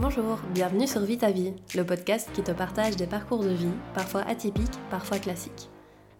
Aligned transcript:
Bonjour, 0.00 0.38
bienvenue 0.54 0.86
sur 0.86 1.00
Vie 1.00 1.18
ta 1.18 1.32
vie, 1.32 1.52
le 1.74 1.82
podcast 1.82 2.30
qui 2.32 2.42
te 2.42 2.52
partage 2.52 2.94
des 2.94 3.08
parcours 3.08 3.42
de 3.42 3.48
vie, 3.48 3.66
parfois 3.94 4.20
atypiques, 4.28 4.78
parfois 4.92 5.18
classiques. 5.18 5.68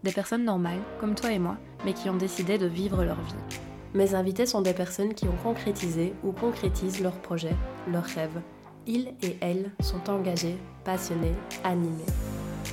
Des 0.03 0.11
personnes 0.11 0.43
normales, 0.43 0.81
comme 0.99 1.15
toi 1.15 1.31
et 1.31 1.39
moi, 1.39 1.55
mais 1.85 1.93
qui 1.93 2.09
ont 2.09 2.17
décidé 2.17 2.57
de 2.57 2.65
vivre 2.65 3.05
leur 3.05 3.15
vie. 3.15 3.57
Mes 3.93 4.15
invités 4.15 4.45
sont 4.45 4.61
des 4.61 4.73
personnes 4.73 5.13
qui 5.13 5.29
ont 5.29 5.37
concrétisé 5.43 6.13
ou 6.25 6.33
concrétisent 6.33 6.99
leurs 6.99 7.21
projets, 7.21 7.55
leurs 7.89 8.03
rêves. 8.03 8.41
Ils 8.85 9.13
et 9.23 9.37
elles 9.39 9.71
sont 9.79 10.09
engagés, 10.09 10.57
passionnés, 10.83 11.35
animés. 11.63 12.03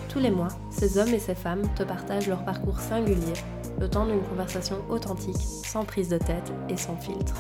Tous 0.09 0.19
les 0.19 0.33
mois, 0.33 0.49
ces 0.71 0.99
hommes 0.99 1.15
et 1.15 1.21
ces 1.21 1.37
femmes 1.37 1.73
te 1.77 1.85
partagent 1.85 2.27
leur 2.27 2.45
parcours 2.45 2.81
singulier, 2.81 3.35
le 3.79 3.89
temps 3.89 4.07
d'une 4.07 4.25
conversation 4.25 4.79
authentique, 4.89 5.37
sans 5.39 5.85
prise 5.85 6.09
de 6.09 6.19
tête 6.19 6.53
et 6.69 6.77
sans 6.77 6.97
filtre. 6.97 7.37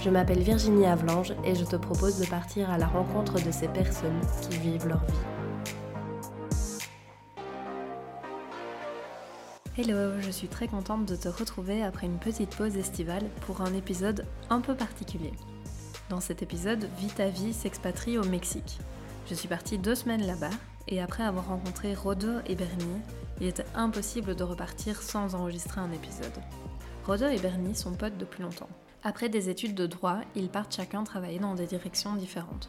Je 0.00 0.10
m'appelle 0.10 0.42
Virginie 0.42 0.86
Avlange 0.86 1.34
et 1.44 1.56
je 1.56 1.64
te 1.64 1.74
propose 1.74 2.20
de 2.20 2.26
partir 2.26 2.70
à 2.70 2.78
la 2.78 2.86
rencontre 2.86 3.44
de 3.44 3.50
ces 3.50 3.66
personnes 3.66 4.20
qui 4.42 4.56
vivent 4.58 4.86
leur 4.86 5.04
vie. 5.04 5.12
Hello, 9.76 10.20
je 10.20 10.30
suis 10.30 10.46
très 10.46 10.68
contente 10.68 11.04
de 11.04 11.16
te 11.16 11.28
retrouver 11.28 11.82
après 11.82 12.06
une 12.06 12.18
petite 12.18 12.54
pause 12.54 12.76
estivale 12.76 13.24
pour 13.40 13.60
un 13.60 13.74
épisode 13.74 14.24
un 14.50 14.60
peu 14.60 14.76
particulier. 14.76 15.32
Dans 16.10 16.20
cet 16.20 16.42
épisode, 16.42 16.88
Vita 17.00 17.28
Vie 17.28 17.52
s'expatrie 17.52 18.18
au 18.18 18.24
Mexique. 18.24 18.78
Je 19.28 19.34
suis 19.34 19.48
partie 19.48 19.78
deux 19.78 19.96
semaines 19.96 20.26
là-bas 20.26 20.50
et 20.86 21.02
après 21.02 21.24
avoir 21.24 21.48
rencontré 21.48 21.94
Rodo 21.94 22.38
et 22.46 22.54
Bernie, 22.54 23.02
il 23.40 23.48
était 23.48 23.66
impossible 23.74 24.36
de 24.36 24.44
repartir 24.44 25.02
sans 25.02 25.34
enregistrer 25.34 25.80
un 25.80 25.90
épisode. 25.90 26.38
Rodo 27.04 27.26
et 27.26 27.38
Bernie 27.38 27.74
sont 27.74 27.92
potes 27.92 28.16
depuis 28.16 28.42
longtemps. 28.42 28.68
Après 29.04 29.28
des 29.28 29.48
études 29.48 29.76
de 29.76 29.86
droit, 29.86 30.18
ils 30.34 30.48
partent 30.48 30.74
chacun 30.74 31.04
travailler 31.04 31.38
dans 31.38 31.54
des 31.54 31.66
directions 31.66 32.16
différentes. 32.16 32.68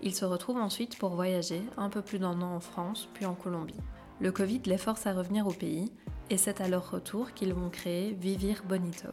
Ils 0.00 0.14
se 0.14 0.24
retrouvent 0.24 0.56
ensuite 0.60 0.98
pour 0.98 1.10
voyager 1.10 1.62
un 1.76 1.90
peu 1.90 2.00
plus 2.00 2.18
d'un 2.18 2.40
an 2.40 2.54
en 2.54 2.60
France, 2.60 3.08
puis 3.12 3.26
en 3.26 3.34
Colombie. 3.34 3.74
Le 4.20 4.32
Covid 4.32 4.62
les 4.64 4.78
force 4.78 5.06
à 5.06 5.12
revenir 5.12 5.46
au 5.46 5.52
pays, 5.52 5.92
et 6.30 6.38
c'est 6.38 6.60
à 6.60 6.68
leur 6.68 6.90
retour 6.90 7.32
qu'ils 7.34 7.52
vont 7.52 7.68
créer 7.68 8.12
Vivir 8.12 8.62
Bonito. 8.66 9.08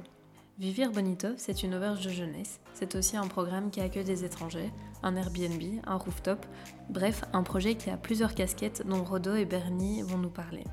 Vivir 0.57 0.91
Bonito, 0.91 1.27
c'est 1.35 1.63
une 1.63 1.75
auberge 1.75 2.05
de 2.05 2.09
jeunesse, 2.09 2.61
c'est 2.73 2.95
aussi 2.95 3.17
un 3.17 3.27
programme 3.27 3.69
qui 3.69 3.81
accueille 3.81 4.05
des 4.05 4.23
étrangers, 4.23 4.71
un 5.03 5.17
Airbnb, 5.17 5.61
un 5.85 5.97
rooftop, 5.97 6.45
bref, 6.89 7.25
un 7.33 7.43
projet 7.43 7.75
qui 7.75 7.89
a 7.89 7.97
plusieurs 7.97 8.33
casquettes 8.33 8.87
dont 8.87 9.03
Rodo 9.03 9.35
et 9.35 9.43
Bernie 9.43 10.01
vont 10.03 10.17
nous 10.17 10.29
parler. 10.29 10.63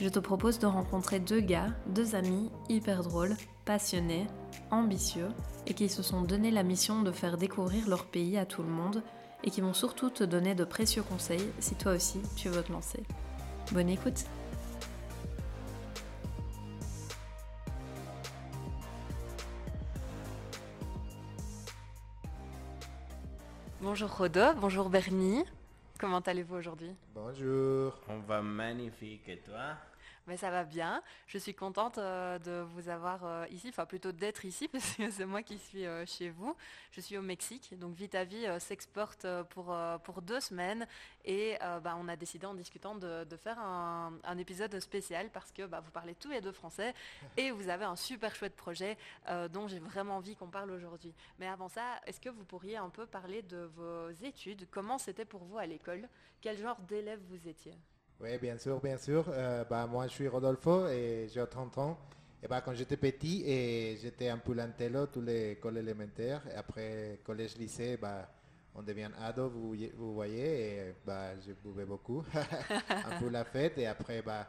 Je 0.00 0.08
te 0.08 0.20
propose 0.20 0.60
de 0.60 0.66
rencontrer 0.66 1.18
deux 1.18 1.40
gars, 1.40 1.70
deux 1.86 2.14
amis 2.14 2.52
hyper 2.68 3.02
drôles, 3.02 3.36
passionnés, 3.64 4.28
ambitieux 4.70 5.26
et 5.66 5.74
qui 5.74 5.88
se 5.88 6.04
sont 6.04 6.22
donné 6.22 6.52
la 6.52 6.62
mission 6.62 7.02
de 7.02 7.10
faire 7.10 7.36
découvrir 7.36 7.88
leur 7.88 8.06
pays 8.06 8.38
à 8.38 8.46
tout 8.46 8.62
le 8.62 8.68
monde 8.68 9.02
et 9.42 9.50
qui 9.50 9.60
vont 9.60 9.74
surtout 9.74 10.08
te 10.08 10.22
donner 10.22 10.54
de 10.54 10.62
précieux 10.62 11.02
conseils 11.02 11.50
si 11.58 11.74
toi 11.74 11.94
aussi 11.94 12.20
tu 12.36 12.48
veux 12.48 12.62
te 12.62 12.70
lancer. 12.70 13.02
Bonne 13.72 13.88
écoute 13.88 14.24
Bonjour 23.80 24.16
Rodo, 24.16 24.42
bonjour 24.60 24.90
Bernie. 24.90 25.44
Comment 25.98 26.20
allez-vous 26.20 26.54
aujourd'hui? 26.54 26.94
Bonjour. 27.12 27.98
On 28.08 28.20
va 28.20 28.40
magnifique 28.40 29.28
et 29.28 29.38
toi? 29.38 29.74
Mais 30.28 30.36
ça 30.36 30.50
va 30.50 30.64
bien. 30.64 31.02
Je 31.26 31.38
suis 31.38 31.54
contente 31.54 31.98
euh, 31.98 32.38
de 32.38 32.60
vous 32.74 32.90
avoir 32.90 33.24
euh, 33.24 33.46
ici, 33.50 33.68
enfin 33.70 33.86
plutôt 33.86 34.12
d'être 34.12 34.44
ici, 34.44 34.68
parce 34.72 34.94
que 34.94 35.10
c'est 35.10 35.24
moi 35.24 35.42
qui 35.42 35.58
suis 35.58 35.86
euh, 35.86 36.04
chez 36.06 36.28
vous. 36.28 36.54
Je 36.92 37.00
suis 37.00 37.16
au 37.16 37.22
Mexique, 37.22 37.76
donc 37.78 37.94
Vita 37.96 38.24
Vie 38.24 38.46
s'exporte 38.60 39.26
pour, 39.50 39.76
pour 40.04 40.22
deux 40.22 40.40
semaines. 40.40 40.86
Et 41.24 41.56
bah, 41.82 41.96
on 41.98 42.08
a 42.08 42.16
décidé 42.16 42.46
en 42.46 42.54
discutant 42.54 42.94
de, 42.94 43.24
faire 43.36 43.58
un, 43.58 44.38
épisode 44.38 44.78
spécial, 44.80 45.30
parce 45.30 45.50
que 45.52 45.66
bah, 45.66 45.80
vous 45.80 45.90
parlez 45.90 46.14
tous 46.14 46.30
les 46.30 46.40
deux 46.40 46.52
français, 46.52 46.94
et 47.36 47.50
vous 47.50 47.68
avez 47.68 47.84
un 47.84 47.96
super 47.96 48.34
chouette 48.34 48.56
projet 48.56 48.96
dont 49.50 49.66
j'ai 49.68 49.78
vraiment 49.78 50.16
envie 50.16 50.36
qu'on 50.36 50.48
parle 50.48 50.70
aujourd'hui. 50.70 51.14
Mais 51.38 51.46
avant 51.46 51.68
ça, 51.68 52.00
est-ce 52.06 52.20
que 52.20 52.28
vous 52.28 52.44
pourriez 52.44 52.76
un 52.76 52.90
peu 52.90 53.06
parler 53.06 53.42
de 53.42 53.70
vos 53.76 54.10
études? 54.22 54.66
Comment 54.70 54.98
c'était 54.98 55.24
pour 55.24 55.44
vous 55.44 55.58
à 55.58 55.66
l'école? 55.66 56.08
Quel 56.40 56.58
genre 56.58 56.78
d'élève 56.80 57.20
vous 57.28 57.48
étiez? 57.48 57.74
Oui, 58.20 58.36
bien 58.38 58.58
sûr, 58.58 58.80
bien 58.80 58.98
sûr. 58.98 59.24
Euh, 59.28 59.64
bah, 59.64 59.86
moi, 59.86 60.06
je 60.08 60.12
suis 60.12 60.26
Rodolfo 60.28 60.88
et 60.88 61.28
j'ai 61.32 61.44
30 61.46 61.78
ans. 61.78 61.98
Et 62.42 62.48
bah, 62.48 62.60
quand 62.60 62.74
j'étais 62.74 62.96
petit, 62.96 63.44
et 63.46 63.96
j'étais 63.96 64.28
un 64.28 64.38
peu 64.38 64.54
l'intello 64.54 65.06
tous 65.06 65.20
les 65.20 65.52
écoles 65.52 65.78
élémentaires. 65.78 66.42
Et 66.52 66.54
après, 66.56 67.20
collège-lycée, 67.24 67.96
bah, 67.96 68.28
on 68.74 68.82
devient 68.82 69.10
ado, 69.20 69.48
vous, 69.48 69.76
vous 69.96 70.14
voyez. 70.14 70.88
Et 70.88 70.94
bah, 71.06 71.38
je 71.40 71.52
buvais 71.52 71.84
beaucoup. 71.84 72.24
un 72.90 73.20
peu 73.20 73.28
la 73.28 73.44
fête. 73.44 73.78
Et 73.78 73.86
après, 73.86 74.20
bah, 74.22 74.48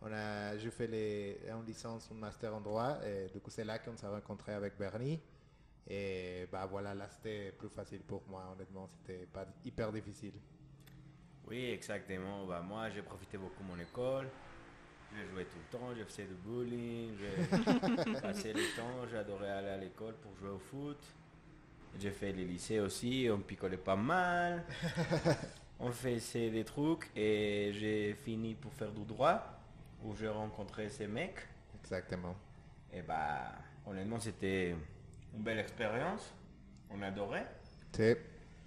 on 0.00 0.12
a, 0.12 0.56
je 0.56 0.70
fais 0.70 0.86
les, 0.86 1.40
en 1.52 1.62
licence, 1.62 2.08
un 2.12 2.14
master 2.14 2.54
en 2.54 2.60
droit. 2.60 2.98
Et 3.04 3.28
du 3.32 3.40
coup, 3.40 3.50
c'est 3.50 3.64
là 3.64 3.80
qu'on 3.80 3.96
s'est 3.96 4.06
rencontré 4.06 4.52
avec 4.52 4.78
Bernie. 4.78 5.20
Et 5.88 6.46
bah, 6.52 6.66
voilà, 6.66 6.94
là, 6.94 7.08
c'était 7.08 7.50
plus 7.52 7.68
facile 7.68 8.00
pour 8.02 8.22
moi. 8.28 8.44
Honnêtement, 8.52 8.86
c'était 8.86 9.26
pas 9.26 9.44
hyper 9.64 9.92
difficile. 9.92 10.34
Oui, 11.48 11.70
exactement. 11.70 12.44
Bah, 12.46 12.62
moi, 12.66 12.90
j'ai 12.90 13.02
profité 13.02 13.38
beaucoup 13.38 13.62
de 13.62 13.68
mon 13.68 13.78
école. 13.78 14.28
Je 15.14 15.32
jouais 15.32 15.44
tout 15.44 15.56
le 15.56 15.78
temps, 15.78 15.94
je 15.98 16.04
faisais 16.04 16.24
du 16.24 16.34
bullying, 16.34 17.16
je 17.18 18.20
passais 18.20 18.52
le 18.52 18.76
temps, 18.76 19.08
j'adorais 19.10 19.50
aller 19.50 19.68
à 19.68 19.76
l'école 19.78 20.14
pour 20.16 20.36
jouer 20.36 20.50
au 20.50 20.58
foot. 20.58 20.98
J'ai 21.98 22.10
fait 22.10 22.30
les 22.32 22.44
lycées 22.44 22.78
aussi, 22.78 23.26
on 23.32 23.38
picolait 23.38 23.78
pas 23.78 23.96
mal. 23.96 24.64
on 25.80 25.90
faisait 25.90 26.50
des 26.50 26.62
trucs 26.62 27.10
et 27.16 27.70
j'ai 27.72 28.14
fini 28.22 28.54
pour 28.54 28.72
faire 28.74 28.92
du 28.92 29.04
droit 29.04 29.42
où 30.04 30.14
j'ai 30.14 30.28
rencontré 30.28 30.90
ces 30.90 31.06
mecs. 31.06 31.40
Exactement. 31.80 32.36
Et 32.92 33.00
bah, 33.00 33.52
honnêtement, 33.86 34.20
c'était 34.20 34.76
une 35.34 35.42
belle 35.42 35.58
expérience. 35.60 36.34
On 36.90 37.00
adorait. 37.00 37.46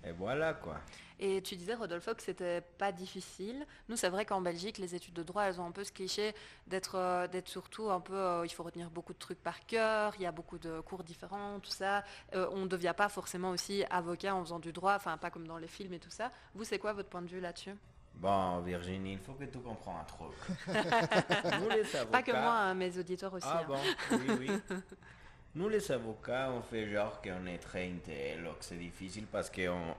Et 0.04 0.12
voilà 0.12 0.56
quoi. 0.56 0.82
Et 1.24 1.40
tu 1.44 1.56
disais, 1.56 1.76
Rodolphe, 1.76 2.10
que 2.16 2.24
c'était 2.24 2.62
pas 2.62 2.92
difficile. 2.92 3.68
Nous, 3.88 3.96
c'est 3.96 4.10
vrai 4.10 4.26
qu'en 4.26 4.42
Belgique, 4.42 4.80
les 4.80 4.96
études 4.96 5.14
de 5.14 5.22
droit, 5.22 5.44
elles 5.44 5.62
ont 5.62 5.66
un 5.66 5.72
peu 5.72 5.84
ce 5.84 5.92
cliché 5.92 6.34
d'être 6.66 6.96
euh, 6.96 7.28
d'être 7.28 7.48
surtout 7.48 7.92
un 7.92 8.00
peu, 8.00 8.16
euh, 8.16 8.44
il 8.44 8.50
faut 8.50 8.64
retenir 8.64 8.90
beaucoup 8.90 9.14
de 9.14 9.20
trucs 9.20 9.42
par 9.42 9.64
cœur, 9.68 10.14
il 10.18 10.24
y 10.24 10.26
a 10.26 10.32
beaucoup 10.32 10.58
de 10.58 10.80
cours 10.82 11.04
différents, 11.04 11.60
tout 11.60 11.70
ça. 11.70 12.04
Euh, 12.34 12.50
on 12.52 12.62
ne 12.62 12.68
devient 12.68 12.96
pas 12.98 13.08
forcément 13.08 13.52
aussi 13.52 13.84
avocat 13.92 14.34
en 14.34 14.44
faisant 14.44 14.58
du 14.58 14.74
droit, 14.74 14.96
enfin 14.96 15.16
pas 15.20 15.30
comme 15.30 15.46
dans 15.46 15.60
les 15.60 15.68
films 15.68 15.94
et 15.94 16.00
tout 16.00 16.10
ça. 16.10 16.32
Vous, 16.56 16.64
c'est 16.64 16.80
quoi 16.80 16.92
votre 16.94 17.10
point 17.10 17.22
de 17.22 17.28
vue 17.28 17.40
là-dessus? 17.40 17.76
Bon, 18.16 18.60
Virginie, 18.62 19.14
il 19.14 19.20
faut 19.20 19.34
que 19.34 19.46
tu 19.46 19.60
comprennes 19.60 19.98
un 20.02 20.04
truc. 20.04 20.34
Nous, 21.62 21.70
les 21.70 21.96
avocats... 21.96 22.12
Pas 22.12 22.24
que 22.24 22.32
moi, 22.32 22.54
hein, 22.54 22.74
mes 22.74 22.98
auditeurs 22.98 23.34
aussi. 23.34 23.48
Ah 23.48 23.62
hein. 23.62 23.68
bon, 23.68 23.80
oui, 24.12 24.36
oui. 24.40 24.52
Nous, 25.54 25.70
les 25.70 25.92
avocats, 25.92 26.50
on 26.52 26.64
fait 26.64 26.90
genre 26.90 27.22
qu'on 27.22 27.46
est 27.46 27.60
très 27.60 27.88
intello, 27.88 28.54
que 28.54 28.66
c'est 28.66 28.78
difficile 28.78 29.28
parce 29.28 29.50
qu'on 29.52 29.96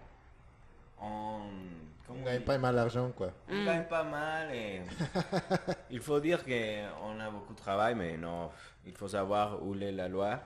on, 1.01 1.41
gagne 2.25 2.43
pas 2.43 2.59
mal 2.59 2.75
d'argent, 2.75 3.11
quoi. 3.11 3.33
On 3.49 3.55
mm. 3.55 3.65
gagne 3.65 3.85
pas 3.85 4.05
mal 4.05 4.55
et 4.55 4.83
il 5.91 6.01
faut 6.01 6.21
dire 6.21 6.45
qu'on 6.45 7.21
a 7.21 7.31
beaucoup 7.31 7.55
de 7.55 7.59
travail, 7.59 7.95
mais 7.95 8.17
non, 8.17 8.51
il 8.87 8.95
faut 8.95 9.09
savoir 9.09 9.63
où 9.65 9.75
est 9.75 9.93
la 9.93 10.09
loi, 10.09 10.41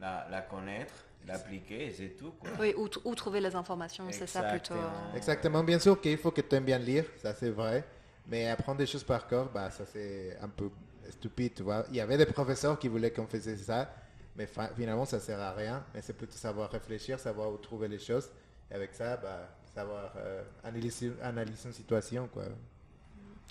la, 0.00 0.40
connaître, 0.48 0.94
l'appliquer 1.26 1.86
et 1.86 1.92
c'est 1.92 2.16
tout. 2.16 2.32
Quoi. 2.32 2.50
Oui, 2.58 2.74
où, 2.76 3.14
trouver 3.14 3.40
les 3.40 3.54
informations, 3.54 4.06
c'est 4.10 4.26
ça 4.26 4.42
plutôt. 4.42 4.74
Euh. 4.74 5.16
Exactement, 5.16 5.62
bien 5.62 5.78
sûr 5.78 6.00
qu'il 6.00 6.18
faut 6.18 6.30
que 6.30 6.40
tu 6.40 6.54
aimes 6.54 6.64
bien 6.64 6.78
lire, 6.78 7.04
ça 7.16 7.34
c'est 7.34 7.50
vrai, 7.50 7.84
mais 8.26 8.48
apprendre 8.48 8.78
des 8.78 8.86
choses 8.86 9.04
par 9.04 9.26
cœur, 9.26 9.50
bah, 9.52 9.70
ça 9.70 9.84
c'est 9.84 10.38
un 10.40 10.48
peu 10.48 10.70
stupide, 11.10 11.54
tu 11.54 11.62
vois. 11.62 11.84
Il 11.90 11.96
y 11.96 12.00
avait 12.00 12.16
des 12.16 12.26
professeurs 12.26 12.78
qui 12.78 12.88
voulaient 12.88 13.10
qu'on 13.10 13.26
faisait 13.26 13.56
ça, 13.56 13.92
mais 14.36 14.48
finalement 14.76 15.04
ça 15.04 15.20
sert 15.20 15.40
à 15.40 15.52
rien, 15.52 15.84
mais 15.94 16.00
c'est 16.02 16.12
plutôt 16.12 16.36
savoir 16.36 16.70
réfléchir, 16.70 17.18
savoir 17.18 17.52
où 17.52 17.56
trouver 17.58 17.88
les 17.88 17.98
choses. 17.98 18.30
Et 18.70 18.74
avec 18.74 18.94
ça, 18.94 19.16
bah, 19.16 19.48
savoir 19.74 20.12
euh, 20.16 20.42
analyser, 20.64 21.12
analyser 21.22 21.68
une 21.68 21.72
situation. 21.72 22.28
Quoi. 22.32 22.44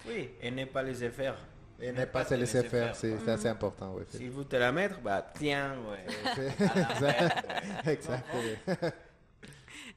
Oui, 0.07 0.29
et 0.41 0.51
ne 0.51 0.65
pas 0.65 0.83
laisser 0.83 1.09
faire. 1.09 1.37
Et 1.81 1.91
ne 1.93 2.05
pas, 2.05 2.25
se 2.25 2.33
laisser 2.33 2.63
faire, 2.63 2.93
c'est 2.93 3.27
assez 3.29 3.47
important. 3.47 3.95
si 4.09 4.27
vous 4.27 4.43
te 4.43 4.57
la 4.57 4.71
mettre, 4.71 4.99
bah 4.99 5.25
tiens, 5.33 5.77
ouais. 5.89 6.51
exact. 7.91 8.27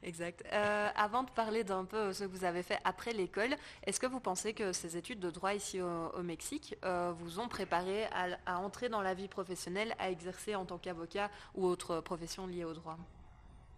exact. 0.01 0.45
Euh, 0.53 0.87
avant 0.95 1.23
de 1.23 1.29
parler 1.31 1.65
d'un 1.65 1.83
peu 1.83 2.13
ce 2.13 2.23
que 2.23 2.29
vous 2.29 2.45
avez 2.45 2.63
fait 2.63 2.79
après 2.85 3.11
l'école, 3.11 3.55
est-ce 3.85 3.99
que 3.99 4.07
vous 4.07 4.21
pensez 4.21 4.53
que 4.53 4.71
ces 4.71 4.95
études 4.95 5.19
de 5.19 5.29
droit 5.29 5.53
ici 5.53 5.81
au, 5.81 6.23
Mexique 6.23 6.77
euh, 6.85 7.11
vous 7.17 7.41
ont 7.41 7.49
préparé 7.49 8.05
à, 8.05 8.27
à, 8.45 8.59
entrer 8.59 8.87
dans 8.87 9.01
la 9.01 9.13
vie 9.13 9.27
professionnelle, 9.27 9.93
à 9.99 10.09
exercer 10.09 10.55
en 10.55 10.63
tant 10.63 10.77
qu'avocat 10.77 11.29
ou 11.53 11.65
autre 11.65 11.99
profession 11.99 12.47
liée 12.47 12.63
au 12.63 12.73
droit? 12.73 12.97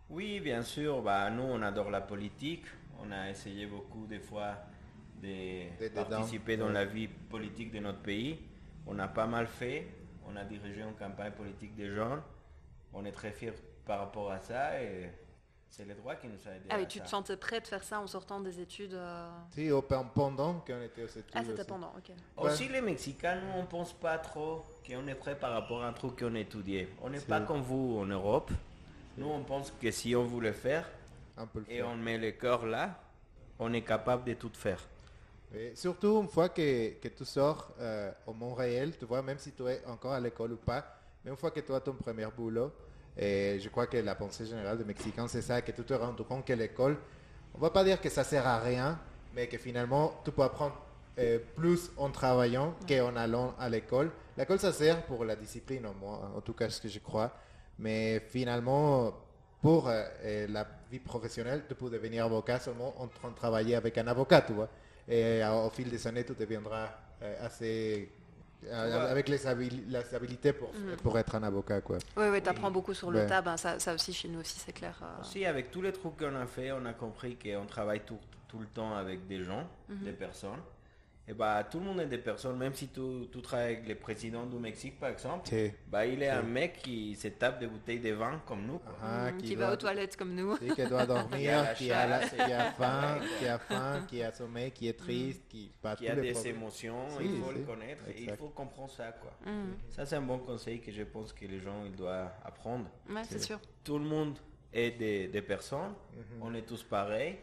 Oui, 0.10 0.40
bien 0.40 0.62
sûr. 0.64 1.02
Bah, 1.02 1.30
nous, 1.30 1.44
on 1.44 1.62
adore 1.62 1.90
la 1.90 2.02
politique. 2.02 2.66
On 3.02 3.12
a 3.12 3.30
essayé 3.30 3.66
beaucoup 3.66 4.06
des 4.08 4.20
fois 4.20 4.56
de 5.22 5.88
participer 5.90 6.58
dans 6.58 6.70
la 6.70 6.86
vie 6.86 7.08
politique 7.08 7.72
de 7.72 7.80
notre 7.80 8.00
pays. 8.00 8.40
On 8.88 8.98
a 9.00 9.08
pas 9.08 9.28
mal 9.28 9.48
fait. 9.48 9.88
On 10.28 10.36
a 10.36 10.44
dirigé 10.44 10.82
une 10.82 10.96
campagne 10.96 11.32
politique 11.32 11.76
des 11.76 11.90
jeunes. 11.90 12.22
On 12.94 13.06
est 13.06 13.12
très 13.12 13.32
fiers 13.32 13.54
par 13.86 14.00
rapport 14.00 14.32
à 14.32 14.40
ça 14.40 14.82
et 14.82 15.12
c'est 15.70 15.86
le 15.86 15.94
droit 15.94 16.16
qui 16.16 16.28
nous 16.28 16.40
a 16.48 16.52
aidés. 16.56 16.68
Ah 16.70 16.78
oui, 16.80 16.88
tu 16.88 17.02
te 17.02 17.08
sentais 17.08 17.36
prêt 17.36 17.60
de 17.60 17.68
faire 17.68 17.84
ça 17.84 18.00
en 18.00 18.08
sortant 18.08 18.40
des 18.40 18.60
études 18.62 18.94
euh, 18.94 19.30
Si, 19.52 19.70
au, 19.72 19.82
pendant 19.82 20.62
qu'on 20.62 20.82
était 20.82 21.04
aux 21.04 21.08
études. 21.08 21.26
Ah, 21.34 21.42
c'était 21.44 21.60
aussi. 21.60 21.68
pendant, 21.68 21.94
ok. 21.98 22.12
Aussi, 22.38 22.70
les 22.70 22.82
Mexicains, 22.82 23.42
nous, 23.42 23.60
on 23.60 23.66
pense 23.66 23.92
pas 23.94 24.18
trop 24.18 24.64
qu'on 24.88 25.06
est 25.08 25.16
prêt 25.16 25.38
par 25.38 25.52
rapport 25.52 25.84
à 25.84 25.90
un 25.90 25.94
truc 25.94 26.18
qu'on 26.18 26.34
a 26.36 26.40
étudié. 26.40 26.88
On 27.02 27.10
n'est 27.10 27.20
pas 27.20 27.42
comme 27.42 27.62
vous 27.62 27.98
en 28.00 28.06
Europe. 28.06 28.52
Nous, 29.18 29.28
on 29.28 29.44
pense 29.44 29.72
que 29.72 29.92
si 29.92 30.16
on 30.16 30.26
voulait 30.26 30.54
faire 30.54 30.90
On 31.38 31.48
peut 31.48 31.64
le 31.68 31.72
et 31.74 31.78
faire. 31.78 31.88
on 31.88 31.96
met 31.96 32.18
le 32.18 32.32
cœur 32.32 32.66
là, 32.66 33.00
on 33.60 33.72
est 33.74 33.82
capable 33.82 34.26
de 34.26 34.34
tout 34.34 34.52
faire. 34.54 34.80
Et 35.54 35.74
surtout 35.76 36.20
une 36.22 36.28
fois 36.28 36.50
que, 36.50 37.00
que 37.00 37.08
tu 37.08 37.24
sors 37.24 37.72
euh, 37.80 38.12
au 38.28 38.34
monde 38.34 38.58
réel, 38.58 38.98
tu 38.98 39.06
vois, 39.06 39.22
même 39.22 39.38
si 39.38 39.54
tu 39.54 39.66
es 39.68 39.82
encore 39.86 40.12
à 40.14 40.20
l'école 40.20 40.54
ou 40.54 40.58
pas, 40.58 40.86
mais 41.24 41.32
une 41.32 41.38
fois 41.38 41.52
que 41.52 41.62
tu 41.62 41.74
as 41.74 41.80
ton 41.80 41.94
premier 41.94 42.28
boulot, 42.36 42.72
et 43.18 43.58
je 43.60 43.70
crois 43.70 43.88
que 43.88 43.98
la 43.98 44.16
pensée 44.16 44.46
générale 44.46 44.78
des 44.78 44.84
Mexicains, 44.84 45.28
c'est 45.30 45.42
ça, 45.42 45.62
que 45.62 45.72
tu 45.72 45.84
te 45.84 45.94
rends 45.94 46.14
compte 46.14 46.46
que 46.46 46.54
l'école, 46.54 46.98
on 47.54 47.60
va 47.60 47.70
pas 47.70 47.86
dire 47.86 48.02
que 48.02 48.10
ça 48.10 48.26
sert 48.26 48.46
à 48.46 48.60
rien, 48.60 49.00
mais 49.34 49.48
que 49.48 49.58
finalement, 49.58 50.20
tu 50.26 50.32
peux 50.32 50.44
apprendre 50.44 50.76
euh, 51.20 51.40
plus 51.56 51.90
en 51.96 52.10
travaillant 52.12 52.76
qu'en 52.88 53.16
allant 53.16 53.56
à 53.58 53.70
l'école. 53.70 54.12
L'école, 54.38 54.60
ça 54.60 54.74
sert 54.74 55.06
pour 55.06 55.24
la 55.24 55.38
discipline, 55.38 55.86
au 55.86 55.94
moins, 55.94 56.32
en 56.36 56.42
tout 56.42 56.54
cas, 56.54 56.70
ce 56.70 56.82
que 56.82 56.90
je 56.90 57.00
crois. 57.00 57.32
Mais 57.80 58.20
finalement, 58.30 59.14
pour 59.62 59.88
euh, 59.90 60.04
euh, 60.24 60.48
la 60.50 60.66
vie 60.92 61.00
professionnelle, 61.00 61.64
tu 61.68 61.76
peux 61.76 61.90
devenir 61.90 62.26
avocat 62.26 62.60
seulement 62.60 62.94
en 63.02 63.08
train 63.08 63.30
de 63.32 63.36
travailler 63.36 63.76
avec 63.76 63.98
un 63.98 64.08
avocat, 64.08 64.42
tu 64.42 64.54
vois. 64.54 64.70
Et 65.08 65.44
euh, 65.44 65.66
au 65.66 65.70
fil 65.70 65.90
des 65.90 66.08
années, 66.08 66.24
tu 66.24 66.34
deviendras 66.34 66.90
euh, 67.22 67.46
assez... 67.46 68.10
euh, 68.66 69.04
Ouais. 69.04 69.10
avec 69.12 69.30
les, 69.30 69.46
habili- 69.46 69.84
les 69.88 70.16
habilités 70.16 70.54
pour, 70.54 70.72
pour 71.04 71.18
être 71.20 71.36
un 71.36 71.44
avocat, 71.44 71.82
quoi. 71.82 71.98
Oui, 72.18 72.26
oui, 72.32 72.42
t'apprends 72.42 72.72
beaucoup 72.72 72.94
sur 72.94 73.12
le 73.12 73.20
Ouais. 73.20 73.28
tas, 73.28 73.42
ben, 73.42 73.58
ça, 73.58 73.78
ça 73.80 73.94
aussi 73.94 74.14
chez 74.14 74.28
nous 74.30 74.40
aussi, 74.40 74.58
c'est 74.60 74.72
clair. 74.74 74.98
euh. 75.04 75.22
Aussi, 75.22 75.46
avec 75.46 75.70
tous 75.70 75.82
les 75.82 75.92
trucs 75.92 76.18
qu'on 76.18 76.36
a 76.36 76.48
fait, 76.48 76.72
on 76.72 76.86
a 76.86 76.94
compris 76.94 77.38
qu'on 77.38 77.66
travaille 77.66 78.02
tout, 78.02 78.18
tout 78.48 78.60
le 78.60 78.68
temps 78.68 78.96
avec 78.96 79.28
des 79.28 79.44
gens, 79.44 79.68
des 79.90 80.12
personnes. 80.14 80.62
Et 81.28 81.34
bah, 81.34 81.64
tout 81.64 81.80
le 81.80 81.86
monde 81.86 82.02
est 82.02 82.06
des 82.06 82.20
personnes, 82.20 82.56
même 82.56 82.76
si 82.76 82.88
tu, 82.90 83.02
tu 83.32 83.42
travailles 83.42 83.78
avec 83.78 83.88
le 83.88 83.96
président 83.96 84.46
du 84.46 84.58
Mexique, 84.58 85.00
par 85.00 85.10
exemple, 85.10 85.50
bah, 85.88 86.06
il 86.06 86.22
est 86.22 86.30
un 86.30 86.44
mec 86.44 86.78
qui 86.84 87.16
se 87.16 87.30
tape 87.30 87.60
des 87.60 87.66
bouteilles 87.66 88.00
de 88.00 88.12
vin 88.12 88.40
comme 88.46 88.64
nous. 88.68 88.78
quoi. 88.78 88.94
Ah, 89.02 89.32
Mm, 89.32 89.38
qui 89.38 89.48
qui 89.48 89.56
doit- 89.56 89.66
va 89.68 89.74
aux 89.74 89.76
toilettes 89.78 90.16
comme 90.18 90.36
nous. 90.36 90.56
Qui 90.58 90.68
doit 90.68 90.76
Qui 90.76 90.94
a 90.94 91.06
dormir, 91.08 91.64
la 91.64 91.74
qui 91.74 91.92
a, 91.92 92.06
la- 92.08 92.20
qui 92.28 92.36
a 92.54 92.72
faim, 92.74 93.20
qui 93.40 93.48
a 93.48 93.58
faim, 93.58 94.06
qui 94.08 94.22
a 94.22 94.32
sommeil, 94.32 94.72
qui 94.72 94.88
est 94.88 94.94
triste, 94.94 95.42
qui... 95.50 95.72
Pas 95.82 95.96
qui 95.96 96.08
a 96.08 96.12
tous 96.16 96.22
les 96.22 96.28
des 96.28 96.34
problèmes. 96.34 96.56
émotions, 96.58 97.10
Si, 97.10 97.24
il 97.26 97.42
faut 97.42 97.52
si, 97.52 97.58
le 97.58 97.64
connaître 97.66 98.04
et 98.08 98.22
il 98.22 98.32
faut 98.36 98.50
comprendre 98.50 98.92
ça. 98.92 99.12
quoi. 99.14 99.32
Mm. 99.52 99.72
Ça, 99.90 100.06
c'est 100.06 100.18
un 100.18 100.22
bon 100.22 100.38
conseil 100.38 100.80
que 100.80 100.92
je 100.92 101.02
pense 101.04 101.34
que 101.34 101.46
les 101.48 101.60
gens 101.60 101.86
ils 101.88 101.96
doivent 101.96 102.30
apprendre. 102.44 102.86
Ouais, 103.10 103.24
c'est 103.28 103.40
sûr. 103.42 103.60
Tout 103.84 103.98
le 103.98 104.06
monde 104.06 104.38
est 104.72 104.92
des, 104.92 105.28
des 105.28 105.42
personnes, 105.42 105.96
on 106.40 106.54
est 106.54 106.62
tous 106.68 106.84
pareils, 106.84 107.40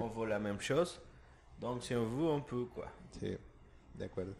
on 0.00 0.08
vaut 0.08 0.26
la 0.26 0.40
même 0.40 0.60
chose. 0.60 1.00
Donc, 1.60 1.84
si 1.84 1.94
on 1.94 2.06
veut, 2.06 2.26
on 2.26 2.40
peut. 2.40 2.64
quoi. 2.74 2.86
Sí, 3.18 3.36
de 3.94 4.04
acuerdo. 4.04 4.34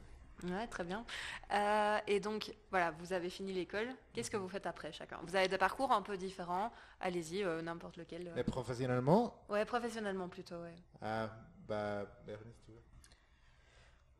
Ouais, 0.45 0.67
très 0.69 0.85
bien. 0.85 1.05
Euh, 1.53 1.99
et 2.07 2.19
donc, 2.19 2.51
voilà, 2.71 2.93
vous 2.93 3.13
avez 3.13 3.29
fini 3.29 3.53
l'école. 3.53 3.89
Qu'est-ce 4.15 4.31
que 4.31 4.39
vous 4.39 4.49
faites 4.49 4.65
après 4.67 4.91
chacun? 4.91 5.19
Vous 5.25 5.37
avez 5.37 5.49
des 5.49 5.59
parcours 5.59 5.93
un 5.93 6.01
peu 6.01 6.17
différents. 6.17 6.73
Allez-y, 7.01 7.45
euh, 7.45 7.61
n'importe 7.61 7.99
lequel. 7.99 8.29
euh. 8.29 8.33
Mais 8.35 8.45
professionnellement, 8.45 9.35
Ouais, 9.51 9.67
professionnellement 9.67 10.29
plutôt, 10.31 10.57
ouais. 10.63 10.75
ah, 11.03 11.29
bah, 11.69 12.07
Bernice, 12.27 12.57
tu 12.65 12.73
veux? 12.73 12.79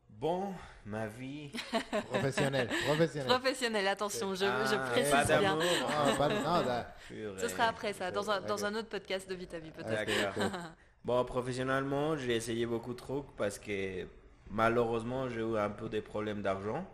Bon, 0.09 0.53
ma 0.85 1.07
vie. 1.07 1.51
Professionnel, 2.11 2.67
professionnel. 2.85 3.27
Professionnel, 3.27 3.87
attention, 3.87 4.35
je, 4.35 4.45
Ah, 4.45 4.65
je 4.69 4.75
pas 4.75 4.89
précise 4.91 5.11
bien. 5.27 5.41
d'amour. 5.41 5.63
Non, 6.05 6.15
pas- 6.15 6.29
non, 6.29 6.65
là, 6.67 6.95
Ce 7.39 7.47
sera 7.47 7.63
après 7.65 7.93
ça, 7.93 8.11
dans 8.11 8.29
un, 8.29 8.41
dans 8.41 8.63
un 8.63 8.75
autre 8.75 8.89
podcast 8.89 9.27
de 9.27 9.33
Vita 9.33 9.57
Vie 9.57 9.71
peut-être. 9.71 9.89
D'accord. 10.35 10.51
Bon, 11.03 11.25
professionnellement, 11.25 12.15
j'ai 12.15 12.35
essayé 12.35 12.67
beaucoup 12.67 12.93
de 12.93 12.99
trucs 12.99 13.25
parce 13.35 13.57
que 13.57 14.05
malheureusement, 14.51 15.29
j'ai 15.29 15.41
eu 15.41 15.57
un 15.57 15.69
peu 15.69 15.89
des 15.89 16.01
problèmes 16.01 16.41
d'argent. 16.41 16.85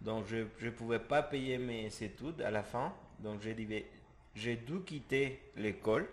Donc, 0.00 0.24
je 0.26 0.66
ne 0.66 0.70
pouvais 0.70 0.98
pas 0.98 1.22
payer 1.22 1.58
mes 1.58 1.86
études 2.02 2.40
à 2.42 2.50
la 2.50 2.62
fin. 2.62 2.92
Donc, 3.18 3.42
j'ai 3.42 3.54
dû, 3.54 3.84
j'ai 4.34 4.58
quitter 4.86 5.40
l'école 5.56 6.08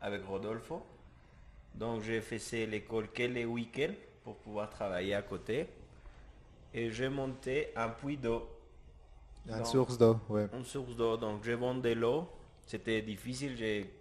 avec 0.00 0.24
Rodolfo. 0.24 0.82
Donc, 1.74 2.02
j'ai 2.02 2.22
fait 2.22 2.66
l'école 2.66 3.12
que 3.12 3.24
les 3.24 3.44
week-ends 3.44 3.94
pour 4.24 4.36
pouvoir 4.36 4.70
travailler 4.70 5.14
à 5.14 5.22
côté. 5.22 5.66
Et 6.72 6.90
j'ai 6.90 7.08
monté 7.08 7.68
un 7.76 7.90
puits 7.90 8.16
d'eau. 8.16 8.48
une 9.46 9.64
source 9.64 9.98
d'eau, 9.98 10.18
ouais. 10.30 10.48
une 10.54 10.64
source 10.64 10.96
d'eau. 10.96 11.16
Donc, 11.16 11.44
je 11.44 11.52
vendais 11.52 11.94
l'eau. 11.94 12.28
C'était 12.66 13.02
difficile. 13.02 13.54
J'ai, 13.56 13.92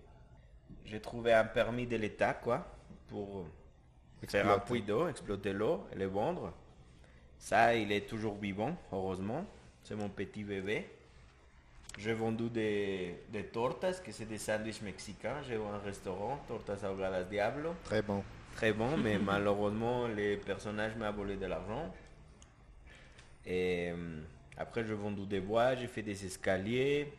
j'ai 0.86 1.02
trouvé 1.02 1.34
un 1.34 1.46
permis 1.46 1.86
de 1.86 1.98
l'État, 1.98 2.34
quoi, 2.34 2.66
pour 3.10 3.46
faire 4.28 4.50
un 4.50 4.60
puits 4.60 4.82
d'eau, 4.82 5.08
exploiter 5.08 5.54
l'eau 5.54 5.86
et 5.94 5.96
le 5.96 6.06
vendre. 6.06 6.54
Ça, 7.38 7.76
il 7.76 7.92
est 7.92 8.08
toujours 8.08 8.36
vivant, 8.36 8.76
heureusement. 8.92 9.46
C'est 9.84 9.96
mon 9.96 10.10
petit 10.10 10.44
bébé. 10.44 10.88
J'ai 11.98 12.14
vendu 12.14 12.50
des, 12.50 13.16
des 13.30 13.44
tortas, 13.46 14.02
que 14.04 14.12
c'est 14.12 14.26
des 14.26 14.38
sandwichs 14.38 14.82
mexicains. 14.82 15.42
J'ai 15.48 15.56
un 15.56 15.78
restaurant, 15.84 16.40
Tortas 16.48 16.80
Ahogadas 16.84 17.24
Diablo. 17.24 17.74
Très 17.84 18.02
bon. 18.02 18.24
Très 18.56 18.74
bon, 18.74 18.98
mais 18.98 19.18
malheureusement, 19.32 20.08
les 20.08 20.38
personnages 20.38 20.96
m'ont 20.96 21.12
volé 21.12 21.36
de 21.38 21.46
l'argent. 21.46 21.94
Et 23.46 23.92
euh, 23.92 24.22
après, 24.58 24.86
j'ai 24.86 24.94
vendu 24.94 25.26
des 25.26 25.40
bois, 25.40 25.76
j'ai 25.76 25.88
fait 25.88 26.02
des 26.02 26.26
escaliers, 26.26 27.14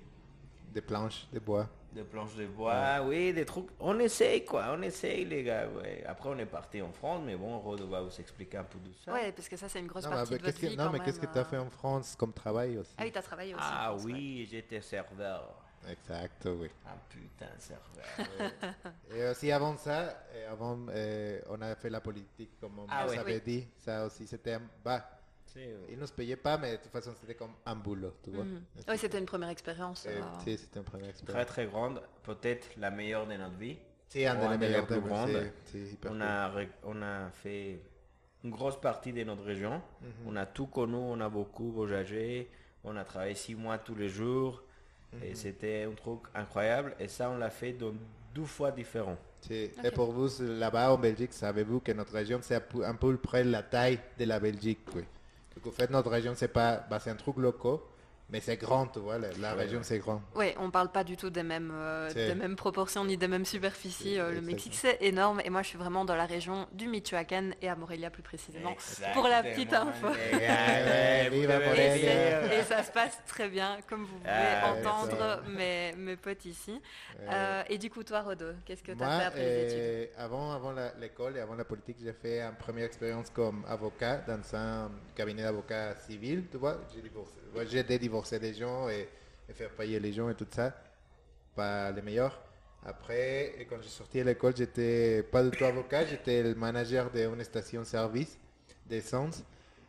Des 0.73 0.81
planches, 0.81 1.27
des 1.33 1.41
bois. 1.41 1.69
Des 1.97 2.05
planches 2.05 2.37
de 2.37 2.47
bois, 2.47 3.01
oui, 3.05 3.33
des 3.33 3.45
trucs. 3.45 3.67
On 3.81 3.99
essaye, 3.99 4.45
quoi, 4.45 4.67
on 4.77 4.83
essaye, 4.83 5.25
les 5.25 5.43
gars. 5.43 5.67
ouais. 5.69 6.05
Après, 6.07 6.29
on 6.29 6.39
est 6.39 6.47
parti 6.47 6.81
en 6.83 6.93
France, 6.93 7.23
mais 7.25 7.35
bon, 7.37 7.59
Rod 7.59 7.81
va 7.89 8.03
vous 8.03 8.21
expliquer 8.21 8.59
un 8.59 8.65
peu 8.65 8.79
de 8.79 8.93
ça. 9.05 9.13
Ouais, 9.13 9.33
parce 9.33 9.49
que 9.49 9.57
ça, 9.57 9.69
c'est 9.69 9.81
une 9.81 9.87
grosse 9.87 10.05
Non, 10.05 10.11
mais, 10.11 10.17
partie 10.17 10.33
de 10.33 10.37
qu'est-ce 10.39 10.47
votre 10.53 10.61
que, 10.61 10.67
vie 10.67 10.77
non, 10.77 10.85
quand 10.85 10.93
mais 10.93 11.01
qu'est-ce 11.01 11.21
que 11.21 11.27
tu 11.27 11.39
as 11.39 11.43
euh. 11.43 11.45
fait 11.45 11.59
en 11.59 11.71
France 11.71 12.15
comme 12.17 12.33
travail 12.33 12.79
aussi? 12.79 12.95
Ah 12.99 13.03
oui, 13.05 13.11
t'as 13.13 13.23
travaillé 13.23 13.55
aussi. 13.55 13.65
Ah 13.67 13.89
en 13.93 13.97
France, 13.97 14.05
ouais. 14.07 14.13
oui, 14.13 14.49
j'étais 14.51 14.81
serveur. 14.81 15.63
Exact, 15.89 16.47
oui. 16.47 16.69
Un 16.87 16.99
putain 17.09 17.47
de 17.55 17.61
serveur. 17.61 18.53
Et 19.15 19.29
aussi 19.29 19.53
avant 19.53 19.77
ça, 19.77 20.25
et 20.35 20.45
avant, 20.45 20.79
euh, 20.89 21.41
on 21.49 21.61
a 21.63 21.75
fait 21.77 21.91
la 21.91 22.01
politique, 22.01 22.59
comme 22.61 22.79
on 22.81 22.87
Ah 22.89 23.07
vous 23.07 23.13
oui. 23.13 23.19
avait 23.19 23.35
Oui. 23.37 23.41
dit. 23.61 23.69
Ça 23.79 24.05
aussi, 24.07 24.27
c'était 24.27 24.55
un... 24.55 24.63
Bah, 24.85 24.97
euh, 24.97 25.16
ils 25.91 25.99
ne 25.99 26.07
se 26.07 26.13
payaient 26.13 26.37
pas, 26.37 26.59
mais 26.59 26.73
de 26.73 26.83
toute 26.83 26.93
façon, 26.93 27.13
c'était 27.21 27.35
comme 27.35 27.53
un 27.65 27.75
boulot, 27.77 28.13
tu 28.23 28.31
vois. 28.31 28.45
Mhm. 28.45 28.63
Ouais, 28.89 28.97
c'était 28.97 29.19
une 29.19 29.27
première 29.27 29.49
expérience. 29.51 30.07
Et, 30.07 30.11
euh. 30.11 30.23
si, 30.45 30.57
c'était 30.59 30.79
une 30.81 30.85
première 30.85 31.09
très 31.13 31.21
expérience. 31.23 31.47
très 31.47 31.67
grande, 31.67 32.03
peut-être 32.23 32.69
la 32.79 32.91
meilleure 32.91 33.27
de 33.27 33.35
notre 33.35 33.57
vie. 33.57 33.77
C'est 34.09 34.27
un 34.27 34.35
des 34.35 34.59
meilleurs 34.59 34.83
la 34.83 34.87
plus 34.87 34.97
de- 34.97 35.01
grande. 35.01 35.31
c'est- 35.31 35.53
c'est 35.65 35.79
hyper 35.79 36.11
On 36.13 36.15
cool. 36.15 36.23
a, 36.23 36.53
on 36.85 37.03
a 37.03 37.31
fait 37.31 37.81
une 38.45 38.51
grosse 38.51 38.81
partie 38.81 39.13
de 39.13 39.25
notre 39.25 39.43
région. 39.45 39.81
On 40.27 40.37
a 40.37 40.47
tout 40.47 40.67
connu, 40.67 40.95
on 40.95 41.21
a 41.21 41.29
beaucoup 41.29 41.71
voyagé. 41.73 42.49
On 42.85 42.97
a 42.97 43.05
travaillé 43.05 43.35
six 43.35 43.55
mois 43.57 43.79
tous 43.79 43.95
les 43.97 44.09
jours. 44.09 44.63
Et 45.23 45.35
c'était 45.35 45.85
un 45.91 45.95
truc 45.95 46.21
incroyable. 46.35 46.95
Et 47.01 47.09
ça, 47.09 47.31
on 47.31 47.39
l'a 47.39 47.51
fait 47.51 47.73
dans 47.73 47.93
deux 48.35 48.45
fois 48.45 48.71
différents. 48.71 49.17
Et 49.51 49.71
pour 49.95 50.13
vous, 50.13 50.29
là-bas 50.41 50.93
en 50.93 50.99
Belgique, 50.99 51.33
savez-vous 51.33 51.81
que 51.81 51.93
notre 51.93 52.13
région, 52.13 52.39
c'est 52.43 52.57
un 52.57 52.61
peu- 52.61 52.85
un 52.85 52.95
peu 52.95 53.17
près 53.17 53.43
la 53.45 53.63
taille 53.63 53.99
de 54.19 54.25
la 54.25 54.39
Belgique. 54.39 54.81
Oui. 54.95 55.03
Donc, 55.67 55.75
en 55.75 55.77
fait, 55.79 55.91
notre 55.91 56.11
région, 56.11 56.33
c'est 56.37 56.47
pas, 56.47 56.87
bah, 56.89 57.01
c'est 57.01 57.11
un 57.11 57.17
truc 57.17 57.39
local, 57.39 57.79
mais 58.29 58.41
c'est 58.41 58.57
grand, 58.57 58.87
tu 58.89 58.99
vois. 58.99 59.19
La, 59.19 59.29
la 59.33 59.53
Ouais, 59.55 59.63
région, 59.63 59.79
ouais. 59.79 59.85
c'est 59.85 59.99
grand. 59.99 60.21
Ouais, 60.35 60.55
on 60.59 60.71
parle 60.71 60.91
pas 60.91 61.05
du 61.05 61.17
tout 61.17 61.31
des 61.31 61.43
mêmes, 61.43 61.71
euh, 61.73 62.13
des 62.13 62.35
mêmes 62.35 62.57
proportions 62.57 63.05
ni 63.05 63.17
des 63.17 63.29
mêmes 63.29 63.45
superficies. 63.45 64.19
Euh, 64.19 64.33
le. 64.33 64.41
Mexique, 64.41 64.75
c'est 64.75 64.99
énorme. 65.01 65.41
Et 65.45 65.51
moi, 65.51 65.63
je 65.63 65.69
suis 65.69 65.79
vraiment 65.79 66.05
dans 66.05 66.17
la 66.17 66.27
région 66.27 66.67
du 66.73 66.89
Michoacán 66.89 67.55
et 67.63 67.69
à 67.69 67.77
Morelia 67.77 68.11
plus 68.11 68.23
précisément. 68.23 68.73
Exactement, 68.73 69.13
Pour 69.15 69.29
la 69.29 69.43
petite 69.43 69.73
info. 69.73 70.09
Morelia. 70.09 71.27
Et, 71.27 72.59
et 72.59 72.63
ça 72.65 72.83
se 72.83 72.91
passe 72.93 73.19
très 73.27 73.49
bien, 73.49 73.79
comme 73.89 74.05
vous 74.05 74.19
pouvez 74.19 74.31
Ah, 74.31 74.73
entendre 74.73 75.43
mes, 75.49 75.93
mes 75.97 76.17
potes 76.17 76.45
ici. 76.45 76.81
Euh, 77.21 77.63
et 77.69 77.79
du 77.79 77.91
coup, 77.91 78.03
toi, 78.03 78.23
Rodo, 78.23 78.47
qu'est-ce 78.65 78.83
que 78.83 78.93
tu 78.93 79.03
as 79.03 79.07
Moi, 79.07 79.19
fait 79.19 79.25
après 79.25 79.41
les 79.45 80.05
études? 80.05 80.11
avant, 80.19 80.53
avant 80.53 80.75
l'école 81.01 81.37
et 81.37 81.41
avant 81.41 81.55
la 81.55 81.65
politique, 81.65 81.97
j'ai 82.03 82.13
fait 82.13 82.41
une 82.41 82.55
première 82.57 82.85
expérience 82.87 83.31
comme 83.31 83.65
avocat 83.69 84.19
dans 84.27 84.57
un 84.57 84.91
cabinet 85.15 85.43
d'avocat 85.43 85.95
civil, 85.97 86.45
tu 86.51 86.57
vois. 86.59 86.79
J'ai 86.95 87.01
divorcé- 87.03 87.41
divorcer 88.17 88.39
des 88.39 88.55
gens 88.55 88.89
et, 88.89 89.09
et 89.49 89.53
faire 89.53 89.71
payer 89.71 90.01
les 90.01 90.13
gens 90.13 90.29
et 90.31 90.35
tout 90.35 90.47
ça. 90.51 90.75
Pas 91.55 91.91
les 91.91 92.03
meilleurs. 92.03 92.41
Après, 92.85 93.55
et 93.59 93.67
quand 93.67 93.77
j'ai 93.83 93.89
sorti 93.89 94.19
de 94.21 94.25
l'école, 94.25 94.57
j'étais 94.57 95.23
pas 95.25 95.43
du 95.43 95.51
tout 95.51 95.65
avocat, 95.65 96.07
j'étais 96.07 96.43
le 96.43 96.55
manager 96.55 97.11
d'une 97.11 97.43
station-service 97.43 98.39
d'essence. 98.87 99.43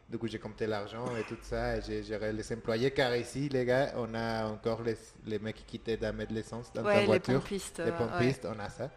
Du 0.09 0.17
coup, 0.17 0.27
j'ai 0.27 0.39
compté 0.39 0.65
l'argent 0.65 1.05
et 1.17 1.23
tout 1.23 1.37
ça, 1.41 1.77
et 1.77 1.81
j'ai 1.81 2.01
géré 2.01 2.31
les 2.33 2.53
employés, 2.53 2.91
car 2.91 3.15
ici, 3.15 3.49
les 3.49 3.65
gars, 3.65 3.91
on 3.97 4.13
a 4.15 4.45
encore 4.47 4.81
les, 4.81 4.95
les 5.25 5.37
mecs 5.37 5.63
qui 5.67 5.79
t'aident 5.79 6.05
à 6.05 6.11
mettre 6.13 6.33
l'essence 6.33 6.71
dans 6.73 6.81
ta 6.81 6.87
Ouais, 6.87 6.99
les 7.01 7.05
voiture. 7.05 7.41
pompistes. 7.41 7.79
Les 7.79 7.91
euh, 7.91 7.97
pompistes, 7.97 8.47
on 8.49 8.57
a 8.59 8.69
ça. 8.69 8.89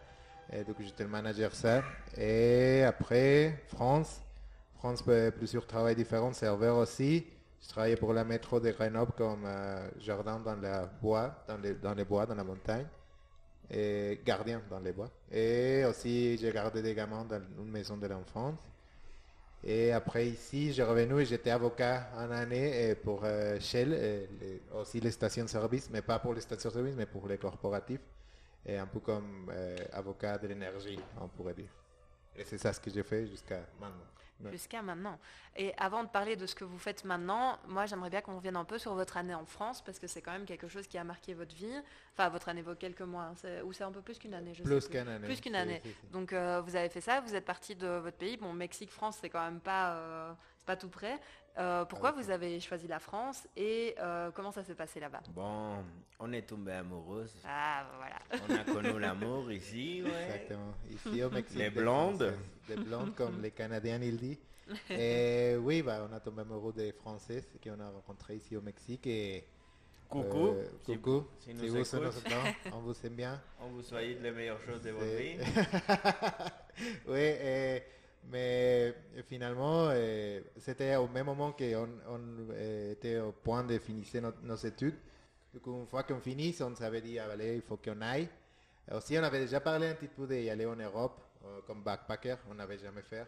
Et 0.53 0.63
donc 0.63 0.75
j'étais 0.79 1.03
le 1.03 1.09
manager 1.09 1.53
ça. 1.53 1.83
Et 2.17 2.83
après, 2.83 3.61
France. 3.67 4.21
France, 4.79 5.03
ben, 5.05 5.31
plusieurs 5.31 5.67
travails 5.67 5.95
différents, 5.95 6.33
serveur 6.33 6.77
aussi. 6.77 7.27
Je 7.61 7.69
travaillais 7.69 7.95
pour 7.95 8.13
la 8.13 8.23
métro 8.23 8.59
de 8.59 8.71
Grenoble 8.71 9.11
comme 9.13 9.43
euh, 9.45 9.89
jardin 9.99 10.39
dans, 10.39 10.55
la 10.55 10.85
bois, 10.85 11.43
dans, 11.47 11.57
les, 11.93 12.03
bois, 12.05 12.25
dans 12.25 12.35
la 12.35 12.43
montagne. 12.43 12.87
et 13.69 14.19
gardien 14.25 14.61
dans 14.69 14.79
les 14.79 14.91
bois. 14.91 15.09
Et 15.31 15.85
aussi, 15.85 16.37
j'ai 16.37 16.51
gardé 16.51 16.81
des 16.81 16.93
gamins 16.93 17.23
dans 17.25 17.41
une 17.59 17.71
maison 17.71 17.97
de 17.97 18.07
l'enfance. 18.07 18.59
Et 19.63 19.91
après 19.91 20.27
ici, 20.27 20.73
j'ai 20.73 20.83
revenu 20.83 21.21
et 21.21 21.25
j'étais 21.25 21.51
avocat 21.51 22.09
en 22.17 22.31
année 22.31 22.95
pour 22.95 23.21
euh, 23.23 23.59
Shell, 23.59 23.93
et 23.93 24.27
les- 24.39 24.61
aussi 24.73 24.99
les 24.99 25.11
stations-service, 25.11 25.89
mais 25.91 26.01
pas 26.01 26.17
pour 26.19 26.33
les 26.33 26.41
stations-service, 26.41 26.95
mais 26.97 27.05
pour 27.05 27.27
les 27.27 27.37
corporatifs. 27.37 28.01
Et 28.65 28.77
un 28.77 28.87
peu 28.87 28.99
comme 28.99 29.49
euh, 29.51 29.77
avocat 29.93 30.37
de 30.39 30.47
l'énergie, 30.47 30.99
on 31.19 31.27
pourrait 31.27 31.53
dire. 31.53 31.69
Et 32.35 32.43
c'est 32.43 32.57
ça 32.57 32.73
ce 32.73 32.79
que 32.79 32.89
j'ai 32.89 33.03
fait 33.03 33.27
jusqu'à 33.27 33.59
maintenant. 33.79 34.05
Ouais. 34.43 34.51
Jusqu'à 34.51 34.81
maintenant. 34.81 35.19
Et 35.55 35.73
avant 35.77 36.03
de 36.03 36.09
parler 36.09 36.35
de 36.35 36.45
ce 36.45 36.55
que 36.55 36.63
vous 36.63 36.77
faites 36.79 37.03
maintenant, 37.05 37.57
moi 37.67 37.85
j'aimerais 37.85 38.09
bien 38.09 38.21
qu'on 38.21 38.35
revienne 38.37 38.55
un 38.55 38.63
peu 38.65 38.77
sur 38.77 38.93
votre 38.95 39.17
année 39.17 39.33
en 39.35 39.45
France, 39.45 39.81
parce 39.81 39.99
que 39.99 40.07
c'est 40.07 40.21
quand 40.21 40.31
même 40.31 40.45
quelque 40.45 40.67
chose 40.67 40.87
qui 40.87 40.97
a 40.97 41.03
marqué 41.03 41.33
votre 41.33 41.55
vie. 41.55 41.73
Enfin, 42.13 42.29
votre 42.29 42.49
année 42.49 42.61
vaut 42.61 42.75
quelques 42.75 43.01
mois, 43.01 43.23
hein, 43.23 43.61
ou 43.65 43.73
c'est 43.73 43.83
un 43.83 43.91
peu 43.91 44.01
plus 44.01 44.17
qu'une 44.17 44.33
année, 44.33 44.53
je 44.53 44.59
sais 44.59 44.63
Plus 44.63 44.87
plus. 44.87 44.97
qu'une 44.97 45.07
année. 45.07 45.25
Plus 45.27 45.41
qu'une 45.41 45.55
année. 45.55 45.81
Donc 46.11 46.33
euh, 46.33 46.61
vous 46.61 46.75
avez 46.75 46.89
fait 46.89 47.01
ça, 47.01 47.19
vous 47.21 47.35
êtes 47.35 47.45
parti 47.45 47.75
de 47.75 47.87
votre 47.87 48.17
pays. 48.17 48.37
Bon, 48.37 48.53
Mexique, 48.53 48.91
France, 48.91 49.17
c'est 49.21 49.29
quand 49.29 49.43
même 49.43 49.59
pas, 49.59 49.93
euh, 49.95 50.33
pas 50.65 50.75
tout 50.75 50.89
près. 50.89 51.19
Euh, 51.57 51.83
pourquoi 51.85 52.11
vous 52.11 52.29
avez 52.29 52.59
choisi 52.59 52.87
la 52.87 52.99
France 52.99 53.45
et 53.57 53.93
euh, 53.99 54.31
comment 54.31 54.51
ça 54.51 54.63
s'est 54.63 54.75
passé 54.75 54.99
là-bas? 54.99 55.21
Bon, 55.31 55.83
on 56.19 56.31
est 56.31 56.43
tombé 56.43 56.71
amoureux. 56.71 57.25
Ah, 57.45 57.85
voilà. 57.97 58.19
On 58.47 58.55
a 58.55 58.63
connu 58.73 58.99
l'amour 58.99 59.51
ici, 59.51 60.01
ouais. 60.03 60.09
Exactement. 60.23 60.73
Ici 60.89 61.23
au 61.23 61.29
Mexique. 61.29 61.57
Les 61.57 61.69
des 61.69 61.81
blondes. 61.81 62.33
Des 62.67 62.75
blondes 62.77 63.13
comme 63.15 63.41
les 63.41 63.51
Canadiens, 63.51 63.99
ils 64.01 64.17
disent. 64.17 64.39
Et 64.89 65.55
oui, 65.59 65.81
bah, 65.81 66.07
on 66.09 66.13
a 66.15 66.19
tombé 66.21 66.41
amoureux 66.41 66.71
des 66.73 66.93
Françaises 66.93 67.49
qu'on 67.61 67.79
a 67.79 67.89
rencontrés 67.89 68.35
ici 68.35 68.55
au 68.55 68.61
Mexique. 68.61 69.05
Et, 69.07 69.45
Coucou. 70.07 70.47
euh, 70.47 70.65
coucou. 70.85 71.25
si 71.39 71.51
Si 71.51 71.53
nous 71.53 71.67
vous 71.69 71.77
nous 71.77 72.73
on 72.73 72.79
vous 72.79 72.93
aime 73.05 73.13
bien. 73.15 73.41
On 73.61 73.67
vous 73.69 73.81
souhaite 73.81 74.21
les 74.21 74.31
meilleures 74.31 74.59
choses 74.59 74.81
de 74.81 74.91
votre 74.91 75.05
vie. 75.05 75.37
oui, 77.07 77.19
et- 77.19 77.83
mais 78.29 78.93
finalement, 79.27 79.87
euh, 79.91 80.41
c'était 80.57 80.95
au 80.95 81.07
même 81.07 81.25
moment 81.25 81.51
qu'on 81.51 81.89
on, 82.07 82.19
euh, 82.51 82.91
était 82.93 83.19
au 83.19 83.31
point 83.31 83.63
de 83.63 83.77
finir 83.79 84.05
nos, 84.21 84.33
nos 84.43 84.55
études. 84.55 84.95
Du 85.53 85.59
coup, 85.59 85.77
une 85.79 85.87
fois 85.87 86.03
qu'on 86.03 86.19
finit, 86.19 86.55
on 86.61 86.75
s'avait 86.75 87.01
dit, 87.01 87.19
ah, 87.19 87.27
allez, 87.31 87.55
il 87.55 87.61
faut 87.61 87.77
qu'on 87.77 88.01
aille. 88.01 88.29
Aussi, 88.91 89.17
on 89.17 89.23
avait 89.23 89.39
déjà 89.39 89.59
parlé 89.59 89.87
un 89.87 89.93
petit 89.95 90.07
peu 90.07 90.25
d'y 90.27 90.49
aller 90.49 90.65
en 90.65 90.75
Europe, 90.75 91.19
euh, 91.45 91.59
comme 91.67 91.81
backpacker, 91.83 92.35
on 92.49 92.53
n'avait 92.55 92.77
jamais 92.77 93.01
fait. 93.01 93.25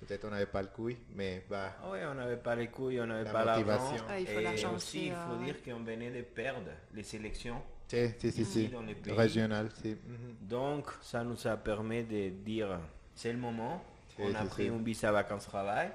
Peut-être 0.00 0.24
on 0.26 0.30
n'avait 0.30 0.46
pas 0.46 0.62
le 0.62 0.68
couille, 0.68 0.96
mais 1.14 1.44
bah, 1.50 1.72
Ah 1.82 1.90
ouais, 1.90 2.04
on 2.06 2.14
n'avait 2.14 2.36
pas 2.36 2.54
les 2.54 2.68
couilles, 2.68 3.00
on 3.00 3.06
n'avait 3.06 3.24
La 3.24 3.32
pas 3.32 3.44
l'argent. 3.44 3.64
motivation. 3.66 4.06
Ouais, 4.08 4.22
il 4.22 4.26
faut 4.28 4.40
Et 4.40 4.66
aussi, 4.76 5.06
il 5.06 5.12
faut 5.12 5.32
euh, 5.32 5.44
dire 5.44 5.56
qu'on 5.62 5.82
venait 5.82 6.10
de 6.10 6.22
perdre 6.22 6.70
les 6.94 7.02
sélections. 7.02 7.60
si, 7.88 8.08
si, 8.18 8.30
si, 8.32 8.44
si, 8.44 8.68
dans 8.68 8.82
les 8.82 8.94
pays. 8.94 9.12
régional, 9.12 9.70
si. 9.82 9.96
Donc, 10.40 10.86
ça 11.02 11.24
nous 11.24 11.44
a 11.46 11.56
permis 11.56 12.04
de 12.04 12.28
dire, 12.28 12.78
c'est 13.14 13.32
le 13.32 13.38
moment. 13.38 13.82
On 14.18 14.34
a 14.34 14.44
pris 14.44 14.68
un 14.68 14.78
visa 14.78 15.12
vacances-travail. 15.12 15.90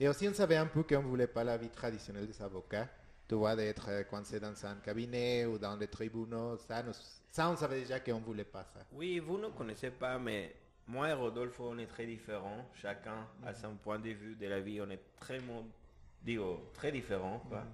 Et 0.00 0.08
aussi, 0.08 0.28
on 0.28 0.34
savait 0.34 0.56
un 0.56 0.66
peu 0.66 0.82
qu'on 0.84 1.02
ne 1.02 1.08
voulait 1.08 1.26
pas 1.26 1.42
la 1.44 1.56
vie 1.56 1.68
traditionnelle 1.70 2.26
des 2.26 2.40
avocats. 2.42 2.88
Tu 3.28 3.34
vois, 3.34 3.54
d'être 3.56 3.88
euh, 3.90 4.04
coincé 4.04 4.40
dans 4.40 4.54
un 4.64 4.76
cabinet 4.76 5.44
ou 5.44 5.58
dans 5.58 5.76
les 5.76 5.88
tribunaux. 5.88 6.56
Ça, 6.56 6.82
nous- 6.82 6.92
ça 7.30 7.50
on 7.50 7.56
savait 7.56 7.80
déjà 7.80 8.00
qu'on 8.00 8.20
ne 8.20 8.24
voulait 8.24 8.44
pas 8.44 8.64
ça. 8.64 8.80
Oui, 8.92 9.18
vous 9.18 9.36
ne 9.38 9.48
connaissez 9.48 9.90
pas, 9.90 10.18
mais 10.18 10.54
moi 10.86 11.08
et 11.10 11.12
Rodolphe, 11.12 11.60
on 11.60 11.76
est 11.78 11.86
très 11.86 12.06
différents. 12.06 12.64
Chacun 12.74 13.26
a 13.44 13.52
son 13.52 13.74
point 13.74 13.98
de 13.98 14.10
vue 14.10 14.34
de 14.36 14.46
la 14.46 14.60
vie. 14.60 14.80
On 14.80 14.88
est 14.90 15.00
très, 15.20 15.40
digo, 16.22 16.70
très 16.72 16.90
différents. 16.92 17.40
quoi. 17.48 17.64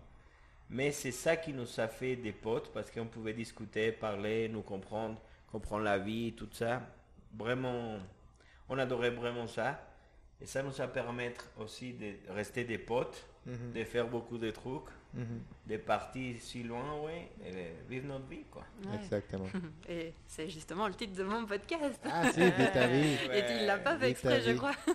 Mais 0.70 0.90
c'est 0.92 1.12
ça 1.12 1.36
qui 1.36 1.52
nous 1.52 1.68
a 1.78 1.86
fait 1.88 2.16
des 2.16 2.32
potes 2.32 2.72
parce 2.72 2.90
qu'on 2.90 3.06
pouvait 3.06 3.34
discuter, 3.34 3.92
parler, 3.92 4.48
nous 4.48 4.62
comprendre, 4.62 5.20
comprendre 5.52 5.84
la 5.84 5.98
vie, 5.98 6.32
tout 6.32 6.48
ça. 6.52 6.82
Vraiment, 7.36 7.98
on 8.68 8.78
adorait 8.78 9.10
vraiment 9.10 9.46
ça. 9.46 9.80
Et 10.40 10.46
ça 10.46 10.62
nous 10.62 10.80
a 10.80 10.86
permis 10.88 11.30
aussi 11.58 11.92
de 11.94 12.12
rester 12.30 12.64
des 12.64 12.78
potes, 12.78 13.24
Mhm. 13.46 13.72
de 13.72 13.84
faire 13.84 14.08
beaucoup 14.08 14.38
de 14.38 14.50
trucs, 14.50 14.88
Mhm. 15.14 15.40
de 15.66 15.76
partir 15.76 16.36
si 16.40 16.62
loin, 16.64 17.00
ouais, 17.02 17.30
et 17.46 17.50
de 17.52 17.88
vivre 17.88 18.06
notre 18.08 18.26
vie, 18.26 18.44
quoi. 18.50 18.64
Ouais. 18.84 18.96
Exactement. 18.96 19.46
Et 19.88 20.12
c'est 20.26 20.48
justement 20.48 20.88
le 20.88 20.94
titre 20.94 21.14
de 21.14 21.22
mon 21.22 21.46
podcast. 21.46 22.00
Ah 22.04 22.30
si, 22.32 22.40
vis 22.40 22.72
ta 22.72 22.86
vie. 22.88 23.16
Et 23.32 23.44
il 23.60 23.66
l'a 23.66 23.78
pas 23.78 23.96
fait 23.96 24.10
exprès, 24.10 24.40
je 24.40 24.52
crois. 24.52 24.72
Non, 24.88 24.94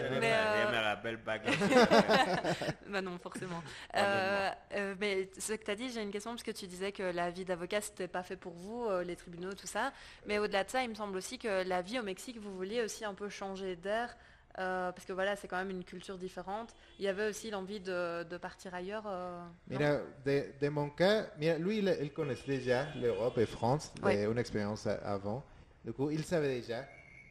je 0.00 0.14
ne 0.14 0.20
Mais, 0.20 0.32
euh, 0.34 0.70
me 0.72 0.82
rappelle 0.84 1.18
pas. 1.22 1.38
bah 2.88 3.02
non, 3.02 3.18
forcément. 3.18 3.62
Euh, 3.96 4.50
euh, 4.74 4.94
mais 5.00 5.28
ce 5.38 5.52
que 5.52 5.64
tu 5.64 5.70
as 5.70 5.76
dit, 5.76 5.90
j'ai 5.90 6.02
une 6.02 6.10
question 6.10 6.30
parce 6.30 6.42
que 6.42 6.50
tu 6.50 6.66
disais 6.66 6.92
que 6.92 7.02
la 7.02 7.30
vie 7.30 7.44
d'avocat, 7.44 7.80
c'était 7.80 8.08
pas 8.08 8.22
fait 8.22 8.36
pour 8.36 8.54
vous, 8.54 8.86
euh, 8.86 9.04
les 9.04 9.16
tribunaux, 9.16 9.52
tout 9.52 9.66
ça. 9.66 9.92
Mais 10.26 10.38
au-delà 10.38 10.64
de 10.64 10.70
ça, 10.70 10.82
il 10.82 10.88
me 10.90 10.94
semble 10.94 11.16
aussi 11.16 11.38
que 11.38 11.62
la 11.68 11.82
vie 11.82 11.98
au 11.98 12.02
Mexique, 12.02 12.38
vous 12.38 12.54
vouliez 12.56 12.82
aussi 12.82 13.04
un 13.04 13.14
peu 13.14 13.28
changer 13.28 13.76
d'air. 13.76 14.16
Euh, 14.58 14.90
parce 14.92 15.04
que 15.04 15.12
voilà, 15.12 15.36
c'est 15.36 15.46
quand 15.48 15.56
même 15.56 15.70
une 15.70 15.84
culture 15.84 16.18
différente. 16.18 16.74
Il 16.98 17.04
y 17.04 17.08
avait 17.08 17.28
aussi 17.28 17.50
l'envie 17.50 17.80
de, 17.80 18.24
de 18.24 18.36
partir 18.38 18.74
ailleurs. 18.74 19.04
euh, 19.06 19.44
Mira, 19.68 19.98
de, 20.24 20.44
de 20.60 20.68
mon 20.68 20.90
cas, 20.90 21.26
mira, 21.38 21.58
lui, 21.58 21.78
il, 21.78 21.96
il 22.02 22.12
connaissait 22.12 22.46
déjà 22.58 22.86
l'Europe 22.96 23.38
et 23.38 23.46
France, 23.46 23.92
de 24.02 24.30
une 24.30 24.38
expérience 24.38 24.86
avant. 24.86 25.44
Du 25.84 25.92
coup, 25.92 26.10
il 26.10 26.24
savait 26.24 26.60
déjà 26.60 26.84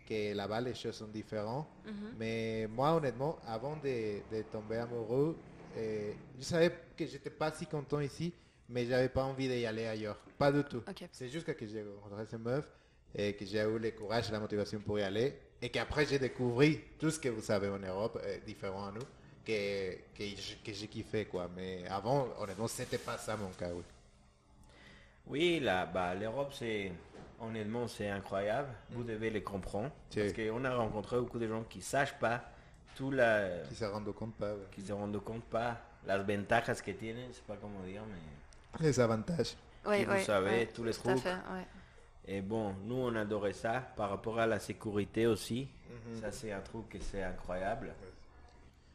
que 0.07 0.33
là-bas, 0.33 0.61
les 0.61 0.73
choses 0.73 0.95
sont 0.95 1.07
différentes. 1.07 1.67
Mhm. 1.85 2.15
Mais 2.17 2.67
moi, 2.69 2.93
honnêtement, 2.95 3.37
avant 3.45 3.75
de, 3.75 4.21
tomber 4.51 4.77
amoureux, 4.77 5.35
euh, 5.77 6.13
je 6.39 6.43
savais 6.43 6.71
que 6.95 7.05
j'étais 7.05 7.29
pas 7.29 7.51
si 7.51 7.65
content 7.67 7.99
ici, 7.99 8.33
mais 8.69 8.85
j'avais 8.85 9.09
pas 9.09 9.23
envie 9.23 9.47
d'y 9.49 9.65
aller 9.65 9.85
ailleurs. 9.85 10.17
Pas 10.37 10.51
du 10.51 10.63
tout. 10.63 10.81
C'est 11.11 11.27
juste 11.27 11.53
que 11.53 11.65
j'ai 11.67 11.83
rencontré 12.03 12.25
cette 12.25 12.39
meuf 12.39 12.71
et 13.13 13.33
que 13.33 13.45
j'ai 13.45 13.59
eu 13.61 13.77
le 13.79 13.91
courage 13.91 14.29
et 14.29 14.31
la 14.31 14.39
motivation 14.39 14.79
pour 14.79 14.97
y 14.97 15.03
aller. 15.03 15.37
Et 15.61 15.69
qu'après, 15.69 16.05
j'ai 16.05 16.19
découvert 16.19 16.77
tout 16.99 17.09
ce 17.09 17.19
que 17.19 17.29
vous 17.29 17.41
savez 17.41 17.67
en 17.69 17.79
Europe, 17.79 18.19
euh, 18.23 18.37
différent 18.45 18.87
à 18.87 18.91
nous, 18.91 19.05
que, 19.45 19.95
que, 20.15 20.73
j'ai 20.73 20.87
kiffé, 20.87 21.25
quoi. 21.25 21.49
Mais 21.55 21.83
avant, 21.89 22.27
honnêtement, 22.39 22.67
c'était 22.67 22.99
pas 22.99 23.17
ça 23.17 23.35
mon 23.35 23.49
cas, 23.49 23.69
oui. 23.73 23.83
Oui, 25.25 25.59
là, 25.59 25.85
bah, 25.85 26.13
l'Europe, 26.13 26.53
c'est 26.53 26.91
honnêtement, 27.41 27.87
c'est 27.87 28.09
incroyable. 28.09 28.69
Vous 28.91 29.03
devez 29.03 29.29
les 29.29 29.43
comprendre. 29.43 29.91
Parce 30.13 30.33
qu'on 30.33 30.63
a 30.63 30.75
rencontré 30.75 31.19
beaucoup 31.19 31.39
de 31.39 31.47
gens 31.47 31.63
qui 31.63 31.79
ne 31.79 31.83
sachent 31.83 32.17
pas 32.19 32.43
tout 32.95 33.11
la... 33.11 33.59
Qui 33.67 33.75
se 33.75 33.85
rendent 33.85 34.13
compte 34.13 34.35
pas, 34.35 34.53
ouais. 34.53 34.67
qui 34.71 34.81
se 34.81 34.93
rendent 34.93 35.23
compte 35.23 35.43
pas 35.43 35.77
las 36.05 36.19
ventajas 36.19 36.81
que 36.81 36.91
tienen, 36.91 37.27
je 37.29 37.35
sais 37.35 37.43
pas 37.45 37.57
comment 37.57 37.83
dire, 37.85 38.01
mais... 38.09 38.85
Les 38.85 38.99
avantages. 38.99 39.55
Ouais, 39.85 40.05
vous 40.05 40.23
savez, 40.23 40.49
ouais, 40.49 40.65
tous 40.67 40.83
les 40.83 40.93
tout 40.93 41.09
à 41.09 41.11
trucs. 41.11 41.23
fait, 41.23 41.29
ouais. 41.29 41.67
Et 42.27 42.41
bon, 42.41 42.73
nous, 42.83 42.95
on 42.95 43.15
adorait 43.15 43.53
ça 43.53 43.81
par 43.95 44.09
rapport 44.09 44.37
à 44.39 44.45
la 44.47 44.59
sécurité 44.59 45.27
aussi. 45.27 45.67
Mhm. 45.89 46.21
Ça, 46.21 46.31
c'est 46.31 46.51
un 46.51 46.59
truc 46.61 46.89
que 46.89 46.99
c'est 46.99 47.23
incroyable. 47.23 47.93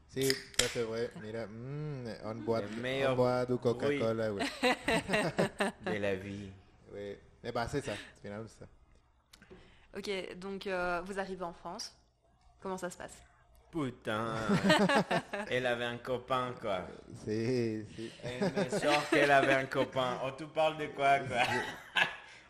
Si, 0.09 0.29
ça 0.29 0.69
c'est 0.69 0.83
vrai. 0.83 1.11
Mira, 1.23 1.47
mm, 1.47 2.05
on, 2.25 2.35
boit, 2.35 2.61
meilleur 2.81 3.13
on 3.15 3.17
boit 3.17 3.47
du 3.47 3.57
Coca-Cola, 3.57 4.33
oui. 4.35 4.43
de 5.87 5.93
la 5.99 6.15
vie. 6.17 6.51
oui. 6.93 7.17
Mais 7.43 7.51
bah, 7.51 7.67
c'est 7.69 7.81
ça, 7.83 7.93
finalement, 8.21 8.47
c'est 8.47 8.65
ça. 8.65 8.71
Ok, 9.97 10.37
donc 10.39 10.67
euh, 10.67 11.01
vous 11.05 11.19
arrivez 11.19 11.45
en 11.45 11.53
France. 11.55 11.97
Comment 12.61 12.77
ça 12.77 12.91
se 12.91 12.97
passe? 12.99 13.17
Putain, 13.71 14.35
elle 15.51 15.65
avait 15.67 15.87
un 15.87 15.97
copain, 15.97 16.53
quoi. 16.61 16.83
C'est, 17.25 17.87
c'est- 17.97 18.11
Elle 18.23 18.53
me 18.65 18.69
sort 18.79 19.09
qu'elle 19.09 19.31
avait 19.31 19.55
un 19.55 19.65
copain. 19.65 20.19
Oh, 20.25 20.29
tu 20.37 20.45
parles 20.47 20.77
de 20.77 20.87
quoi, 20.89 21.19
quoi? 21.21 21.39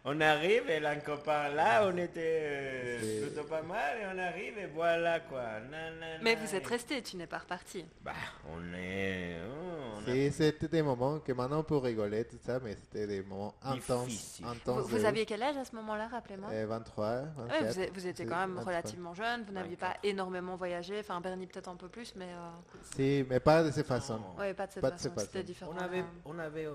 On 0.04 0.20
arrive, 0.20 0.64
elle 0.68 0.84
a 0.84 0.90
un 0.90 0.96
copain. 0.96 1.50
Là, 1.50 1.86
on 1.86 1.96
était 1.96 2.40
euh, 2.42 3.26
plutôt 3.28 3.44
pas 3.44 3.62
mal 3.62 3.98
et 4.00 4.04
on 4.12 4.18
arrive 4.18 4.58
et 4.58 4.66
voilà, 4.66 5.20
quoi. 5.20 5.60
Nanana. 5.70 6.18
Mais 6.22 6.34
vous 6.34 6.52
êtes 6.56 6.66
resté, 6.66 7.00
tu 7.02 7.16
n'es 7.16 7.28
pas 7.28 7.38
reparti. 7.38 7.84
Bah, 8.02 8.10
on 8.52 8.74
est... 8.74 9.36
oh, 9.48 10.10
a- 10.10 10.30
c'était 10.32 10.66
des 10.66 10.82
moments 10.82 11.20
que 11.20 11.30
maintenant 11.32 11.60
on 11.60 11.62
peut 11.62 11.76
rigoler, 11.76 12.24
tout 12.24 12.38
ça, 12.44 12.58
mais 12.58 12.74
c'était 12.74 13.06
des 13.06 13.22
moments 13.22 13.54
intenses. 13.62 14.40
Vous, 14.66 15.04
aviez 15.04 15.24
quel 15.24 15.40
âge 15.40 15.56
à 15.56 15.64
ce 15.64 15.76
moment-là, 15.76 16.08
rappelez-moi 16.08 16.48
ouf. 16.48 16.54
Euh, 16.56 16.66
23, 16.66 17.20
24. 17.36 17.36
Ouais, 17.62 17.70
vous, 17.70 17.80
êtes- 17.80 17.94
vous 17.94 18.06
étiez 18.08 18.26
quand 18.26 18.40
même 18.40 18.54
23. 18.56 18.72
relativement 18.72 19.14
jeune, 19.14 19.44
vous 19.44 19.52
n'aviez 19.52 19.76
pas 19.76 19.94
énormément 20.02 20.56
voyagé, 20.56 20.98
enfin 20.98 21.20
Bernie 21.20 21.46
peut-être 21.46 21.68
un 21.68 21.76
peu 21.76 21.88
plus, 21.88 22.12
mais 22.16 22.24
euh, 22.26 22.50
Si, 22.96 23.24
mais 23.30 23.38
pas 23.38 23.62
de 23.62 23.70
cette 23.70 23.86
façon. 23.86 24.20
Ouais, 24.36 24.52
pas 24.52 24.66
de 24.66 24.72
cette 24.72 24.82
Pas 24.82 24.90
façon, 24.90 25.10
c'était 25.16 25.44
différent. 25.44 25.70
On 25.76 25.78
avait, 25.80 26.00
euh. 26.00 26.04
on 26.24 26.38
avait, 26.40 26.68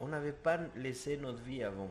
on 0.00 0.08
n'avait 0.08 0.32
pas 0.32 0.58
laissé 0.74 1.16
notre 1.16 1.40
vie 1.42 1.62
avant. 1.62 1.88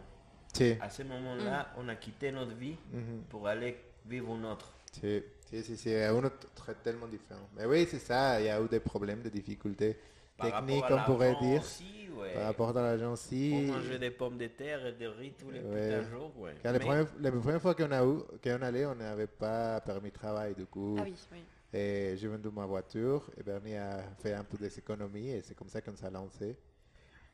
Si, 0.57 0.75
À 0.81 0.89
ce 0.89 1.03
moment-là, 1.03 1.67
on 1.77 1.87
a 1.87 1.95
quitté 1.95 2.31
notre 2.31 2.55
vie 2.55 2.75
mhm, 2.91 3.21
pour 3.29 3.47
aller 3.47 3.77
vivre 4.05 4.33
une 4.35 4.45
autre. 4.45 4.71
si, 4.91 5.21
si, 5.45 5.63
si, 5.63 5.77
si, 5.77 5.93
un 5.93 6.15
autre 6.15 6.47
très 6.55 6.73
tellement 6.75 7.07
différent. 7.07 7.47
Mais 7.55 7.65
oui, 7.65 7.87
c'est 7.89 7.99
ça, 7.99 8.39
il 8.41 8.45
y 8.47 8.49
a 8.49 8.59
eu 8.61 8.67
des 8.67 8.79
problèmes, 8.79 9.21
des 9.21 9.29
difficultés 9.29 9.97
Par 10.35 10.47
techniques, 10.65 10.85
on 10.89 11.03
pourrait 11.03 11.35
dire, 11.41 11.61
aussi, 11.61 12.09
ouais. 12.17 12.33
par 12.33 12.43
rapport 12.45 12.75
à 12.75 12.81
l'argent 12.81 13.09
On 13.09 13.13
aussi. 13.13 13.65
mangeait 13.67 13.99
des 13.99 14.09
pommes 14.11 14.37
de 14.37 14.47
terre 14.47 14.85
et 14.87 14.93
des 14.93 15.07
riz 15.07 15.33
tous 15.37 15.51
les 15.51 15.59
Ouais. 15.59 15.87
putains 15.89 16.09
jours, 16.09 16.31
ouais. 16.39 16.55
Quand 16.63 16.71
les, 16.71 16.79
Mais- 16.79 16.85
premières, 16.85 17.07
les 17.19 17.31
premières 17.31 17.61
fois 17.61 17.75
qu'on 17.75 17.91
a 17.91 18.03
eu, 18.03 18.17
qu'on 18.43 18.61
allait, 18.63 18.85
on 18.87 18.95
n'avait 18.95 19.27
pas 19.27 19.79
permis 19.81 20.09
de 20.09 20.15
travail, 20.15 20.55
du 20.55 20.65
coup. 20.65 20.95
Ah 20.99 21.03
oui, 21.05 21.13
oui. 21.33 21.43
Et 21.73 22.15
j'ai 22.17 22.27
vendu 22.29 22.49
ma 22.49 22.65
voiture 22.65 23.29
et 23.37 23.43
Bernie 23.43 23.75
a 23.75 24.01
fait 24.23 24.33
un 24.33 24.43
peu 24.45 24.57
des 24.57 24.75
économies 24.79 25.31
et 25.31 25.41
c'est 25.41 25.53
comme 25.53 25.67
ça 25.67 25.81
qu'on 25.81 25.95
s'est 25.97 26.09
lancé. 26.09 26.55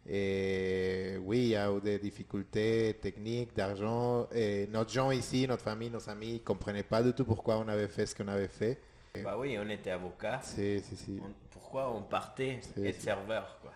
Et 0.09 1.17
oui, 1.23 1.39
il 1.39 1.47
y 1.49 1.55
a 1.55 1.71
eu 1.71 1.79
des 1.79 1.97
difficultés 1.97 2.97
techniques, 3.01 3.55
d'argent. 3.55 4.27
Et 4.33 4.67
notre 4.67 4.91
gens 4.91 5.11
ici, 5.11 5.47
notre 5.47 5.63
famille, 5.63 5.89
nos 5.89 6.09
amis, 6.09 6.33
ne 6.33 6.37
comprenaient 6.39 6.83
pas 6.83 7.01
du 7.01 7.13
tout 7.13 7.23
pourquoi 7.25 7.57
on 7.57 7.67
avait 7.67 7.87
fait 7.87 8.05
ce 8.05 8.15
qu'on 8.15 8.27
avait 8.27 8.47
fait. 8.49 8.79
Bah 9.23 9.37
oui, 9.37 9.57
on 9.59 9.69
était 9.69 9.91
avocat. 9.91 10.39
C'est, 10.43 10.79
c'est, 10.79 10.95
c'est- 10.95 11.11
On- 11.21 11.31
pourquoi 11.51 11.91
on 11.93 12.01
partait 12.01 12.59
être 12.77 13.01
serveur 13.01 13.59
quoi? 13.61 13.71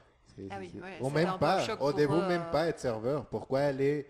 Ah 0.52 0.58
oui, 0.60 0.72
ouais, 0.76 0.98
Ou 1.02 1.10
même 1.10 1.38
pas. 1.40 1.66
Au 1.80 1.94
début, 1.94 2.14
même 2.14 2.42
euh. 2.42 2.52
pas 2.52 2.68
être 2.68 2.80
serveur. 2.80 3.26
Pourquoi 3.26 3.62
aller 3.62 4.06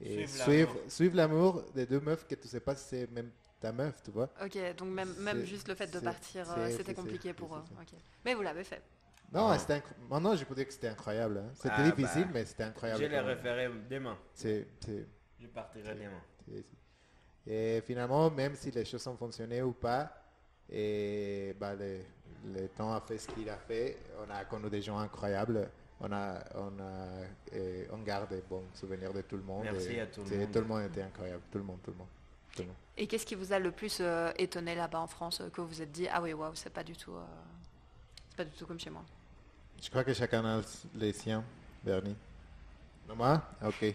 et 0.00 0.26
Suivre 0.26 0.74
suivre, 0.88 1.16
l'amour. 1.16 1.62
des 1.74 1.86
deux 1.86 2.00
meufs 2.00 2.26
que 2.26 2.34
tu 2.34 2.48
sais 2.48 2.60
pas 2.60 2.74
si 2.74 2.84
c'est 2.88 3.10
même 3.10 3.30
ta 3.60 3.70
meuf, 3.72 4.02
tu 4.02 4.10
vois? 4.10 4.30
Ok, 4.42 4.56
donc 4.76 4.88
même, 4.88 5.14
même 5.20 5.44
juste 5.44 5.68
le 5.68 5.74
fait 5.74 5.90
de 5.92 6.00
partir, 6.00 6.50
euh, 6.56 6.70
c'était 6.74 6.94
compliqué 6.94 7.32
pour 7.34 7.54
eux. 7.54 7.62
Mais 8.24 8.34
vous 8.34 8.42
l'avez 8.42 8.64
fait. 8.64 8.82
Non, 9.32 9.48
Ah. 9.48 9.58
c'était 9.58 9.82
Maintenant, 10.08 10.34
je 10.34 10.44
peux 10.44 10.54
dire 10.54 10.66
que 10.66 10.72
c'était 10.72 10.88
incroyable. 10.88 11.38
hein. 11.38 11.50
C'était 11.54 11.68
Ah, 11.76 11.90
difficile, 11.90 12.24
bah, 12.24 12.30
mais 12.34 12.44
c'était 12.44 12.64
incroyable. 12.64 13.00
Je 13.02 13.06
les 13.08 13.20
référais 13.20 13.70
demain. 13.88 14.18
C'est, 14.34 14.66
Je 15.38 15.46
partirai 15.46 15.94
demain. 15.94 16.62
Et 17.46 17.80
finalement, 17.86 18.30
même 18.30 18.54
si 18.54 18.70
les 18.70 18.84
choses 18.84 19.06
ont 19.06 19.16
fonctionné 19.16 19.62
ou 19.62 19.72
pas, 19.72 20.12
et 20.68 21.54
bah, 21.58 21.74
le, 21.74 22.00
le 22.54 22.68
temps 22.68 22.92
a 22.92 23.00
fait 23.00 23.18
ce 23.18 23.28
qu'il 23.28 23.48
a 23.48 23.56
fait. 23.56 23.96
On 24.26 24.30
a 24.30 24.44
connu 24.44 24.68
des 24.68 24.82
gens 24.82 24.98
incroyables. 24.98 25.68
On 26.02 26.10
a, 26.12 26.42
on 26.54 26.78
a, 26.80 27.54
et 27.56 27.86
on 27.92 27.98
garde 27.98 28.30
des 28.30 28.40
bons 28.48 28.64
souvenirs 28.74 29.12
de 29.12 29.22
tout 29.22 29.36
le 29.36 29.42
monde. 29.42 29.64
Merci 29.64 29.92
et 29.94 30.00
à 30.00 30.06
tout 30.06 30.22
le 30.22 30.36
monde. 30.38 30.52
Tout 30.52 30.58
le 30.60 30.64
monde 30.64 30.82
était 30.84 31.02
incroyable. 31.02 31.42
Tout 31.52 31.58
le 31.58 31.64
monde, 31.64 31.78
tout 31.82 31.90
le 31.90 31.96
monde. 31.98 32.06
tout 32.54 32.62
le 32.62 32.68
monde. 32.68 32.76
Et 32.96 33.06
qu'est-ce 33.06 33.26
qui 33.26 33.34
vous 33.34 33.52
a 33.52 33.58
le 33.58 33.70
plus 33.70 33.98
euh, 34.00 34.30
étonné 34.38 34.74
là-bas 34.74 35.00
en 35.00 35.06
France, 35.06 35.40
euh, 35.40 35.48
que 35.50 35.60
vous 35.60 35.66
vous 35.68 35.82
êtes 35.82 35.92
dit 35.92 36.08
ah 36.10 36.20
oui 36.22 36.32
waouh 36.32 36.54
c'est 36.54 36.70
pas 36.72 36.84
du 36.84 36.96
tout, 36.96 37.12
euh, 37.14 37.22
c'est 38.30 38.36
pas 38.36 38.44
du 38.44 38.50
tout 38.56 38.66
comme 38.66 38.78
chez 38.80 38.90
moi. 38.90 39.04
Je 39.82 39.88
crois 39.88 40.04
que 40.04 40.12
chacun 40.12 40.44
a 40.44 40.60
les 40.94 41.12
siens, 41.14 41.42
Bernie. 41.82 42.14
Non, 43.08 43.16
moi? 43.16 43.42
Ok. 43.64 43.94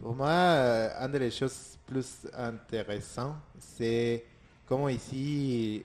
Pour 0.00 0.14
moi, 0.14 0.30
euh, 0.30 1.06
une 1.06 1.18
des 1.18 1.30
choses 1.30 1.76
plus 1.86 2.26
intéressantes, 2.32 3.36
c'est 3.58 4.24
comment 4.66 4.88
ici, 4.88 5.84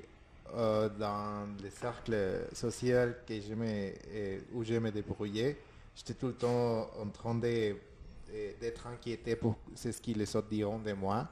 euh, 0.55 0.87
dans 0.87 1.47
les 1.61 1.69
cercles 1.69 2.47
sociaux 2.53 3.11
que 3.27 3.41
je 3.41 3.53
me, 3.53 3.91
euh, 4.07 4.39
où 4.53 4.63
je 4.63 4.75
me 4.75 4.89
débrouillais, 4.89 5.57
j'étais 5.93 6.13
tout 6.13 6.27
le 6.27 6.35
temps 6.35 6.89
en 6.97 7.09
train 7.09 7.35
d'être 7.35 8.87
inquiété 8.87 9.35
pour 9.35 9.57
ce 9.75 9.89
que 9.89 10.17
les 10.17 10.33
autres 10.33 10.47
diront 10.47 10.79
de 10.79 10.93
moi. 10.93 11.27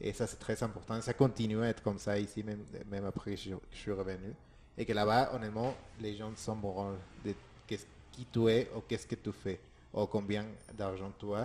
Et 0.00 0.12
ça, 0.12 0.26
c'est 0.26 0.40
très 0.40 0.60
important. 0.60 1.00
Ça 1.00 1.14
continue 1.14 1.62
à 1.62 1.68
être 1.68 1.84
comme 1.84 1.98
ça 1.98 2.18
ici, 2.18 2.42
même, 2.42 2.64
même 2.90 3.04
après 3.04 3.36
que 3.36 3.36
je 3.36 3.54
suis 3.70 3.92
revenu. 3.92 4.34
Et 4.76 4.84
que 4.84 4.92
là-bas, 4.92 5.32
honnêtement, 5.34 5.74
les 6.00 6.14
gens 6.16 6.32
s'en 6.36 6.56
branlent 6.56 6.98
de 7.24 7.34
qu'est-ce 7.66 7.86
qui 8.10 8.26
tu 8.26 8.48
es 8.48 8.68
ou 8.76 8.80
qu'est-ce 8.80 9.06
que 9.06 9.14
tu 9.16 9.32
fais 9.32 9.60
ou 9.92 10.06
combien 10.06 10.46
d'argent 10.72 11.12
tu 11.18 11.34
as. 11.34 11.42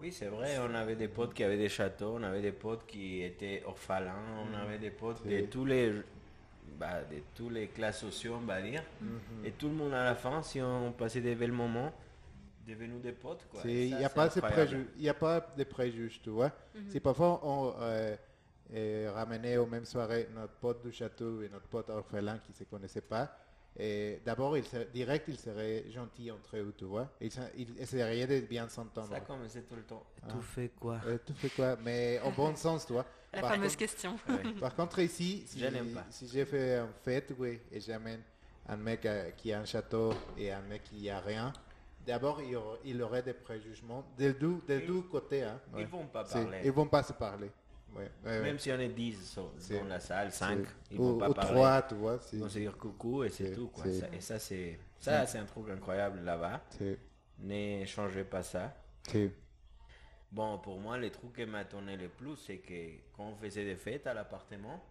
Oui, 0.00 0.10
c'est 0.12 0.26
vrai, 0.26 0.56
on 0.58 0.74
avait 0.74 0.96
des 0.96 1.08
potes 1.08 1.34
qui 1.34 1.44
avaient 1.44 1.56
des 1.58 1.68
châteaux, 1.68 2.14
on 2.18 2.22
avait 2.22 2.40
des 2.42 2.52
potes 2.52 2.86
qui 2.86 3.22
étaient 3.22 3.62
orphelins, 3.66 4.14
on 4.50 4.54
avait 4.56 4.78
des 4.78 4.90
potes 4.90 5.24
de 5.24 5.30
C'est- 5.30 5.42
tous 5.48 5.64
les 5.64 5.92
bah, 6.78 7.02
de 7.02 7.18
tous 7.36 7.50
les 7.50 7.68
classes 7.68 8.00
sociaux, 8.00 8.34
on 8.40 8.46
va 8.46 8.60
dire. 8.62 8.82
Et 9.44 9.50
tout 9.52 9.68
le 9.68 9.74
monde 9.74 9.92
à 9.94 10.04
la 10.04 10.14
fin, 10.14 10.42
si 10.42 10.60
on 10.60 10.90
passait 10.92 11.20
des 11.20 11.34
belles 11.34 11.52
moments, 11.52 11.92
devenu 12.66 12.98
des 13.00 13.12
potes. 13.12 13.44
C'est- 13.62 13.88
Il 13.88 13.96
n'y 13.96 14.04
a, 14.04 14.08
c'est 14.08 14.14
pas 15.14 15.40
de 15.56 15.64
préjugés, 15.64 16.20
tu 16.22 16.30
vois. 16.30 16.50
Si 16.88 16.98
parfois 17.00 17.40
on 17.44 17.74
euh, 17.80 18.16
euh, 18.74 19.10
ramenait 19.14 19.56
aux 19.56 19.66
mêmes 19.66 19.84
soirées 19.84 20.28
notre 20.34 20.54
pote 20.54 20.82
du 20.82 20.92
château 20.92 21.42
et 21.42 21.48
notre 21.48 21.66
pote 21.66 21.90
orphelin 21.90 22.38
qui 22.38 22.52
ne 22.52 22.56
se 22.56 22.64
connaissaient 22.64 23.00
pas, 23.02 23.30
et 23.78 24.20
d'abord, 24.24 24.56
il 24.58 24.64
serait- 24.64 24.88
direct, 24.92 25.24
ils 25.28 25.38
seraient 25.38 25.84
gentils 25.90 26.30
entre 26.30 26.56
eux, 26.58 26.74
tu 26.76 26.84
vois. 26.84 27.08
Ils, 27.20 27.30
ils 27.56 27.78
essaieraient 27.80 28.26
de 28.26 28.40
bien 28.46 28.68
s'entendre. 28.68 29.08
Ça 29.08 29.20
commençait 29.20 29.62
tout 29.62 29.76
le 29.76 29.82
temps. 29.82 30.04
Ah. 30.22 30.28
Tout 30.30 30.42
fait 30.42 30.68
quoi? 30.78 31.00
Euh, 31.06 31.16
tu 31.24 31.32
fais 31.32 31.48
quoi? 31.48 31.76
Mais 31.82 32.20
en 32.22 32.30
bon 32.36 32.54
sens, 32.54 32.86
tu 32.86 32.92
vois. 32.92 33.06
La 33.32 33.40
Par 33.40 33.50
fameuse 33.52 33.68
contre- 33.72 33.78
question. 33.78 34.16
Ouais. 34.28 34.52
Par 34.60 34.74
contre, 34.74 34.98
ici, 34.98 35.44
si, 35.46 35.58
Je 35.58 35.66
n'aime 35.66 35.94
pas. 35.94 36.04
si 36.10 36.28
j'ai 36.28 36.44
fait 36.44 36.76
une 36.80 36.92
fête, 37.02 37.32
oui, 37.38 37.60
et 37.70 37.80
j'amène 37.80 38.20
un 38.68 38.76
mec 38.76 39.06
euh, 39.06 39.30
qui 39.30 39.52
a 39.54 39.60
un 39.60 39.64
château 39.64 40.12
et 40.36 40.52
un 40.52 40.60
mec 40.60 40.84
qui 40.84 41.08
a 41.08 41.18
rien, 41.20 41.50
d'abord, 42.06 42.42
il, 42.42 42.50
y 42.50 42.56
aura- 42.56 42.76
il 42.84 43.00
aurait 43.02 43.22
des 43.22 43.32
préjugements 43.32 44.04
des 44.18 44.34
deux, 44.34 44.58
des 44.68 44.80
Ils- 44.80 44.86
deux 44.86 45.00
côtés. 45.00 45.44
Hein, 45.44 45.58
Ils 45.78 45.86
vont 45.86 46.06
pas 46.08 46.26
C'est- 46.26 46.42
parler. 46.42 46.60
Ils 46.62 46.72
vont 46.72 46.86
pas 46.88 47.02
se 47.02 47.14
parler. 47.14 47.50
Ouais, 47.94 48.10
ouais, 48.24 48.30
ouais. 48.30 48.40
Même 48.42 48.58
si 48.58 48.70
on 48.72 48.78
est 48.80 48.88
10 48.88 49.30
sur- 49.32 49.52
C'est- 49.58 49.78
dans 49.78 49.84
la 49.86 50.00
salle, 50.00 50.32
5, 50.32 50.58
C'est- 50.64 50.94
ils 50.94 51.00
ou, 51.00 51.04
vont 51.04 51.18
pas 51.18 51.30
ou 51.30 51.34
parler. 51.34 51.50
tu 51.50 51.94
vois. 51.94 52.18
vont 52.38 52.48
se 52.48 52.58
dire 52.58 52.76
coucou 52.78 53.24
et 53.24 53.28
c'est 53.28 53.52
tout. 53.52 53.68
Quoi. 53.68 53.84
Ça- 53.84 54.06
et 54.12 54.20
ça, 54.20 54.38
c'est 54.38 54.78
ça, 54.98 55.26
c'est 55.26 55.38
un 55.38 55.44
truc 55.44 55.68
incroyable 55.70 56.20
là-bas. 56.24 56.60
c'est- 56.70 56.98
Ne 57.38 57.84
changez 57.86 58.24
pas 58.24 58.42
ça. 58.42 58.74
Bon, 60.30 60.58
pour 60.58 60.78
moi, 60.80 60.96
le 60.96 61.10
truc 61.10 61.34
qui 61.34 61.44
m'a 61.44 61.64
tourné 61.64 61.96
le 61.96 62.08
plus, 62.08 62.36
c'est 62.36 62.58
que 62.58 62.72
quand 63.16 63.24
on 63.24 63.36
faisait 63.36 63.64
des 63.64 63.76
fêtes 63.76 64.06
à 64.06 64.14
l'appartement, 64.14 64.82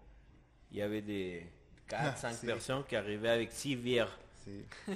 il 0.69 0.77
y 0.77 0.81
avait 0.81 1.01
des 1.01 1.47
4-5 1.87 2.29
Ah, 2.33 2.33
c'est- 2.33 2.45
personnes 2.47 2.83
qui 2.87 2.95
arrivaient 2.95 3.29
avec 3.29 3.51
6 3.51 3.75
bières 3.75 4.19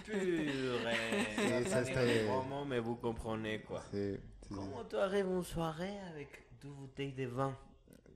purées. 0.04 1.64
ça, 1.66 1.84
c'était- 1.86 2.24
vraiment, 2.26 2.66
mais 2.66 2.80
vous 2.80 2.96
comprenez 2.96 3.60
quoi. 3.62 3.82
Comment 4.50 4.84
tu 4.88 4.96
arrives 4.98 5.30
en 5.30 5.42
soirée 5.44 5.98
avec 6.12 6.44
deux 6.62 6.70
bouteilles 6.70 7.14
de 7.14 7.26
vin? 7.26 7.58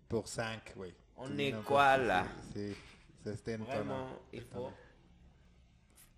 Pour 0.10 0.28
cinq, 0.28 0.74
oui. 0.76 0.94
On 1.16 1.38
est 1.38 1.54
quoi, 1.64 1.96
là 1.98 2.26
c'est-. 2.52 2.76
Vraiment, 3.58 4.08
il 4.34 4.42
faut 4.42 4.72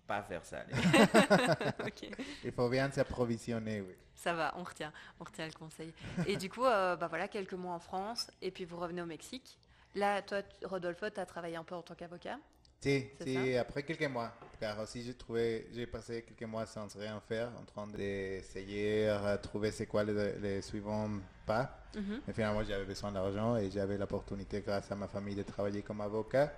pas 0.06 0.22
faire 0.22 0.44
ça. 0.44 0.64
Il 2.44 2.52
faut 2.52 2.68
bien 2.68 2.90
s'approvisionner, 2.90 3.80
oui. 3.82 3.94
Ça 4.14 4.32
va, 4.32 4.54
on 4.56 4.62
retient, 4.62 4.92
on 5.20 5.24
retient 5.24 5.46
le 5.46 5.52
conseil. 5.52 5.92
Et 6.26 6.36
du 6.36 6.48
coup, 6.48 6.64
euh, 6.64 6.96
bah 6.96 7.08
voilà, 7.08 7.28
quelques 7.28 7.54
mois 7.54 7.74
en 7.74 7.78
France, 7.78 8.30
et 8.40 8.50
puis 8.50 8.64
vous 8.64 8.78
revenez 8.78 9.02
au 9.02 9.06
Mexique. 9.06 9.58
Là, 9.94 10.22
toi, 10.22 10.42
Rodolfo, 10.64 11.10
tu 11.10 11.20
as 11.20 11.26
travaillé 11.26 11.56
un 11.56 11.64
peu 11.64 11.74
en 11.74 11.82
tant 11.82 11.94
qu'avocat. 11.94 12.38
Si, 12.82 13.10
si, 13.22 13.56
après 13.56 13.82
quelques 13.84 14.10
mois. 14.10 14.32
Car 14.58 14.78
aussi, 14.80 15.02
j'ai 15.02 15.14
trouvé, 15.14 15.68
j'ai 15.72 15.86
passé 15.86 16.22
quelques 16.22 16.48
mois 16.48 16.66
sans 16.66 16.86
rien 16.98 17.20
faire, 17.20 17.50
en 17.60 17.64
train 17.64 17.86
d'essayer 17.88 19.06
de 19.06 19.36
trouver 19.36 19.70
c'est 19.72 19.86
quoi 19.86 20.04
les, 20.04 20.38
les 20.38 20.62
suivants 20.62 21.10
pas. 21.46 21.78
Mhm. 21.94 22.20
Mais 22.26 22.32
finalement, 22.32 22.62
j'avais 22.62 22.84
besoin 22.84 23.10
d'argent 23.12 23.56
et 23.56 23.70
j'avais 23.70 23.98
l'opportunité, 23.98 24.60
grâce 24.60 24.90
à 24.90 24.96
ma 24.96 25.08
famille, 25.08 25.34
de 25.34 25.42
travailler 25.42 25.82
comme 25.82 26.00
avocat. 26.00 26.52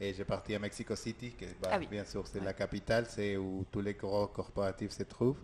Et 0.00 0.14
j'ai 0.14 0.24
parti 0.24 0.54
à 0.54 0.58
Mexico 0.58 0.94
City, 0.94 1.32
qui 1.36 1.46
bah, 1.60 1.70
Ah 1.72 1.78
oui. 1.78 1.86
bien 1.90 2.04
sûr, 2.04 2.26
c'est 2.26 2.40
Ouais. 2.40 2.44
la 2.44 2.54
capitale, 2.54 3.06
c'est 3.08 3.36
où 3.36 3.64
tous 3.70 3.80
les 3.80 3.94
gros 3.94 4.28
corporatifs 4.28 4.92
se 4.92 5.02
trouvent. 5.04 5.42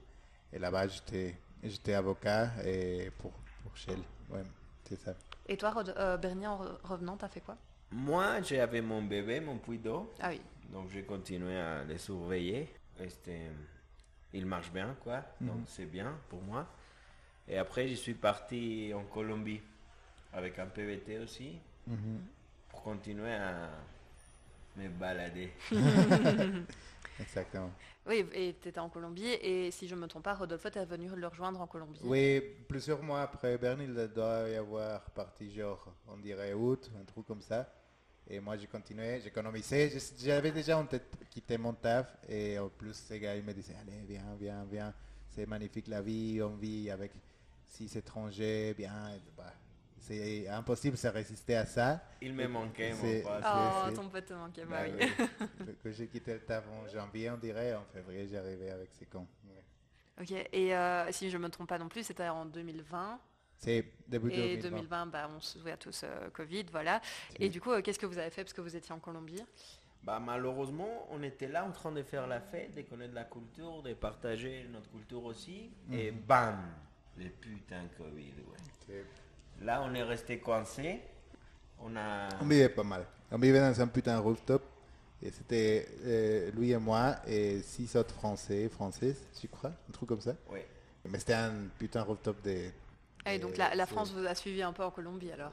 Et 0.53 0.59
là-bas, 0.59 0.87
j'étais, 0.89 1.41
j'étais 1.63 1.95
avocat 1.95 2.53
et 2.65 3.11
pour, 3.19 3.33
pour 3.63 3.77
Shell. 3.77 3.99
Ouais, 4.29 4.45
c'est 4.89 5.01
ça. 5.01 5.17
Et 5.47 5.57
toi, 5.57 5.71
Rod- 5.71 5.95
euh, 5.97 6.17
Bernier, 6.19 6.47
en 6.49 6.63
re- 6.63 6.79
revenant, 6.83 7.17
t'as 7.17 7.29
fait 7.29 7.41
quoi? 7.41 7.57
Moi, 7.93 8.43
j'avais 8.43 8.81
mon 8.81 9.03
bébé, 9.03 9.41
mon 9.41 9.59
puits 9.59 9.79
d'eau. 9.79 10.13
Ah 10.21 10.31
oui. 10.31 10.41
Donc 10.73 10.89
j'ai 10.93 11.03
continué 11.03 11.57
à 11.57 11.85
les 11.85 11.99
surveiller. 11.99 12.69
Il 14.33 14.47
marche 14.47 14.73
bien, 14.73 14.97
quoi. 15.03 15.23
Donc 15.41 15.61
c'est 15.67 15.87
bien 15.87 16.19
pour 16.29 16.43
moi. 16.43 16.67
Et 17.47 17.59
après, 17.59 17.89
je 17.89 17.95
suis 17.95 18.15
parti 18.15 18.93
en 18.95 19.05
Colombie 19.05 19.61
avec 20.33 20.59
un 20.59 20.67
PVT 20.67 21.19
aussi 21.19 21.59
pour 22.71 22.83
continuer 22.83 23.35
à 23.35 23.69
me 24.77 24.89
balader. 24.89 25.53
Exactement. 27.21 27.71
Oui, 28.07 28.27
et 28.35 28.57
tu 28.61 28.69
étais 28.69 28.81
en 28.81 28.89
Colombie, 28.91 29.27
et 29.41 29.71
si 29.71 29.89
je 29.89 29.95
me 29.95 30.07
trompe 30.07 30.25
pas, 30.25 30.35
Rodolfo, 30.35 30.69
tu 30.69 30.79
es 30.79 30.85
venu 30.85 31.09
le 31.15 31.27
rejoindre 31.27 31.61
en 31.61 31.67
Colombie. 31.67 32.01
Oui, 32.05 32.41
plusieurs 32.69 33.03
mois 33.03 33.23
après 33.23 33.57
Bernie, 33.57 33.85
il 33.85 34.09
doit 34.09 34.49
y 34.49 34.57
avoir 34.57 35.01
parti 35.11 35.51
genre, 35.51 35.95
on 36.09 36.19
dirait 36.19 36.53
août, 36.53 36.91
un 37.01 37.05
truc 37.05 37.27
comme 37.27 37.43
ça. 37.43 37.69
Et 38.27 38.41
moi, 38.41 38.57
j'ai 38.57 38.67
continué, 38.67 39.21
j'économisais. 39.21 39.93
J'avais 40.19 40.51
déjà 40.51 40.79
en 40.79 40.87
tête 40.87 41.07
quitter 41.31 41.59
mon 41.59 41.75
taf. 41.75 42.17
Et 42.29 42.59
en 42.59 42.71
plus, 42.71 42.95
ces 42.95 43.21
gars, 43.21 43.37
ils 43.37 43.45
me 43.45 43.53
disaient, 43.53 43.77
allez, 43.81 44.01
viens, 44.07 44.35
viens, 44.41 44.65
viens. 44.65 44.95
C'est 45.29 45.47
magnifique 45.47 45.89
la 45.89 46.01
vie, 46.01 46.41
on 46.43 46.57
vit 46.57 46.91
avec 46.91 47.13
six 47.67 47.95
étrangers, 47.97 48.73
bien. 48.75 49.11
et 49.11 49.21
bah, 49.37 49.53
c'est 50.05 50.49
impossible 50.49 50.97
de 51.03 51.09
résister 51.09 51.57
à 51.57 51.65
ça. 51.65 52.03
Il 52.21 52.35
me 52.35 52.47
manquait, 52.47 52.93
mon 52.93 53.23
pote. 53.23 53.45
Oh, 53.45 53.91
ton 53.95 54.09
pote 54.09 54.27
te 54.27 54.35
manquait, 54.35 54.65
bah 54.65 54.83
Bah, 54.87 54.95
oui. 54.99 55.07
oui. 55.19 55.67
que 55.83 55.91
j'ai 55.91 56.07
quitté 56.09 56.35
le 56.35 56.41
taf 56.41 56.65
en 56.69 56.87
janvier, 56.89 57.31
on 57.31 57.39
dirait, 57.39 57.75
en 57.75 57.85
février, 57.93 58.27
j'arrivais 58.29 58.71
avec 58.71 58.91
ces 58.99 59.07
cons. 59.07 59.27
Ouais. 59.47 60.23
Ok, 60.23 60.31
et 60.53 60.77
euh, 60.77 61.11
si 61.11 61.31
je 61.31 61.39
me 61.39 61.49
trompe 61.49 61.69
pas 61.69 61.79
non 61.79 61.89
plus, 61.89 62.03
c'était 62.05 62.29
en 62.29 62.45
2020. 62.45 63.19
C'est 63.57 63.87
début 64.07 64.31
Et 64.31 64.57
2020. 64.59 64.71
2020, 64.71 65.07
bah, 65.07 65.31
on 65.35 65.41
se 65.41 65.59
souvient 65.59 65.77
tous 65.79 66.03
euh, 66.05 66.29
Covid, 66.31 66.67
voilà. 66.71 67.01
Et 67.39 67.49
du 67.49 67.61
coup, 67.61 67.73
euh, 67.73 67.81
qu'est-ce 67.81 67.99
que 67.99 68.07
vous 68.07 68.19
avez 68.19 68.31
fait? 68.31 68.45
Parce 68.45 68.53
que 68.53 68.61
vous 68.61 68.77
étiez 68.77 68.93
en 68.95 68.99
Colombie 68.99 69.43
Bah, 70.03 70.21
malheureusement, 70.21 71.07
on 71.11 71.23
était 71.23 71.49
là 71.49 71.65
en 71.65 71.73
train 71.73 71.93
de 71.93 72.03
faire 72.03 72.27
la 72.27 72.41
fête, 72.41 72.75
de 72.77 72.83
connaître 72.83 73.15
la 73.15 73.25
culture, 73.25 73.83
de 73.83 73.95
partager 73.95 74.67
notre 74.71 74.91
culture 74.91 75.25
aussi. 75.25 75.71
Et 75.91 76.11
bam, 76.11 76.61
le 77.17 77.31
putain 77.31 77.85
Covid, 77.97 78.35
ouais. 78.51 79.05
Là, 79.63 79.83
on 79.85 79.95
est 79.95 80.03
resté 80.03 80.39
coincé. 80.39 81.01
On 81.81 81.95
a... 81.97 82.29
On 82.41 82.47
vivait 82.47 82.69
pas 82.69 82.83
mal. 82.85 83.07
On 83.31 83.39
vivait 83.39 83.61
dans 83.61 83.81
un 83.81 83.87
putain 83.89 84.19
rooftop 84.19 84.63
Et 85.23 85.31
c'était 85.31 85.89
euh, 86.05 86.51
lui 86.53 86.73
et 86.73 86.79
moi 86.79 87.17
et 87.27 87.61
six 87.63 87.95
autres 87.97 88.15
Français, 88.15 88.69
Françaises, 88.69 89.27
je 89.41 89.47
crois, 89.49 89.71
un 89.89 89.93
truc 89.93 90.09
comme 90.09 90.21
ça. 90.21 90.35
Oui. 90.51 90.61
Mais 91.09 91.19
c'était 91.19 91.35
un 91.35 91.53
putain 91.79 92.03
rooftop 92.03 92.41
des... 92.43 92.73
Ah, 93.25 93.35
et 93.35 93.39
donc 93.39 93.57
la, 93.57 93.87
France 93.87 94.13
vous 94.13 94.27
a 94.27 94.35
suivi 94.35 94.63
un 94.63 94.73
peu 94.73 94.83
en 94.85 94.91
Colombie 94.91 95.33
alors? 95.33 95.53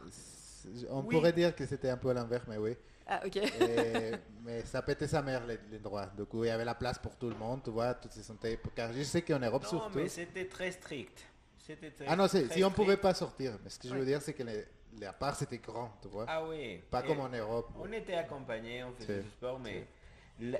On 0.90 1.00
Oui. 1.02 1.16
pourrait 1.16 1.34
dire 1.34 1.56
que 1.56 1.66
c'était 1.66 1.90
un 1.90 1.98
peu 1.98 2.10
à 2.10 2.14
l'envers, 2.14 2.44
mais 2.48 2.58
oui. 2.58 2.76
Ah 3.08 3.22
ok. 3.26 3.36
Et- 3.38 4.12
mais 4.44 4.64
ça 4.66 4.82
pétait 4.82 5.08
sa 5.08 5.22
mère 5.22 5.46
les- 5.46 5.60
l'endroit. 5.72 6.08
Du 6.18 6.26
coup, 6.26 6.44
il 6.44 6.48
y 6.48 6.52
avait 6.52 6.66
la 6.66 6.76
place 6.76 7.00
pour 7.00 7.16
tout 7.16 7.30
le 7.30 7.36
monde, 7.36 7.62
tu 7.64 7.70
vois, 7.72 7.94
toutes 7.94 8.14
se 8.14 8.22
sentaient... 8.24 8.60
Car 8.76 8.92
je 8.94 9.04
sais 9.04 9.22
qu'en 9.22 9.40
Europe 9.40 9.64
Non, 9.64 9.70
surtout... 9.70 9.98
mais 9.98 10.08
c'était 10.10 10.48
très 10.48 10.72
strict. 10.72 11.26
C'était 11.66 11.92
très- 11.92 12.06
Ah 12.08 12.16
non, 12.16 12.28
c'est- 12.28 12.46
très 12.46 12.56
si 12.56 12.64
on 12.64 12.72
pouvait 12.72 12.94
strict. 12.94 13.02
pas 13.02 13.14
sortir. 13.14 13.54
Mais 13.64 13.70
ce 13.70 13.80
que 13.80 13.88
je 13.88 13.94
veux 13.94 14.00
Ouais. 14.00 14.06
dire, 14.06 14.22
c'est 14.22 14.34
que 14.34 14.44
les, 14.44 14.66
les 14.94 15.06
apparts, 15.06 15.36
c'était 15.36 15.60
grand, 15.60 15.92
tu 16.02 16.08
vois. 16.08 16.26
Ah 16.28 16.44
oui. 16.46 16.82
Pas 16.90 17.04
Et 17.04 17.08
comme 17.08 17.20
en 17.20 17.30
Europe. 17.30 17.70
On 17.80 17.92
était 17.92 18.16
accompagnés, 18.16 18.84
on 18.84 18.92
faisait 18.94 19.22
du 19.22 19.30
sport, 19.30 19.60
mais 19.60 19.88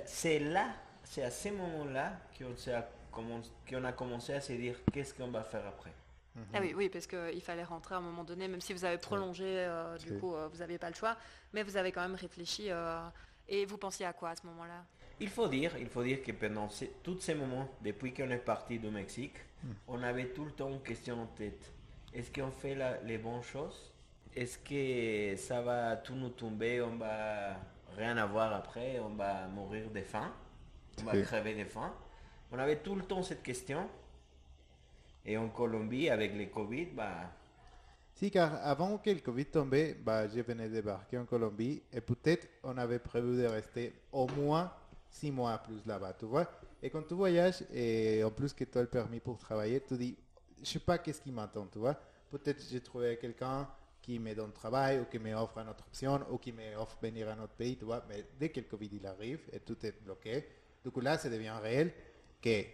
c'est 0.06 0.38
là, 0.38 0.74
c'est 1.04 1.22
à 1.22 1.30
ce 1.30 1.48
moment-là 1.50 2.12
qu'on 2.38 2.56
s'est 2.56 2.72
a 2.72 2.88
commen- 3.12 3.42
qu'on 3.68 3.84
a 3.84 3.92
commencé 3.92 4.32
à 4.32 4.40
se 4.40 4.52
dire 4.52 4.76
qu'est-ce 4.92 5.14
qu'on 5.14 5.28
va 5.30 5.42
faire 5.42 5.66
après? 5.66 5.92
Ah 6.54 6.60
oui, 6.62 6.72
oui, 6.74 6.88
parce 6.88 7.06
qu'il 7.06 7.42
fallait 7.42 7.64
rentrer 7.64 7.94
à 7.94 7.98
un 7.98 8.00
moment 8.00 8.24
donné, 8.24 8.48
même 8.48 8.60
si 8.62 8.72
vous 8.72 8.84
avez 8.86 8.96
prolongé, 8.96 9.44
euh, 9.46 9.98
du 9.98 10.18
coup, 10.18 10.34
euh, 10.34 10.48
vous 10.50 10.58
n'aviez 10.58 10.78
pas 10.78 10.88
le 10.88 10.94
choix, 10.94 11.14
mais 11.52 11.62
vous 11.62 11.76
avez 11.76 11.92
quand 11.92 12.00
même 12.00 12.14
réfléchi. 12.14 12.70
euh, 12.70 13.00
et 13.48 13.66
vous 13.66 13.76
pensiez 13.76 14.06
à 14.06 14.12
quoi 14.14 14.30
à 14.30 14.36
ce 14.36 14.46
moment-là? 14.46 14.84
Il 15.22 15.28
faut 15.28 15.46
dire, 15.48 15.72
il 15.78 15.86
faut 15.86 16.02
dire 16.02 16.20
que 16.22 16.32
pendant 16.32 16.68
tous 17.02 17.20
ces 17.20 17.34
moments, 17.34 17.68
depuis 17.80 18.12
qu'on 18.12 18.30
est 18.30 18.38
parti 18.52 18.78
du 18.78 18.88
Mexique, 18.88 19.36
on 19.86 20.02
avait 20.02 20.26
tout 20.34 20.44
le 20.44 20.50
temps 20.50 20.68
une 20.70 20.82
question 20.82 21.22
en 21.22 21.26
tête. 21.26 21.64
Est-ce 22.12 22.30
qu'on 22.32 22.50
fait 22.50 22.74
la- 22.74 23.00
les 23.02 23.18
bonnes 23.18 23.42
choses? 23.42 23.92
Est-ce 24.34 24.58
que 24.58 25.36
ça 25.40 25.62
va 25.62 25.96
tout 25.96 26.14
nous 26.16 26.30
tomber? 26.30 26.82
On 26.82 26.96
va 26.96 27.56
rien 27.96 28.16
avoir 28.16 28.52
après? 28.52 28.98
On 28.98 29.10
va 29.14 29.46
mourir 29.46 29.88
de 29.90 30.00
faim? 30.00 30.32
On 31.00 31.04
va 31.04 31.12
crever 31.22 31.54
de 31.54 31.64
faim? 31.64 31.94
On 32.50 32.58
avait 32.58 32.78
tout 32.80 32.96
le 32.96 33.02
temps 33.04 33.22
cette 33.22 33.42
question. 33.42 33.88
Et 35.24 35.36
en 35.36 35.48
Colombie, 35.48 36.10
avec 36.10 36.34
les 36.34 36.48
Covid, 36.48 36.86
bah, 36.86 37.30
Si, 38.14 38.30
car 38.30 38.54
avant 38.66 38.98
que 38.98 39.10
le 39.10 39.20
Covid 39.20 39.46
tombait, 39.46 39.94
bah, 39.94 40.26
je 40.28 40.40
venais 40.40 40.68
de 40.68 40.74
débarquer 40.74 41.16
en 41.18 41.24
Colombie 41.24 41.80
et 41.92 42.00
peut-être 42.00 42.46
on 42.64 42.76
avait 42.76 42.98
prévu 42.98 43.36
de 43.40 43.46
rester 43.46 43.94
au 44.12 44.26
moins 44.28 44.70
six 45.12 45.30
mois 45.30 45.58
plus 45.58 45.84
là-bas, 45.86 46.14
tu 46.14 46.24
vois. 46.26 46.50
Et 46.82 46.90
quand 46.90 47.02
tu 47.02 47.14
voyages 47.14 47.64
et 47.72 48.24
en 48.24 48.30
plus 48.30 48.52
que 48.52 48.64
tu 48.64 48.78
as 48.78 48.82
le 48.82 48.88
permis 48.88 49.20
pour 49.20 49.38
travailler, 49.38 49.80
tu 49.82 49.96
dis, 49.96 50.16
je 50.60 50.64
sais 50.66 50.78
pas 50.80 50.98
qu'est-ce 50.98 51.20
qui 51.20 51.32
m'attend, 51.32 51.66
tu 51.66 51.78
vois. 51.78 51.96
Peut-être 52.30 52.62
j'ai 52.68 52.80
trouvé 52.82 53.18
quelqu'un 53.18 53.68
qui 54.00 54.18
me 54.18 54.34
donne 54.34 54.52
travail 54.52 55.00
ou 55.00 55.04
qui 55.04 55.18
m'offre 55.18 55.58
une 55.58 55.68
autre 55.68 55.84
option 55.86 56.20
ou 56.30 56.38
qui 56.38 56.52
m'offre 56.52 56.98
venir 57.02 57.28
à 57.28 57.36
notre 57.36 57.54
pays, 57.54 57.76
tu 57.76 57.84
vois. 57.84 58.04
Mais 58.08 58.24
dès 58.38 58.48
que 58.50 58.60
le 58.60 58.66
Covid 58.66 58.90
il 58.92 59.06
arrive 59.06 59.40
et 59.52 59.60
tout 59.60 59.84
est 59.86 59.94
bloqué, 60.02 60.44
du 60.84 60.90
coup 60.90 61.00
là, 61.00 61.18
ça 61.18 61.28
devient 61.28 61.54
réel 61.62 61.92
que 62.40 62.64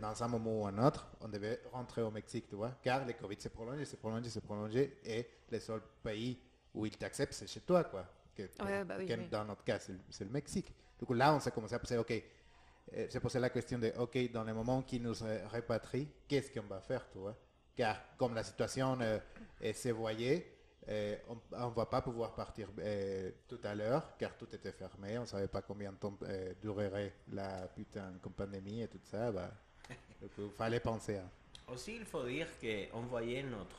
dans 0.00 0.22
un 0.22 0.28
moment 0.28 0.62
ou 0.62 0.66
un 0.66 0.78
autre, 0.86 1.06
on 1.20 1.28
devait 1.28 1.60
rentrer 1.72 2.02
au 2.02 2.10
Mexique, 2.10 2.48
tu 2.48 2.56
vois, 2.56 2.72
car 2.82 3.04
le 3.06 3.12
Covid 3.12 3.36
s'est 3.40 3.50
prolongé, 3.50 3.84
s'est 3.84 3.96
prolongé, 3.98 4.30
s'est 4.30 4.40
prolongé, 4.40 4.98
et 5.04 5.28
le 5.50 5.60
seul 5.60 5.80
pays 6.02 6.38
où 6.74 6.86
ils 6.86 6.96
t'acceptent, 6.96 7.34
c'est 7.34 7.46
chez 7.46 7.60
toi, 7.60 7.84
quoi. 7.84 8.06
Que- 8.34 8.42
Ouais, 8.64 8.84
bah 8.84 8.96
oui, 8.98 9.06
que 9.06 9.12
oui. 9.12 9.28
Dans 9.30 9.44
notre 9.44 9.64
cas, 9.64 9.78
c'est 9.78 9.92
le, 9.92 9.98
c'est 10.10 10.24
le 10.24 10.30
Mexique. 10.30 10.72
Du 10.98 11.04
coup, 11.04 11.14
là, 11.14 11.34
on 11.34 11.40
s'est 11.40 11.50
commencé 11.50 11.74
à 11.74 11.78
penser, 11.78 11.96
OK, 11.98 12.10
euh, 12.12 13.06
c'est 13.10 13.20
posé 13.20 13.38
la 13.38 13.50
question 13.50 13.78
de, 13.78 13.92
OK, 13.98 14.30
dans 14.32 14.44
le 14.44 14.54
moment 14.54 14.82
qui 14.82 15.00
nous 15.00 15.12
ré- 15.12 15.44
répatrie, 15.46 16.08
qu'est-ce 16.28 16.50
qu'on 16.52 16.66
va 16.66 16.80
faire, 16.80 17.08
tu 17.10 17.18
vois? 17.18 17.36
Car 17.76 18.00
comme 18.16 18.34
la 18.34 18.42
situation 18.42 18.98
euh, 19.00 19.18
euh, 19.62 19.72
s'est 19.74 19.92
voyée, 19.92 20.52
euh, 20.88 21.16
on 21.52 21.68
ne 21.68 21.74
va 21.74 21.86
pas 21.86 22.00
pouvoir 22.00 22.34
partir 22.34 22.68
euh, 22.78 23.30
tout 23.48 23.58
à 23.64 23.74
l'heure, 23.74 24.16
car 24.16 24.36
tout 24.36 24.46
était 24.54 24.72
fermé, 24.72 25.18
on 25.18 25.22
ne 25.22 25.26
savait 25.26 25.48
pas 25.48 25.60
combien 25.60 25.92
de 25.92 25.96
temps 25.98 26.16
euh, 26.22 26.54
durerait 26.62 27.12
la 27.32 27.66
putain 27.68 28.12
de 28.12 28.18
pandémie 28.30 28.82
et 28.82 28.88
tout 28.88 29.00
ça. 29.02 29.30
Bah, 29.32 29.50
donc, 30.22 30.30
il 30.38 30.50
fallait 30.50 30.80
penser 30.80 31.16
à 31.18 31.24
aussi 31.72 31.96
il 31.96 32.04
faut 32.04 32.24
dire 32.24 32.46
qu'on 32.60 33.02
voyait 33.02 33.42
notre, 33.42 33.76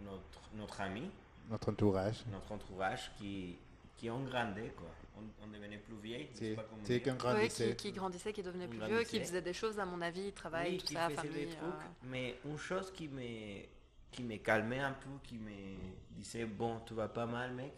notre, 0.00 0.40
notre 0.54 0.80
ami, 0.80 1.10
notre 1.50 1.70
entourage. 1.70 2.24
notre 2.30 2.50
entourage 2.52 3.12
qui, 3.18 3.58
qui 4.02 4.10
ont 4.10 4.24
grandi, 4.24 4.68
quoi. 4.76 4.88
On, 5.16 5.44
on 5.44 5.46
devenait 5.46 5.78
plus 5.78 5.94
vieille, 5.96 6.28
je 6.32 6.38
sais 6.38 6.44
C'est 6.48 6.54
pas 6.56 6.64
dire. 6.64 7.02
qu'on 7.04 7.16
Oui, 7.16 7.16
grandissait. 7.18 7.76
qui, 7.76 7.76
qui 7.76 7.92
grandissait, 7.92 8.32
qui 8.32 8.42
devenait 8.42 8.66
On 8.66 8.68
plus 8.68 8.78
vieux, 8.80 9.04
qui 9.04 9.20
faisait 9.20 9.42
des 9.42 9.52
choses, 9.52 9.78
à 9.78 9.84
mon 9.84 10.00
avis, 10.00 10.32
travail, 10.32 10.72
Oui, 10.72 10.78
tout 10.78 10.86
qui 10.86 10.94
ça, 10.94 11.08
faisait 11.08 11.28
famille. 11.28 11.46
des 11.46 11.46
trucs, 11.46 11.62
euh, 11.62 11.88
mais 12.02 12.38
une 12.44 12.58
chose 12.58 12.90
qui 12.92 13.08
me, 13.08 13.62
qui 14.10 14.24
me 14.24 14.36
calmait 14.38 14.80
un 14.80 14.92
peu, 14.92 15.10
qui 15.22 15.36
me 15.38 15.76
disait 16.10 16.46
bon, 16.46 16.80
tu 16.80 16.94
vas 16.94 17.08
pas 17.08 17.26
mal, 17.26 17.52
mec, 17.54 17.72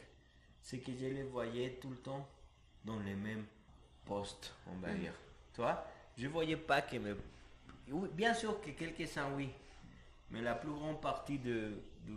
c'est 0.63 0.79
que 0.79 0.93
je 0.93 1.07
les 1.07 1.25
voyais 1.25 1.79
tout 1.81 1.91
le 1.91 1.97
temps 1.97 2.27
dans 2.85 2.99
les 3.01 3.15
mêmes 3.15 3.45
postes, 4.07 4.55
on 4.67 4.77
va 4.79 4.95
dire. 4.95 5.13
Tu 5.53 5.61
vois, 5.61 5.87
je 6.17 6.27
voyais 6.29 6.57
pas 6.57 6.81
que 6.83 6.97
me... 6.97 7.17
Oui, 7.91 8.09
bien 8.15 8.33
sûr 8.33 8.61
que 8.63 8.71
quelques-uns, 8.71 9.31
oui, 9.37 9.51
mais 10.31 10.41
la 10.41 10.55
plus 10.55 10.71
grande 10.73 11.01
partie 11.03 11.39
de, 11.39 11.83
de, 12.07 12.15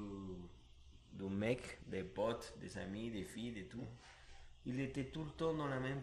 de 1.17 1.25
mecs, 1.25 1.79
des 1.87 2.03
potes, 2.03 2.53
des 2.59 2.77
amis, 2.77 3.09
des 3.11 3.23
filles, 3.23 3.51
de 3.51 3.63
tout, 3.63 3.85
ils 4.65 4.79
étaient 4.79 5.05
tout 5.05 5.23
le 5.23 5.31
temps 5.31 5.53
dans 5.53 5.67
la 5.67 5.79
même 5.79 6.01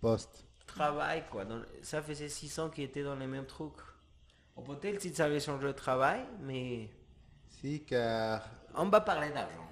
Poste. 0.00 0.44
travail, 0.66 1.24
quoi. 1.30 1.44
Dans- 1.44 1.62
ça 1.82 2.02
faisait 2.02 2.28
6 2.28 2.58
ans 2.58 2.68
qu'ils 2.70 2.84
étaient 2.84 3.02
dans 3.02 3.16
les 3.16 3.26
mêmes 3.26 3.46
trucs. 3.46 3.72
Ou 4.56 4.62
peut-être 4.62 4.98
qu'ils 5.00 5.20
avaient 5.22 5.40
changé 5.40 5.66
de 5.66 5.72
travail, 5.72 6.24
mais 6.40 6.90
Si, 7.48 7.84
car... 7.84 8.48
on 8.74 8.86
va 8.88 9.00
parler 9.00 9.30
d'argent. 9.30 9.68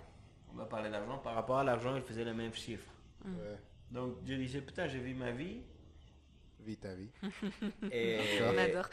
On 0.51 0.55
va 0.57 0.65
parler 0.67 0.91
d'argent. 0.91 1.19
Par 1.19 1.35
rapport 1.35 1.59
à 1.59 1.65
l'argent, 1.65 1.95
ils 1.97 2.03
faisaient 2.03 2.25
les 2.25 2.33
mêmes 2.33 2.55
chiffres. 2.55 2.91
Ouais, 3.25 3.59
Donc 3.91 4.17
je 4.27 4.35
disais, 4.35 4.61
putain, 4.63 4.87
j'ai 4.89 4.99
vu 4.99 5.15
ma 5.15 5.31
vie. 5.31 5.61
vis 6.61 6.77
ta 6.79 6.95
vie. 6.95 7.11
Et, 7.93 8.19
On 8.43 8.57
adore. 8.59 8.89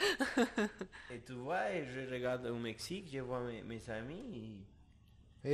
et 1.11 1.19
tu 1.21 1.33
vois, 1.33 1.71
et 1.71 1.85
je 1.85 2.01
regarde 2.11 2.45
au 2.47 2.55
Mexique, 2.57 3.09
je 3.11 3.19
vois 3.19 3.41
mes, 3.41 3.61
mes 3.63 3.89
amis. 3.89 4.23
Et 4.33 4.65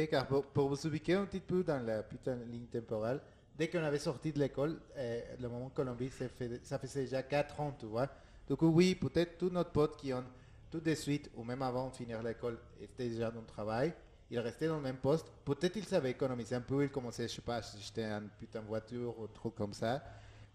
car 0.10 0.28
pour, 0.28 0.68
vous 0.70 0.88
ubiquer 0.88 1.14
un 1.14 1.26
petit 1.26 1.40
peu 1.40 1.64
dans 1.64 1.84
la 1.86 2.04
putain 2.04 2.36
ligne 2.36 2.66
temporelle, 2.66 3.22
dès 3.58 3.70
qu'on 3.70 3.84
avait 3.84 4.00
sorti 4.00 4.32
de 4.32 4.40
l'école, 4.40 4.80
euh, 4.98 5.22
le 5.40 5.48
moment 5.48 5.70
Colombie, 5.70 6.10
ça, 6.10 6.28
fait, 6.28 6.66
ça 6.66 6.80
faisait 6.80 7.02
déjà 7.02 7.24
4 7.24 7.60
ans, 7.60 7.76
tu 7.80 7.86
vois. 7.86 8.10
Donc 8.48 8.62
oui, 8.62 8.96
peut-être 8.96 9.38
tous 9.38 9.50
nos 9.50 9.64
potes 9.64 9.98
qui 9.98 10.14
ont 10.14 10.24
tout 10.72 10.80
de 10.80 10.94
suite, 10.96 11.30
ou 11.36 11.44
même 11.44 11.62
avant 11.62 11.90
de 11.90 11.96
finir 11.96 12.22
l'école, 12.22 12.58
étaient 12.82 13.10
déjà 13.10 13.32
dans 13.32 13.42
le 13.42 13.46
travail, 13.46 13.94
ils 14.30 14.40
restaient 14.40 14.68
dans 14.68 14.78
le 14.78 14.82
même 14.82 14.98
poste. 14.98 15.32
Peut-être 15.46 15.76
ils 15.76 15.86
savaient 15.86 16.12
économiser 16.12 16.56
un 16.56 16.62
peu, 16.62 16.84
ils 16.84 16.90
commençaient, 16.90 17.28
je 17.28 17.36
sais 17.36 17.42
pas, 17.42 17.58
acheter 17.58 18.04
une 18.04 18.30
putain 18.40 18.62
de 18.62 18.68
voiture 18.68 19.18
ou 19.20 19.24
un 19.26 19.28
truc 19.28 19.56
comme 19.56 19.74
ça. 19.74 20.04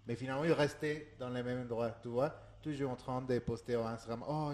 Mais 0.06 0.16
finalement, 0.16 0.44
ils 0.44 0.52
restaient 0.52 1.14
dans 1.18 1.28
les 1.30 1.42
mêmes 1.42 1.62
endroits, 1.62 1.92
tu 2.02 2.08
vois. 2.08 2.34
Toujours 2.62 2.90
en 2.90 2.96
train 2.96 3.22
de 3.22 3.38
poster 3.38 3.76
au 3.76 3.82
Instagram, 3.82 4.24
oh, 4.28 4.52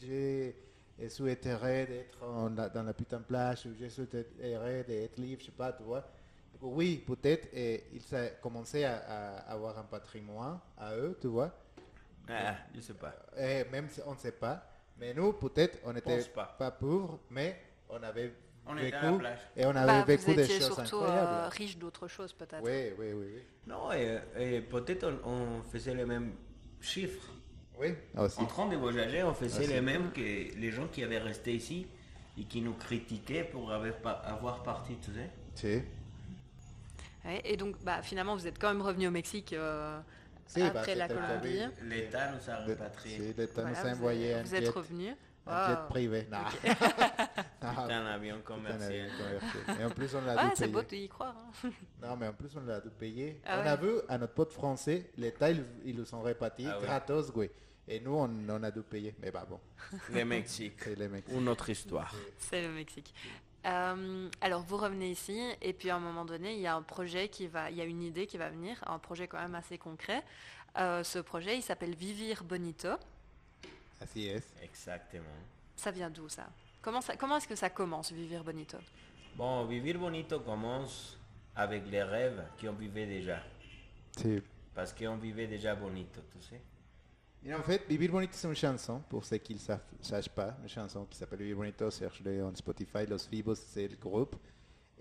j'ai- 0.00 0.56
j'ai 1.00 1.08
souhaiterais 1.08 1.86
d'être 1.86 2.18
dans 2.72 2.82
la 2.82 2.92
putain 2.92 3.18
de 3.18 3.24
plage, 3.24 3.66
ou 3.66 3.70
j'ai 3.78 3.88
souhaiterais 3.90 4.84
d'être 4.84 5.16
libre, 5.18 5.40
je 5.40 5.46
sais 5.46 5.52
pas, 5.52 5.72
tu 5.72 5.82
vois. 5.82 6.04
Oui, 6.60 7.02
peut-être, 7.06 7.48
et 7.54 7.84
ils 7.92 8.14
ont 8.14 8.28
commencé 8.42 8.84
à, 8.84 8.96
à 8.98 9.52
avoir 9.52 9.78
un 9.78 9.84
patrimoine 9.84 10.58
à 10.76 10.94
eux, 10.94 11.16
tu 11.20 11.28
vois. 11.28 11.50
Ah, 12.28 12.54
je 12.74 12.80
sais 12.80 12.94
pas. 12.94 13.14
Et 13.36 13.64
même 13.72 13.88
si 13.88 14.00
on 14.06 14.12
ne 14.12 14.18
sait 14.18 14.32
pas. 14.32 14.62
Mais 14.98 15.14
nous, 15.14 15.32
peut-être, 15.32 15.78
on 15.84 15.92
n'était 15.92 16.22
pas. 16.34 16.44
pas. 16.58 16.70
pauvres, 16.70 17.18
mais 17.30 17.58
on 17.88 18.02
avait 18.02 18.34
On 18.66 18.74
vécu, 18.74 18.88
était 18.88 18.96
à 18.96 19.10
la 19.12 19.18
plage. 19.18 19.38
et 19.56 19.64
on 19.66 19.70
avait 19.70 19.86
Bah, 19.86 20.04
vécu 20.04 20.24
vous 20.26 20.34
des 20.34 20.42
étiez 20.44 20.58
choses 20.60 20.74
surtout 20.74 21.02
euh, 21.02 21.48
riche 21.48 21.78
d'autres 21.78 22.08
choses, 22.08 22.32
peut-être. 22.34 22.62
Oui, 22.62 22.92
oui, 22.98 23.12
oui, 23.14 23.26
oui. 23.36 23.42
Non, 23.66 23.90
et, 23.92 24.18
et 24.38 24.60
peut-être 24.60 25.10
on, 25.24 25.30
on 25.30 25.62
faisait 25.62 25.94
les 25.94 26.04
mêmes 26.04 26.34
chiffres. 26.80 27.32
Oui, 27.80 27.94
aussi. 28.18 28.40
En 28.40 28.46
train 28.46 28.68
de 28.68 28.76
voyager, 28.76 29.22
on 29.22 29.32
faisait 29.34 29.64
Ah, 29.64 29.68
les 29.74 29.80
mêmes 29.80 30.10
que 30.12 30.20
les 30.20 30.70
gens 30.70 30.86
qui 30.88 31.02
avaient 31.02 31.18
resté 31.18 31.54
ici 31.54 31.86
et 32.38 32.44
qui 32.44 32.60
nous 32.60 32.74
critiquaient 32.74 33.44
pour 33.44 33.72
avoir, 33.72 33.94
avoir 34.24 34.62
parti, 34.62 34.96
tu 35.02 35.12
sais. 35.14 35.30
Si. 35.54 35.82
Ouais, 37.24 37.40
et 37.44 37.56
donc, 37.56 37.76
bah, 37.82 38.02
finalement, 38.02 38.34
vous 38.36 38.46
êtes 38.46 38.58
quand 38.58 38.68
même 38.68 38.82
revenu 38.82 39.08
au 39.08 39.10
Mexique 39.10 39.52
euh, 39.52 39.98
Si, 40.46 40.60
bah, 40.60 40.66
après 40.74 40.94
la 40.94 41.08
Colombie. 41.08 41.60
L'État 41.84 42.32
nous 42.32 42.50
a 42.50 42.60
Le- 42.66 42.72
repatriés. 42.72 43.16
si, 43.16 43.34
l'État 43.34 43.62
Voilà, 43.62 43.70
nous 43.70 43.76
a 43.76 43.82
vous 43.82 43.96
envoyé 43.98 44.28
êtes, 44.30 44.36
un 44.38 44.42
vous 44.42 44.54
êtes 44.54 44.64
jet, 44.64 44.70
revenu. 44.70 45.08
un 45.46 45.68
jet 45.68 45.80
Wow. 45.80 45.88
privé. 45.88 46.28
Non. 46.30 46.38
Ah, 47.62 47.84
C'est 47.86 47.92
un 47.94 48.06
avion 48.06 48.36
commercial. 48.44 49.08
Et 49.80 49.84
en 49.84 49.90
plus, 49.90 50.14
on 50.14 50.20
l'a 50.22 50.36
Ouais, 50.36 50.50
dû 50.50 50.56
c'est 50.56 50.68
beau 50.68 50.82
d'y 50.82 51.08
croire. 51.08 51.34
hein. 51.64 51.70
Non, 52.02 52.16
mais 52.16 52.28
en 52.28 52.32
plus, 52.32 52.48
on 52.56 52.64
l'a 52.66 52.80
dû 52.80 52.88
payer. 52.90 53.40
Ah 53.44 53.58
on 53.58 53.62
ouais. 53.64 53.68
a 53.68 53.76
vu 53.76 53.90
à 54.08 54.16
notre 54.18 54.34
pote 54.34 54.52
français, 54.52 55.10
l'État, 55.18 55.50
ils, 55.50 55.64
ils 55.84 55.96
nous 55.96 56.14
ont 56.14 56.22
répartis 56.22 56.66
Ah 56.68 56.78
gratos, 56.80 57.32
oui. 57.34 57.50
Et 57.90 57.98
nous, 57.98 58.14
on, 58.14 58.30
on 58.48 58.62
a 58.62 58.70
dû 58.70 58.82
payer. 58.82 59.14
Mais 59.20 59.30
bah 59.32 59.44
bon, 59.48 59.58
Le 60.12 60.24
Mexique. 60.24 60.74
c'est 60.78 60.94
les 60.96 61.08
mecs. 61.08 61.28
Une 61.28 61.48
autre 61.48 61.68
histoire. 61.68 62.14
C'est 62.38 62.62
le 62.62 62.70
Mexique. 62.72 63.12
Euh, 63.66 64.28
alors, 64.40 64.62
vous 64.62 64.76
revenez 64.76 65.10
ici, 65.10 65.38
et 65.60 65.72
puis 65.72 65.90
à 65.90 65.96
un 65.96 66.00
moment 66.00 66.24
donné, 66.24 66.54
il 66.54 66.60
y 66.60 66.66
a 66.68 66.74
un 66.76 66.82
projet 66.82 67.28
qui 67.28 67.48
va, 67.48 67.68
il 67.70 67.76
y 67.76 67.80
a 67.80 67.84
une 67.84 68.00
idée 68.02 68.26
qui 68.26 68.38
va 68.38 68.48
venir, 68.48 68.82
un 68.86 68.98
projet 69.00 69.26
quand 69.26 69.40
même 69.40 69.56
assez 69.56 69.76
concret. 69.76 70.22
Euh, 70.78 71.02
ce 71.02 71.18
projet, 71.18 71.56
il 71.56 71.62
s'appelle 71.62 71.94
Vivir 71.96 72.44
Bonito. 72.44 72.90
Así 74.00 74.28
es. 74.28 74.42
Exactement. 74.62 75.24
Ça 75.76 75.90
vient 75.90 76.08
d'où 76.10 76.28
ça? 76.28 76.46
Comment, 76.80 77.00
ça, 77.00 77.16
comment 77.16 77.36
est-ce 77.38 77.48
que 77.48 77.56
ça 77.56 77.70
commence, 77.70 78.12
Vivir 78.12 78.44
Bonito? 78.44 78.78
Bon, 79.34 79.64
Vivir 79.66 79.98
Bonito 79.98 80.40
commence 80.40 81.18
avec 81.56 81.86
les 81.90 82.02
rêves 82.04 82.42
qu'on 82.60 82.72
vivait 82.72 83.06
déjà. 83.06 83.42
Sí. 84.16 84.40
Parce 84.74 84.92
qu'on 84.92 85.16
vivait 85.16 85.48
déjà 85.48 85.74
bonito, 85.74 86.20
tu 86.32 86.40
sais. 86.40 86.60
Et 87.42 87.54
en 87.54 87.62
fait, 87.62 87.86
Vivir 87.88 88.10
Bonito, 88.10 88.32
c'est 88.34 88.48
une 88.48 88.54
chanson, 88.54 89.00
pour 89.08 89.24
ceux 89.24 89.38
qui 89.38 89.54
ne 89.54 89.58
savent, 89.58 90.28
pas, 90.34 90.56
une 90.60 90.68
chanson 90.68 91.06
qui 91.06 91.16
s'appelle 91.16 91.38
Vivir 91.38 91.56
Bonito, 91.56 91.90
cherchez-le 91.90 92.44
en 92.44 92.54
Spotify, 92.54 93.06
Los 93.06 93.28
Vivos, 93.30 93.54
c'est 93.54 93.88
le 93.88 93.96
groupe. 93.96 94.36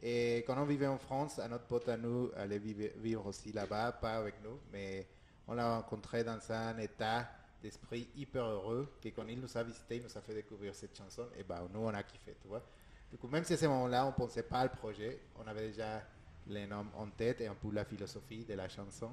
Et 0.02 0.38
quand 0.47 0.58
on 0.58 0.65
vivait 0.65 0.88
en 0.88 0.97
France, 0.97 1.39
un 1.39 1.52
autre 1.52 1.65
pote 1.65 1.89
à 1.89 1.97
nous 1.97 2.32
allait 2.38 2.58
vivre, 2.58 2.93
vivre 2.97 3.25
aussi 3.25 3.52
là-bas, 3.52 3.91
pas 3.91 4.15
avec 4.15 4.36
nous, 4.41 4.58
mais 4.71 5.06
on 5.49 5.54
l'a 5.54 5.75
rencontré 5.75 6.23
dans 6.23 6.39
un 6.49 6.78
état 6.78 7.30
d'esprit 7.62 8.08
hyper 8.15 8.45
heureux, 8.45 8.89
que 9.04 9.10
quand 9.10 9.28
il 9.28 9.41
nous 9.41 9.58
a 9.58 9.63
visité, 9.63 9.97
il 9.97 10.04
nous 10.04 10.17
a 10.17 10.21
fait 10.21 10.34
découvrir 10.34 10.73
cette 10.73 10.97
chanson, 10.97 11.28
et 11.38 11.43
ben 11.43 11.67
nous 11.73 11.82
on 11.82 11.93
a 11.93 12.04
kiffé, 12.04 12.38
tu 12.41 12.47
vois. 12.47 12.63
Du 13.12 13.17
coup, 13.17 13.28
même 13.28 13.43
si 13.43 13.52
à 13.52 13.58
ce 13.58 13.65
moment-là, 13.65 14.06
on 14.06 14.12
ne 14.12 14.13
pensait 14.13 14.43
pas 14.43 14.65
au 14.65 14.69
projet, 14.69 15.19
on 15.38 15.45
avait 15.45 15.67
déjà 15.67 16.02
les 16.47 16.65
noms 16.65 16.86
en 16.95 17.08
tête 17.08 17.41
et 17.41 17.47
un 17.47 17.56
peu 17.56 17.69
la 17.73 17.84
philosophie 17.84 18.45
de 18.45 18.54
la 18.54 18.69
chanson. 18.69 19.12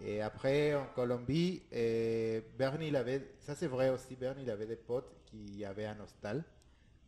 Et 0.00 0.20
après, 0.22 0.74
en 0.74 0.86
Colombie, 0.94 1.62
et 1.72 2.42
Bernie, 2.56 2.88
il 2.88 2.96
avait, 2.96 3.32
ça 3.40 3.54
c'est 3.54 3.66
vrai 3.66 3.90
aussi, 3.90 4.14
Bernie, 4.16 4.42
il 4.44 4.50
avait 4.50 4.66
des 4.66 4.76
potes 4.76 5.12
qui 5.26 5.64
avaient 5.64 5.86
un 5.86 5.98
hostal. 6.00 6.44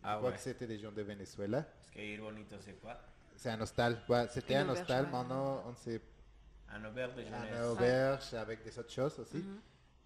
Ah 0.02 0.12
Je 0.14 0.16
crois 0.18 0.30
ouais. 0.30 0.36
que 0.36 0.40
c'était 0.42 0.66
des 0.66 0.78
gens 0.78 0.90
de 0.92 1.02
Venezuela. 1.02 1.62
Parce 1.62 1.90
que 1.90 2.00
ir 2.00 2.20
bonito, 2.20 2.56
c'est 2.60 2.80
quoi 2.80 2.98
C'est 3.36 3.50
un 3.50 3.60
hostal. 3.60 4.00
Ouais, 4.08 4.26
c'était 4.28 4.56
un 4.56 4.68
hostal. 4.68 5.04
ouais. 5.04 5.10
Maintenant, 5.10 5.62
on 5.68 5.74
s'est 5.74 6.00
Un 6.70 6.84
auberge 6.84 7.14
de 7.14 7.22
jeunesse. 7.22 7.54
un 7.54 7.68
auberge 7.70 8.34
avec 8.34 8.64
des 8.64 8.76
autres 8.78 8.90
choses 8.92 9.18
aussi. 9.20 9.44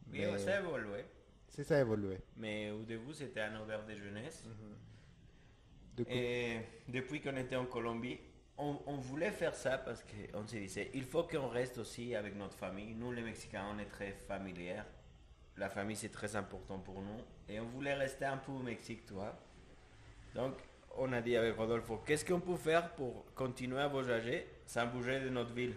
Mais 0.09 0.38
ça 0.38 0.57
a 0.57 0.61
évolué. 0.61 1.05
c'est 1.49 1.64
ça 1.64 1.77
a 1.77 1.81
évolué. 1.81 2.18
Mais 2.37 2.70
au 2.70 2.83
début, 2.83 3.14
c'était 3.14 3.40
un 3.40 3.61
auberge 3.62 3.87
de 3.87 3.94
jeunesse. 3.94 4.44
Du 5.97 6.05
coup, 6.05 6.11
Et 6.12 6.61
depuis 6.88 7.20
qu'on 7.23 7.37
était 7.37 7.57
en 7.57 7.66
Colombie, 7.66 8.18
on, 8.59 8.97
voulait 8.97 9.31
faire 9.31 9.55
ça 9.55 9.79
parce 9.79 10.03
qu'on 10.03 10.47
se 10.47 10.57
disait, 10.57 10.90
il 10.95 11.05
faut 11.05 11.25
qu'on 11.25 11.49
reste 11.49 11.79
aussi 11.79 12.14
avec 12.14 12.37
notre 12.37 12.57
famille. 12.57 12.95
Nous, 12.95 13.12
les 13.12 13.23
Mexicains, 13.23 13.67
on 13.75 13.79
est 13.79 13.87
très 13.87 14.12
familières. 14.12 14.87
La 15.57 15.69
famille, 15.69 15.97
c'est 15.97 16.11
très 16.11 16.37
important 16.37 16.79
pour 16.79 17.01
nous. 17.01 17.21
Et 17.49 17.61
on 17.61 17.67
voulait 17.67 17.95
rester 17.95 18.25
un 18.25 18.37
peu 18.37 18.53
au 18.53 18.61
Mexique, 18.61 19.07
toi. 19.07 19.37
Donc, 20.35 20.55
on 20.97 21.12
a 21.12 21.21
dit 21.21 21.37
avec 21.37 21.57
Rodolfo, 21.57 22.03
qu'est-ce 22.07 22.25
qu'on 22.25 22.40
peut 22.40 22.57
faire 22.57 22.95
pour 22.95 23.25
continuer 23.35 23.81
à 23.81 23.88
voyager 23.88 24.47
sans 24.67 24.87
bouger 24.87 25.21
de 25.21 25.29
notre 25.29 25.53
ville? 25.53 25.75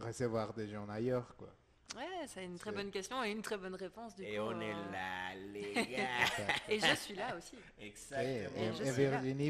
Recevoir 0.00 0.52
des 0.54 0.68
gens 0.68 0.88
ailleurs, 0.88 1.34
quoi. 1.36 1.48
Ouais, 1.96 2.26
c'est 2.26 2.44
une 2.44 2.58
très 2.58 2.70
bonne 2.70 2.90
question 2.90 3.24
et 3.24 3.30
une 3.30 3.40
très 3.42 3.56
bonne 3.56 3.74
réponse 3.74 4.14
du 4.14 4.22
Et 4.22 4.36
coup. 4.36 4.42
on 4.42 4.60
est 4.60 4.72
euh, 4.72 4.92
là, 4.92 5.34
les 5.52 5.72
gars. 5.96 6.54
Et 6.68 6.78
je 6.78 6.94
suis 6.94 7.14
là 7.14 7.34
aussi. 7.36 7.56
Exactement. 7.80 8.26
Et 8.62 8.72
je 8.74 8.82
et 8.82 8.92
suis 8.92 9.04
là. 9.04 9.10
Virginie 9.20 9.48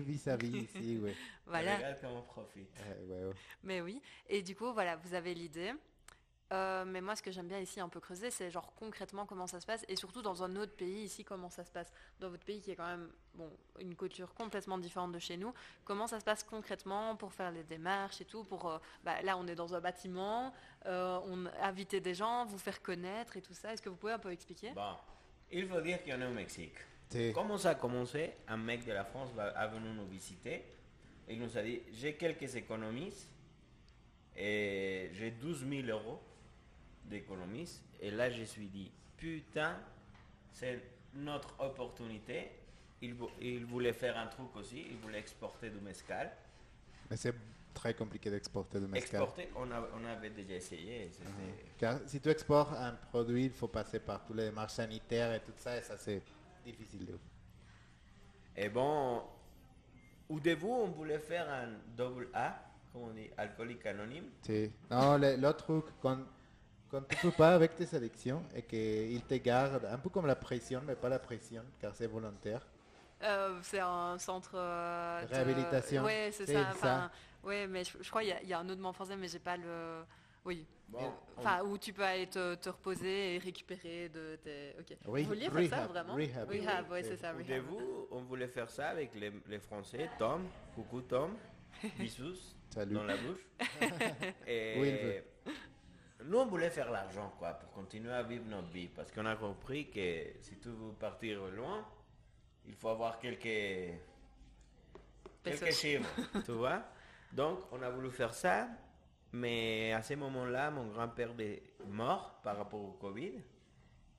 ici. 0.62 1.00
Voilà. 1.46 1.76
Regarde 1.76 1.96
comment 2.00 2.18
on 2.18 2.22
profite. 2.22 2.68
Ouais, 2.78 3.14
ouais, 3.16 3.24
ouais. 3.24 3.34
Mais 3.64 3.80
oui. 3.80 4.00
Et 4.28 4.42
du 4.42 4.54
coup, 4.54 4.72
voilà, 4.72 4.96
vous 4.96 5.14
avez 5.14 5.32
l'idée. 5.34 5.72
Euh, 6.50 6.84
mais 6.86 7.02
moi, 7.02 7.14
ce 7.14 7.22
que 7.22 7.30
j'aime 7.30 7.48
bien 7.48 7.58
ici 7.58 7.78
un 7.78 7.88
peu 7.90 8.00
creuser, 8.00 8.30
c'est 8.30 8.50
genre 8.50 8.72
concrètement 8.74 9.26
comment 9.26 9.46
ça 9.46 9.60
se 9.60 9.66
passe 9.66 9.84
et 9.86 9.96
surtout 9.96 10.22
dans 10.22 10.42
un 10.42 10.56
autre 10.56 10.72
pays 10.72 11.02
ici, 11.02 11.22
comment 11.22 11.50
ça 11.50 11.62
se 11.64 11.70
passe. 11.70 11.92
Dans 12.20 12.30
votre 12.30 12.44
pays 12.44 12.60
qui 12.60 12.70
est 12.70 12.76
quand 12.76 12.86
même 12.86 13.10
bon, 13.34 13.50
une 13.80 13.94
culture 13.94 14.32
complètement 14.32 14.78
différente 14.78 15.12
de 15.12 15.18
chez 15.18 15.36
nous, 15.36 15.52
comment 15.84 16.06
ça 16.06 16.20
se 16.20 16.24
passe 16.24 16.42
concrètement 16.42 17.16
pour 17.16 17.34
faire 17.34 17.50
les 17.50 17.64
démarches 17.64 18.22
et 18.22 18.24
tout. 18.24 18.44
Pour, 18.44 18.70
euh, 18.70 18.78
bah, 19.04 19.20
là, 19.22 19.36
on 19.36 19.46
est 19.46 19.54
dans 19.54 19.74
un 19.74 19.80
bâtiment, 19.80 20.54
euh, 20.86 21.20
on 21.26 21.44
a 21.46 21.66
invité 21.66 22.00
des 22.00 22.14
gens, 22.14 22.46
vous 22.46 22.58
faire 22.58 22.80
connaître 22.80 23.36
et 23.36 23.42
tout 23.42 23.54
ça. 23.54 23.74
Est-ce 23.74 23.82
que 23.82 23.90
vous 23.90 23.96
pouvez 23.96 24.12
un 24.12 24.18
peu 24.18 24.32
expliquer? 24.32 24.70
Bon, 24.70 24.96
il 25.50 25.68
faut 25.68 25.82
dire 25.82 26.02
qu'on 26.02 26.20
est 26.20 26.26
au 26.26 26.32
Mexique. 26.32 26.76
Comment 27.34 27.58
ça 27.58 27.70
a 27.70 27.74
commencé? 27.74 28.32
Un 28.48 28.58
mec 28.58 28.84
de 28.84 28.92
la 28.92 29.04
France 29.04 29.30
va, 29.34 29.66
venu 29.66 29.90
nous 29.90 30.06
visiter. 30.06 30.64
Et 31.26 31.34
il 31.34 31.40
nous 31.40 31.56
a 31.58 31.62
dit, 31.62 31.82
j'ai 31.92 32.14
quelques 32.14 32.56
économies. 32.56 33.14
Et 34.36 35.10
j'ai 35.14 35.32
12 35.32 35.66
000 35.68 35.88
euros 35.88 36.20
d'économies. 37.08 37.80
Et 38.00 38.10
là, 38.10 38.30
je 38.30 38.42
suis 38.44 38.66
dit, 38.66 38.90
putain, 39.16 39.76
c'est 40.52 40.80
notre 41.14 41.54
opportunité. 41.60 42.50
Il, 43.02 43.16
il 43.40 43.64
voulait 43.64 43.92
faire 43.92 44.16
un 44.18 44.26
truc 44.26 44.54
aussi. 44.56 44.86
Il 44.90 44.96
voulait 44.98 45.18
exporter 45.18 45.70
du 45.70 45.80
mescal. 45.80 46.30
Mais 47.10 47.16
c'est 47.16 47.34
très 47.74 47.94
compliqué 47.94 48.30
d'exporter 48.30 48.80
du 48.80 48.86
mescal. 48.86 49.20
Exporter, 49.22 49.48
on, 49.56 49.70
a- 49.70 49.88
on 49.94 50.04
avait 50.04 50.30
déjà 50.30 50.54
essayé. 50.54 51.08
c'était- 51.12 51.28
Car 51.78 52.00
si 52.06 52.20
tu 52.20 52.28
exportes 52.28 52.72
un 52.74 52.92
produit, 53.10 53.44
il 53.44 53.50
faut 53.52 53.68
passer 53.68 54.00
par 54.00 54.24
tous 54.24 54.34
les 54.34 54.44
démarches 54.46 54.72
sanitaires 54.74 55.32
et 55.34 55.40
tout 55.40 55.52
ça, 55.56 55.78
et 55.78 55.82
ça 55.82 55.96
c'est 55.96 56.22
difficile. 56.64 57.06
de. 57.06 57.18
Et 58.56 58.68
bon, 58.68 59.22
au 60.28 60.40
début, 60.40 60.64
on 60.66 60.88
voulait 60.88 61.20
faire 61.20 61.48
un 61.48 61.68
double 61.96 62.28
A, 62.34 62.58
comme 62.92 63.02
on 63.02 63.10
dit, 63.12 63.30
alcoolique 63.36 63.86
anonyme. 63.86 64.24
Sí. 64.42 64.70
Non, 64.90 65.16
le- 65.16 65.36
l'autre 65.36 65.64
truc, 65.64 65.84
quand, 66.02 66.18
quand 66.90 67.02
tu 67.08 67.16
ne 67.26 67.30
peux 67.30 67.36
pas 67.36 67.54
avec 67.54 67.74
tes 67.76 67.86
sélections 67.86 68.42
et 68.54 68.62
qu'ils 68.62 69.22
te 69.22 69.34
gardent, 69.34 69.84
un 69.86 69.98
peu 69.98 70.08
comme 70.08 70.26
la 70.26 70.36
pression, 70.36 70.80
mais 70.86 70.94
pas 70.94 71.08
la 71.08 71.18
pression, 71.18 71.62
car 71.80 71.94
c'est 71.94 72.06
volontaire. 72.06 72.66
Euh, 73.22 73.58
c'est 73.62 73.80
un 73.80 74.16
centre 74.18 74.52
euh, 74.54 75.22
de- 75.26 75.28
Réhabilitation. 75.34 76.04
Ouais, 76.04 76.30
c'est 76.32 76.46
ça. 76.46 76.52
ça. 76.52 76.68
Enfin, 76.72 77.10
ouais, 77.42 77.66
mais 77.66 77.82
je, 77.84 77.98
je 78.00 78.08
crois 78.08 78.22
qu'il 78.22 78.30
y 78.30 78.32
a- 78.32 78.42
il 78.42 78.48
y, 78.48 78.52
a 78.52 78.58
un 78.60 78.68
autre 78.68 78.80
mot 78.80 78.88
en 78.88 78.92
français, 78.92 79.16
mais 79.16 79.28
j'ai 79.28 79.40
pas 79.40 79.56
le. 79.56 80.02
Oui. 80.44 80.64
Bon, 80.88 81.00
Euh, 81.00 81.08
on- 81.36 81.40
Enfin, 81.40 81.62
où 81.64 81.76
tu 81.76 81.92
peux 81.92 82.04
aller 82.04 82.26
te, 82.28 82.54
te 82.54 82.68
reposer 82.70 83.34
et 83.34 83.38
récupérer 83.38 84.08
de 84.08 84.36
tes. 84.42 84.74
Ok. 84.78 84.96
Re- 85.04 85.22
Vous 85.22 85.28
vouliez 85.28 85.50
faire 85.50 85.68
ça 85.80 85.86
vraiment 85.88 86.14
rehab. 86.14 86.48
Rehab, 86.48 86.90
ouais, 86.90 87.02
Oui. 87.02 87.08
c'est 87.10 87.16
ça. 87.16 87.34
Au 87.34 87.42
début, 87.42 87.66
on 88.12 88.22
voulait 88.22 88.48
faire 88.48 88.70
ça 88.70 88.88
avec 88.90 89.14
les, 89.14 89.32
les 89.48 89.58
Français. 89.58 90.08
Tom, 90.18 90.46
coucou 90.74 91.02
Tom, 91.02 91.36
bisous 91.98 92.54
Salut. 92.70 92.94
dans 92.94 93.04
la 93.04 93.16
bouche. 93.16 93.46
Et 94.46 94.76
Oui, 94.80 94.88
il 94.88 95.06
veut. 95.06 95.24
Nous, 96.28 96.38
on 96.38 96.46
voulait 96.46 96.70
faire 96.70 96.90
l'argent, 96.90 97.32
quoi, 97.38 97.54
pour 97.54 97.70
continuer 97.72 98.12
à 98.12 98.22
vivre 98.22 98.44
notre 98.46 98.68
vie. 98.68 98.88
Parce 98.88 99.10
qu'on 99.10 99.24
a 99.24 99.34
compris 99.36 99.88
que 99.88 100.34
si 100.40 100.58
tu 100.58 100.68
veux 100.68 100.92
partir 100.92 101.40
loin, 101.46 101.86
il 102.66 102.74
faut 102.74 102.90
avoir 102.90 103.18
quelques, 103.18 103.94
quelques 105.42 105.72
chiffres, 105.72 106.08
tu 106.44 106.52
vois. 106.52 106.82
Donc, 107.32 107.60
on 107.72 107.80
a 107.80 107.88
voulu 107.88 108.10
faire 108.10 108.34
ça. 108.34 108.68
Mais 109.32 109.92
à 109.92 110.02
ce 110.02 110.14
moment-là, 110.14 110.70
mon 110.70 110.88
grand-père 110.88 111.30
est 111.38 111.62
mort 111.86 112.40
par 112.42 112.58
rapport 112.58 112.80
au 112.80 112.92
Covid. 112.92 113.32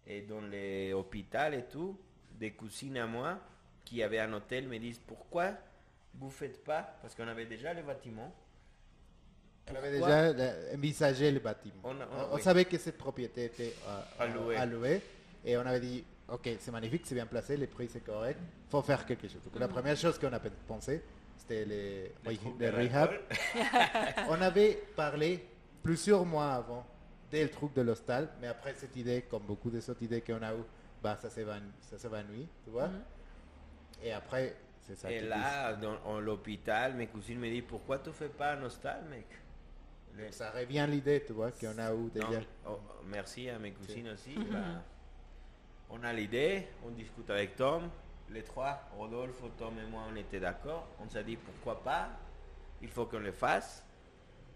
Et 0.08 0.22
dans 0.24 0.42
l'hôpital 0.42 1.54
et 1.54 1.66
tout, 1.66 2.00
des 2.32 2.54
cousines 2.54 2.98
à 2.98 3.06
moi 3.06 3.40
qui 3.86 4.02
avaient 4.02 4.20
un 4.20 4.34
hôtel 4.34 4.68
me 4.68 4.80
disent 4.80 5.00
pourquoi 5.00 5.54
vous 6.16 6.30
faites 6.30 6.64
pas, 6.64 6.82
parce 7.02 7.14
qu'on 7.14 7.28
avait 7.28 7.46
déjà 7.46 7.74
le 7.74 7.84
bâtiment. 7.84 8.34
On 9.72 9.76
avait 9.76 9.92
déjà 9.92 10.34
envisagé 10.74 11.32
le 11.32 11.40
bâtiment. 11.40 11.76
On 11.84 11.90
On, 11.90 12.02
a- 12.02 12.06
on- 12.06 12.32
on 12.34 12.36
oui. 12.36 12.42
savait 12.42 12.66
que 12.66 12.78
cette 12.78 12.98
propriété 12.98 13.46
était 13.46 13.74
euh, 14.20 14.66
louer, 14.66 15.02
et 15.46 15.58
on 15.58 15.62
avait 15.62 15.80
dit, 15.80 16.04
ok, 16.28 16.50
c'est 16.60 16.72
magnifique, 16.72 17.04
c'est 17.06 17.16
bien 17.16 17.26
placé, 17.26 17.58
les 17.58 17.68
prix 17.68 17.88
c'est 17.92 18.04
correct, 18.04 18.40
faut 18.70 18.82
faire 18.82 19.06
quelque 19.06 19.28
chose. 19.28 19.42
Donc, 19.44 19.60
La 19.60 19.68
première 19.68 19.96
chose 19.98 20.18
qu'on 20.20 20.32
a 20.34 20.40
pensé, 20.40 21.02
c'était 21.38 21.66
les, 21.66 22.12
rehab. 22.72 23.12
On 24.30 24.42
avait 24.42 24.82
parlé 24.96 25.44
plusieurs 25.82 26.26
mois 26.26 26.52
avant 26.54 26.86
dès 27.32 27.44
le 27.44 27.50
truc 27.50 27.74
de 27.74 27.82
l'hostal, 27.82 28.28
mais 28.42 28.48
après 28.48 28.74
cette 28.76 28.96
idée, 28.96 29.24
comme 29.30 29.44
beaucoup 29.44 29.70
des 29.70 29.88
autres 29.90 30.04
idées 30.04 30.22
qu'on 30.22 30.42
a 30.42 30.54
eues, 30.54 30.64
bah, 31.02 31.18
ça 31.22 31.30
s'évanouit, 31.30 32.48
tu 32.64 32.70
vois. 32.72 32.88
Mhm. 32.88 33.02
Et 34.04 34.12
après, 34.12 34.56
c'est 34.82 34.96
ça. 34.98 35.12
Et 35.12 35.22
là, 35.22 35.74
dans 35.74 35.98
en 36.06 36.20
l'hôpital, 36.20 36.94
mes 36.96 37.08
cousines 37.08 37.40
me 37.40 37.50
disent 37.50 37.64
pourquoi 37.68 38.00
tu 38.00 38.12
fais 38.12 38.30
pas 38.30 38.54
un 38.54 38.64
hostal, 38.64 39.04
mec? 39.10 39.26
Le- 40.18 40.32
ça 40.32 40.52
revient 40.52 40.86
l'idée, 40.90 41.24
tu 41.26 41.34
vois, 41.34 41.52
qu'on 41.52 41.78
a 41.78 41.94
eu 41.94 42.10
déjà. 42.14 42.28
Non, 42.40 42.46
oh, 42.70 42.80
merci 43.06 43.50
à 43.50 43.58
mes 43.60 43.72
cousines 43.72 44.10
aussi. 44.10 44.36
bah, 44.36 44.58
on 45.90 46.04
a 46.04 46.14
l'idée, 46.14 46.68
on 46.86 46.90
discute 46.92 47.30
avec 47.30 47.56
Tom. 47.56 47.90
Les 48.32 48.44
trois, 48.44 48.80
Rodolphe, 48.96 49.42
Tom 49.58 49.74
et 49.80 49.90
moi, 49.90 50.04
on 50.12 50.16
était 50.16 50.40
d'accord. 50.40 50.88
On 51.04 51.10
s'est 51.10 51.24
dit 51.24 51.36
pourquoi 51.36 51.82
pas? 51.84 52.10
Il 52.82 52.90
faut 52.90 53.06
qu'on 53.06 53.20
le 53.20 53.32
fasse. 53.32 53.84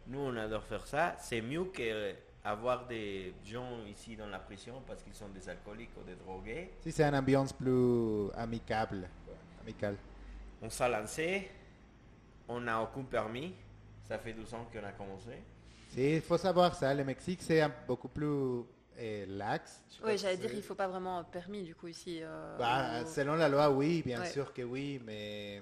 Nous, 0.07 0.19
on 0.19 0.35
adore 0.37 0.63
faire 0.63 0.85
ça. 0.85 1.15
C'est 1.19 1.41
mieux 1.41 1.65
qu'avoir 1.65 2.85
des 2.85 3.33
gens 3.43 3.83
ici 3.87 4.15
dans 4.15 4.27
la 4.27 4.37
prison 4.39 4.81
parce 4.85 5.01
qu'ils 5.01 5.15
sont 5.15 5.29
des 5.29 5.47
alcooliques 5.49 5.89
ou 5.99 6.03
des 6.03 6.15
drogués. 6.15 6.71
Si 6.81 6.91
c'est 6.91 7.03
une 7.03 7.15
ambiance 7.15 7.51
plus 7.53 8.29
amicable, 8.35 9.09
amicale. 9.61 9.95
On 10.61 10.69
s'est 10.69 10.89
lancé. 10.89 11.49
On 12.47 12.59
n'a 12.59 12.81
aucun 12.81 13.03
permis. 13.03 13.55
Ça 14.07 14.17
fait 14.19 14.33
12 14.33 14.53
ans 14.53 14.67
qu'on 14.71 14.83
a 14.83 14.91
commencé. 14.91 15.31
Si, 15.89 16.15
il 16.15 16.21
faut 16.21 16.37
savoir 16.37 16.75
ça, 16.75 16.93
le 16.93 17.03
Mexique 17.03 17.41
c'est 17.41 17.63
beaucoup 17.87 18.09
plus 18.09 18.63
eh, 18.97 19.25
lax. 19.27 19.81
Je 19.89 19.95
sais 19.95 20.01
pas 20.01 20.07
Oui, 20.07 20.17
j'allais 20.17 20.37
dire, 20.37 20.53
il 20.53 20.61
faut 20.63 20.75
pas 20.75 20.87
vraiment 20.87 21.19
un 21.19 21.23
permis 21.23 21.63
du 21.63 21.75
coup 21.75 21.87
ici. 21.87 22.19
euh, 22.21 22.57
Bah, 22.57 23.01
ou- 23.03 23.07
selon 23.07 23.35
la 23.35 23.47
loi, 23.49 23.69
oui, 23.69 24.01
bien 24.03 24.19
Ouais. 24.21 24.29
sûr 24.29 24.53
que 24.53 24.61
oui, 24.63 25.01
mais 25.05 25.61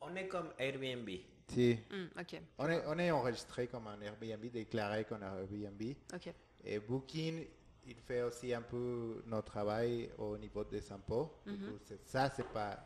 On 0.00 0.14
est 0.16 0.28
comme 0.28 0.50
Airbnb. 0.58 1.08
si. 1.48 1.78
Hmm, 1.90 2.20
ok, 2.20 2.40
On 2.58 2.68
est, 2.68 2.82
on 2.86 2.98
est 2.98 3.10
enregistré 3.10 3.66
comme 3.68 3.86
un 3.86 4.00
Airbnb, 4.00 4.44
déclaré 4.50 5.04
comme 5.04 5.22
un 5.22 5.38
Airbnb. 5.38 5.82
ok. 6.14 6.32
Et 6.64 6.78
Booking, 6.80 7.46
il 7.86 7.96
fait 7.96 8.22
aussi 8.22 8.52
un 8.52 8.62
peu 8.62 9.22
notre 9.26 9.46
travail 9.50 10.10
au 10.18 10.36
niveau 10.36 10.62
des 10.64 10.92
impôts. 10.92 11.32
Du 11.46 11.56
coup, 11.56 11.78
c'est- 11.84 12.04
ça, 12.06 12.30
c'est 12.34 12.46
pas 12.48 12.78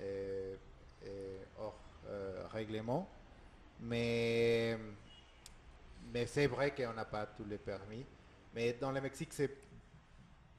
euh, 0.00 0.56
euh, 1.06 1.38
hors 1.58 1.78
euh, 2.08 2.46
règlement. 2.52 3.08
Mais, 3.80 4.78
mais 6.12 6.26
c'est 6.26 6.46
vrai 6.46 6.74
qu'on 6.74 6.92
n'a 6.92 7.04
pas 7.04 7.26
tous 7.26 7.44
les 7.44 7.58
permis. 7.58 8.04
Mais 8.54 8.72
dans 8.74 8.92
le 8.92 9.00
Mexique, 9.00 9.32
c'est 9.32 9.50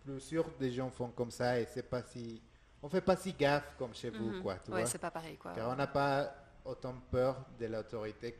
plus 0.03 0.19
sûr 0.19 0.45
des 0.59 0.71
gens 0.71 0.89
font 0.89 1.09
comme 1.09 1.31
ça 1.31 1.59
et 1.59 1.65
c'est 1.65 1.83
pas 1.89 2.03
si. 2.03 2.41
On 2.83 2.89
fait 2.89 3.01
pas 3.01 3.15
si 3.15 3.33
gaffe 3.33 3.75
comme 3.79 3.93
chez 3.95 4.09
vous, 4.11 4.29
Mhm. 4.31 4.41
quoi. 4.43 4.57
Tu 4.63 4.71
ouais, 4.71 4.85
c'est 4.85 4.99
pas 4.99 5.09
pareil 5.11 5.37
quoi. 5.37 5.53
Car 5.53 5.69
on 5.69 5.75
n'a 5.75 5.87
pas 5.87 6.31
autant 6.65 6.93
peur 7.09 7.43
de 7.59 7.65
l'autorité 7.65 8.35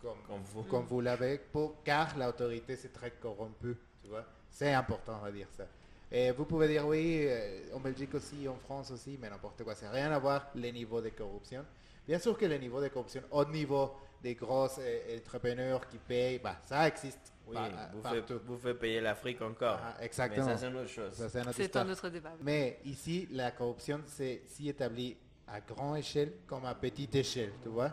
comme, 0.00 0.16
Comme 0.26 0.42
vous. 0.42 0.62
comme 0.64 0.86
vous 0.86 1.00
l'avez, 1.02 1.38
pour- 1.38 1.82
car 1.84 2.16
l'autorité 2.16 2.76
c'est 2.76 2.92
très 2.92 3.10
corrompu, 3.10 3.76
tu 4.00 4.08
vois. 4.08 4.24
C'est 4.50 4.72
important 4.72 5.22
à 5.22 5.30
dire 5.30 5.48
ça. 5.54 5.64
Et 6.10 6.30
vous 6.32 6.44
pouvez 6.46 6.66
dire 6.68 6.86
oui, 6.86 7.26
euh, 7.28 7.74
en 7.74 7.80
Belgique 7.80 8.14
aussi, 8.14 8.48
en 8.48 8.56
France 8.56 8.90
aussi, 8.90 9.18
mais 9.20 9.28
n'importe 9.28 9.62
quoi. 9.62 9.74
C'est 9.74 9.88
rien 9.88 10.10
à 10.12 10.18
voir 10.18 10.46
les 10.54 10.72
niveaux 10.72 11.00
de 11.02 11.10
corruption. 11.10 11.64
Bien 12.06 12.18
sûr 12.18 12.36
que 12.38 12.46
les 12.46 12.58
niveaux 12.58 12.80
de 12.80 12.88
corruption 12.88 13.22
au 13.30 13.44
niveau 13.44 13.94
des 14.22 14.34
gros 14.34 14.68
euh, 14.78 15.16
entrepreneurs 15.18 15.86
qui 15.88 15.98
payent, 15.98 16.38
bah, 16.38 16.56
ça 16.64 16.86
existe. 16.88 17.32
Oui, 17.46 17.54
par- 17.56 17.90
vous, 17.92 18.02
faites, 18.02 18.32
vous 18.32 18.58
faites 18.58 18.78
payer 18.78 19.00
l'Afrique 19.00 19.42
encore. 19.42 19.78
Ah, 19.82 19.96
Mais 19.98 20.06
exactement. 20.06 20.46
ça, 20.46 20.56
c'est 20.56 20.66
une 20.68 20.76
autre 20.76 20.88
chose. 20.90 21.12
Ça, 21.14 21.28
c'est 21.28 21.38
une 21.40 21.46
autre 21.48 21.56
C'est 21.56 21.64
histoire. 21.64 21.86
un 21.86 21.90
autre 21.90 22.08
débat. 22.08 22.32
Mais 22.42 22.78
ici, 22.84 23.28
la 23.32 23.50
corruption, 23.50 24.00
c'est 24.06 24.42
si 24.46 24.68
établi 24.68 25.16
à 25.48 25.60
grande 25.60 25.96
échelle 25.96 26.32
comme 26.46 26.64
à 26.64 26.74
petite 26.74 27.14
échelle, 27.16 27.52
tu 27.62 27.68
vois. 27.70 27.92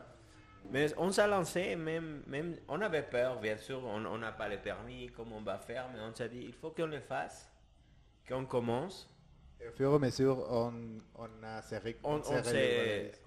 Mais 0.69 0.93
on 0.97 1.11
s'est 1.11 1.25
lancé, 1.27 1.75
même, 1.75 2.21
même, 2.27 2.55
on 2.67 2.81
avait 2.81 3.01
peur, 3.03 3.39
bien 3.39 3.57
sûr, 3.57 3.81
on 3.83 4.05
on 4.05 4.17
n'a 4.17 4.33
pas 4.33 4.49
les 4.49 4.57
permis, 4.57 5.09
comment 5.15 5.37
on 5.37 5.41
va 5.41 5.57
faire, 5.57 5.87
mais 5.93 5.99
on 6.01 6.13
s'est 6.13 6.27
dit, 6.29 6.43
il 6.45 6.53
faut 6.53 6.71
qu'on 6.71 6.87
le 6.87 6.99
fasse, 6.99 7.49
qu'on 8.27 8.45
commence. 8.45 9.09
Au 9.59 9.71
fur 9.71 9.91
et 9.91 9.95
à 9.95 9.99
mesure, 9.99 10.37
on, 10.51 10.73
on 11.15 11.43
a 11.43 11.61
serré, 11.61 11.97
On, 12.03 12.21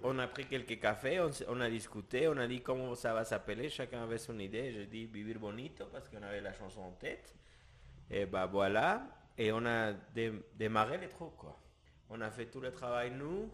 on, 0.03 0.19
a 0.19 0.27
pris 0.27 0.45
quelques 0.45 0.79
cafés, 0.79 1.19
on, 1.47 1.59
a 1.61 1.69
discuté, 1.69 2.27
on 2.27 2.37
a 2.37 2.47
dit 2.47 2.61
comment 2.61 2.95
ça 2.95 3.13
va 3.13 3.23
s'appeler, 3.25 3.69
chacun 3.69 4.03
avait 4.03 4.17
son 4.17 4.37
idée. 4.39 4.71
J'ai 4.71 4.85
dit 4.85 5.05
Vivir 5.05 5.39
Bonito 5.39 5.85
parce 5.91 6.07
qu'on 6.09 6.21
avait 6.23 6.41
la 6.41 6.53
chanson 6.53 6.81
en 6.81 6.91
tête. 6.91 7.35
Et 8.09 8.25
bah 8.25 8.45
voilà, 8.45 9.03
et 9.37 9.51
on 9.51 9.65
a 9.65 9.93
dé- 9.93 10.33
démarré 10.55 10.97
les 10.97 11.09
trucs 11.09 11.35
quoi. 11.37 11.57
On 12.09 12.19
a 12.21 12.29
fait 12.31 12.45
tout 12.47 12.59
le 12.61 12.71
travail 12.71 13.11
nous. 13.11 13.49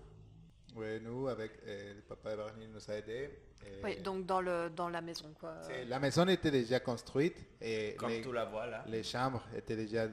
Oui, 0.75 0.99
nous, 1.01 1.27
avec 1.27 1.51
euh, 1.65 1.95
le 1.95 2.01
papa 2.01 2.35
Barney 2.35 2.67
nous 2.67 2.89
a 2.91 2.93
aidés. 2.95 3.29
Et 3.65 3.83
Oui, 3.83 3.97
donc 4.01 4.25
dans 4.25 4.41
le 4.41 4.69
dans 4.69 4.89
la 4.89 5.01
maison 5.01 5.33
quoi. 5.39 5.55
La 5.87 5.99
maison 5.99 6.27
était 6.27 6.51
déjà 6.51 6.79
construite 6.79 7.37
et 7.61 7.95
Comme 7.95 8.09
les, 8.09 8.21
tu 8.21 8.31
la 8.31 8.45
vois 8.45 8.67
là. 8.67 8.83
les 8.87 9.03
chambres 9.03 9.43
étaient 9.55 9.75
déjà 9.75 10.07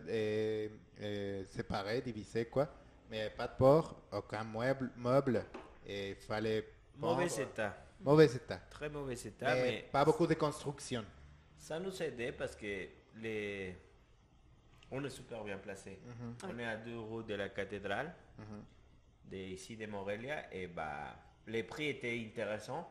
séparées, 1.46 2.00
divisées, 2.00 2.46
quoi. 2.46 2.68
Mais 3.11 3.30
pas 3.30 3.46
de 3.48 3.57
port, 3.57 4.02
aucun 4.12 4.44
meuble, 4.44 4.90
meuble 4.96 5.44
et 5.87 6.11
il 6.11 6.14
fallait... 6.16 6.66
Mauvais 6.96 7.26
pendre- 7.28 7.40
état. 7.40 7.76
Mauvais 8.00 8.26
état. 8.26 8.59
Très 8.70 8.88
mauvais 8.88 9.14
état, 9.14 9.54
mais, 9.54 9.62
mais 9.62 9.88
pas 9.92 10.04
beaucoup 10.04 10.26
de 10.26 10.35
construction. 10.35 11.04
Ça 11.59 11.78
nous 11.78 12.00
a 12.02 12.07
aidé 12.07 12.33
parce 12.33 12.54
que 12.57 12.87
les... 13.16 13.76
on 14.90 15.04
est 15.04 15.11
super 15.11 15.42
bien 15.44 15.59
placé. 15.59 15.98
On 16.48 16.59
est 16.59 16.64
à 16.66 16.76
deux 16.76 16.98
roues 16.98 17.22
de 17.22 17.35
la 17.35 17.48
cathédrale, 17.50 18.12
de 19.30 19.37
ici 19.37 19.76
de 19.76 19.87
Morelia, 19.87 20.52
et 20.54 20.66
bah, 20.66 21.14
les 21.46 21.62
prix 21.62 21.88
étaient 21.88 22.18
intéressants 22.18 22.88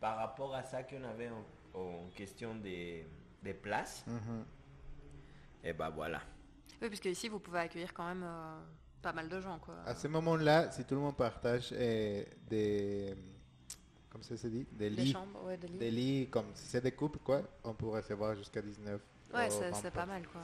par 0.00 0.16
rapport 0.16 0.54
à 0.54 0.62
ça 0.62 0.82
qu'on 0.82 1.02
avait 1.04 1.28
en, 1.30 1.78
en 1.78 2.08
question 2.14 2.54
des, 2.54 3.06
des 3.42 3.54
places. 3.54 4.04
Et 5.64 5.72
bah 5.72 5.90
voilà. 5.90 6.20
Oui, 6.80 6.88
puisque 6.88 7.06
ici 7.06 7.28
vous 7.28 7.38
pouvez 7.40 7.60
accueillir 7.60 7.92
quand 7.94 8.06
même 8.06 8.22
euh, 8.24 8.58
pas 9.02 9.12
mal 9.12 9.28
de 9.28 9.40
gens 9.40 9.58
quoi. 9.58 9.74
À 9.86 9.94
ce 9.94 10.08
moment-là, 10.08 10.70
si 10.70 10.84
tout 10.84 10.94
le 10.94 11.00
monde 11.00 11.16
partage 11.16 11.70
euh, 11.72 12.22
des... 12.48 13.14
Comme 14.10 14.22
ça 14.22 14.36
se 14.36 14.46
dit? 14.46 14.66
Des 14.72 14.88
Des 14.88 14.90
lits. 14.90 15.12
chambres, 15.12 15.44
ouais, 15.44 15.56
des 15.58 15.68
lits. 15.68 15.78
Des 15.78 15.90
lits, 15.90 16.28
comme 16.30 16.46
si 16.54 16.66
c'est 16.68 16.80
des 16.80 16.92
couples, 16.92 17.18
quoi, 17.18 17.42
on 17.64 17.74
pourrait 17.74 18.00
recevoir 18.00 18.34
jusqu'à 18.34 18.62
19. 18.62 19.00
Ouais, 19.34 19.48
ou 19.48 19.50
c'est 19.50 19.70
20 19.70 19.74
c'est 19.74 19.90
pas 19.90 20.06
mal, 20.06 20.26
quoi. 20.28 20.40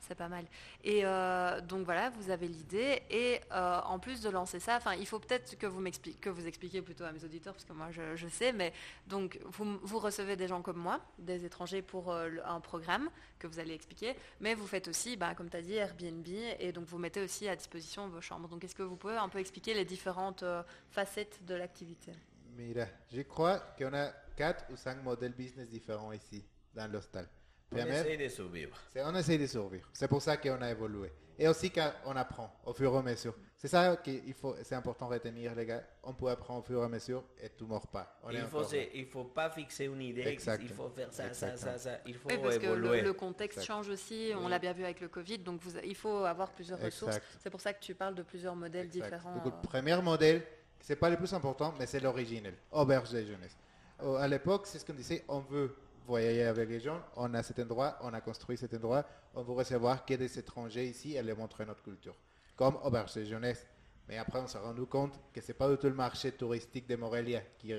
C'est 0.00 0.14
pas 0.14 0.28
mal. 0.28 0.44
Et 0.84 1.04
euh, 1.04 1.60
donc 1.60 1.84
voilà, 1.84 2.10
vous 2.10 2.30
avez 2.30 2.46
l'idée. 2.46 3.02
Et 3.10 3.40
euh, 3.52 3.80
en 3.80 3.98
plus 3.98 4.20
de 4.20 4.30
lancer 4.30 4.60
ça, 4.60 4.76
enfin, 4.76 4.94
il 4.94 5.06
faut 5.06 5.18
peut-être 5.18 5.58
que 5.58 5.66
vous 5.66 5.80
m'expliquez, 5.80 6.18
que 6.18 6.30
vous 6.30 6.46
expliquiez 6.46 6.82
plutôt 6.82 7.04
à 7.04 7.12
mes 7.12 7.24
auditeurs, 7.24 7.52
parce 7.52 7.64
que 7.64 7.72
moi 7.72 7.88
je, 7.90 8.16
je 8.16 8.28
sais. 8.28 8.52
Mais 8.52 8.72
donc 9.06 9.40
vous, 9.44 9.78
vous 9.82 9.98
recevez 9.98 10.36
des 10.36 10.46
gens 10.46 10.62
comme 10.62 10.78
moi, 10.78 11.00
des 11.18 11.44
étrangers 11.44 11.82
pour 11.82 12.12
euh, 12.12 12.30
un 12.44 12.60
programme 12.60 13.10
que 13.38 13.46
vous 13.46 13.58
allez 13.58 13.74
expliquer. 13.74 14.14
Mais 14.40 14.54
vous 14.54 14.66
faites 14.66 14.88
aussi, 14.88 15.16
bah, 15.16 15.34
comme 15.34 15.50
tu 15.50 15.56
as 15.56 15.62
dit, 15.62 15.74
Airbnb, 15.74 16.26
et 16.58 16.72
donc 16.72 16.84
vous 16.84 16.98
mettez 16.98 17.20
aussi 17.20 17.48
à 17.48 17.56
disposition 17.56 18.08
vos 18.08 18.20
chambres. 18.20 18.48
Donc 18.48 18.62
est-ce 18.64 18.74
que 18.74 18.82
vous 18.82 18.96
pouvez 18.96 19.16
un 19.16 19.28
peu 19.28 19.38
expliquer 19.38 19.74
les 19.74 19.84
différentes 19.84 20.42
euh, 20.42 20.62
facettes 20.90 21.44
de 21.44 21.54
l'activité? 21.54 22.12
Mira, 22.56 22.86
je 23.12 23.22
crois 23.22 23.58
qu'on 23.76 23.92
a 23.94 24.10
4 24.36 24.64
ou 24.72 24.76
5 24.76 25.02
modèles 25.02 25.32
business 25.32 25.68
différents 25.68 26.12
ici, 26.12 26.44
dans 26.74 26.90
l'hostal. 26.90 27.28
On 27.72 27.76
essaye 27.76 28.16
de 28.16 28.28
survivre. 28.28 28.76
c'est 28.92 29.02
on 29.02 29.14
essaie 29.14 29.38
de 29.38 29.46
survivre. 29.46 29.88
C'est 29.92 30.08
pour 30.08 30.22
ça 30.22 30.36
qu'on 30.36 30.60
a 30.62 30.70
évolué. 30.70 31.10
Et 31.40 31.46
aussi 31.46 31.70
qu'on 31.70 32.16
apprend 32.16 32.52
au 32.64 32.72
fur 32.72 32.92
et 32.92 32.98
à 32.98 33.02
mesure. 33.02 33.34
C'est 33.56 33.68
ça 33.68 33.96
qu'il 33.96 34.34
faut, 34.34 34.56
c'est 34.64 34.74
important 34.74 35.06
de 35.08 35.14
retenir, 35.14 35.54
les 35.54 35.66
gars. 35.66 35.84
On 36.02 36.12
peut 36.12 36.28
apprendre 36.28 36.60
au 36.60 36.62
fur 36.62 36.80
et 36.82 36.84
à 36.84 36.88
mesure 36.88 37.22
et 37.40 37.48
tout 37.50 37.66
mord 37.66 37.86
pas. 37.88 38.18
On 38.24 38.30
Il 38.30 38.40
faut, 38.42 38.64
il 38.94 39.06
faut 39.06 39.24
pas 39.24 39.48
fixer 39.50 39.84
une 39.84 40.00
idée, 40.00 40.22
Exact. 40.22 40.60
il 40.62 40.68
faut 40.68 40.88
faire 40.88 41.12
ça, 41.12 41.32
ça, 41.34 41.50
Exactement. 41.52 41.72
ça, 41.74 41.78
ça. 41.78 41.98
Il 42.06 42.14
faut 42.16 42.28
Oui, 42.28 42.38
parce 42.42 42.58
que 42.58 42.66
le, 42.66 43.00
le 43.02 43.12
contexte 43.12 43.58
Exact. 43.58 43.72
change 43.72 43.88
aussi, 43.88 44.32
on 44.36 44.44
Oui. 44.44 44.50
l'a 44.50 44.58
bien 44.58 44.72
vu 44.72 44.82
avec 44.84 45.00
le 45.00 45.08
Covid, 45.08 45.38
donc 45.38 45.60
vous- 45.60 45.78
il 45.84 45.94
faut 45.94 46.24
avoir 46.24 46.50
plusieurs 46.50 46.80
ressources. 46.80 47.16
Exact. 47.16 47.26
C'est 47.40 47.50
pour 47.50 47.60
ça 47.60 47.72
que 47.72 47.80
tu 47.80 47.94
parles 47.94 48.14
de 48.16 48.22
plusieurs 48.22 48.56
modèles 48.56 48.86
Exact. 48.86 49.04
différents. 49.04 49.34
Donc, 49.36 49.44
le 49.44 49.68
premier 49.68 50.00
modèle, 50.02 50.42
c'est 50.80 50.96
pas 50.96 51.10
le 51.10 51.16
plus 51.16 51.32
important, 51.34 51.72
mais 51.78 51.86
c'est 51.86 52.00
l'originel. 52.00 52.54
Auberge 52.72 53.10
de 53.12 53.24
jeunesse. 53.24 53.56
Euh, 54.02 54.16
À 54.16 54.26
l'époque, 54.28 54.66
c'est 54.66 54.78
ce 54.80 54.84
qu'on 54.84 54.92
disait, 54.94 55.24
on 55.28 55.40
veut 55.40 55.74
voyager 56.08 56.44
avec 56.44 56.68
les 56.68 56.80
gens, 56.80 57.00
on 57.16 57.32
a 57.34 57.42
cet 57.42 57.58
endroit, 57.58 57.98
on 58.00 58.12
a 58.14 58.20
construit 58.20 58.56
cet 58.56 58.74
endroit, 58.74 59.04
on 59.34 59.42
veut 59.42 59.52
recevoir 59.52 60.04
que 60.04 60.14
des 60.14 60.38
étrangers 60.38 60.86
ici 60.86 61.14
et 61.14 61.22
leur 61.22 61.36
montrer 61.36 61.66
notre 61.66 61.82
culture. 61.82 62.16
Comme 62.56 62.76
auberge 62.82 63.14
de 63.14 63.24
jeunesse. 63.24 63.66
Mais 64.08 64.16
après, 64.16 64.40
on 64.40 64.46
s'est 64.46 64.58
rendu 64.58 64.86
compte 64.86 65.20
que 65.32 65.40
c'est 65.40 65.54
pas 65.54 65.70
du 65.70 65.76
tout 65.76 65.86
le 65.86 65.94
marché 65.94 66.32
touristique 66.32 66.88
de 66.88 66.96
Morelia 66.96 67.42
qui, 67.58 67.74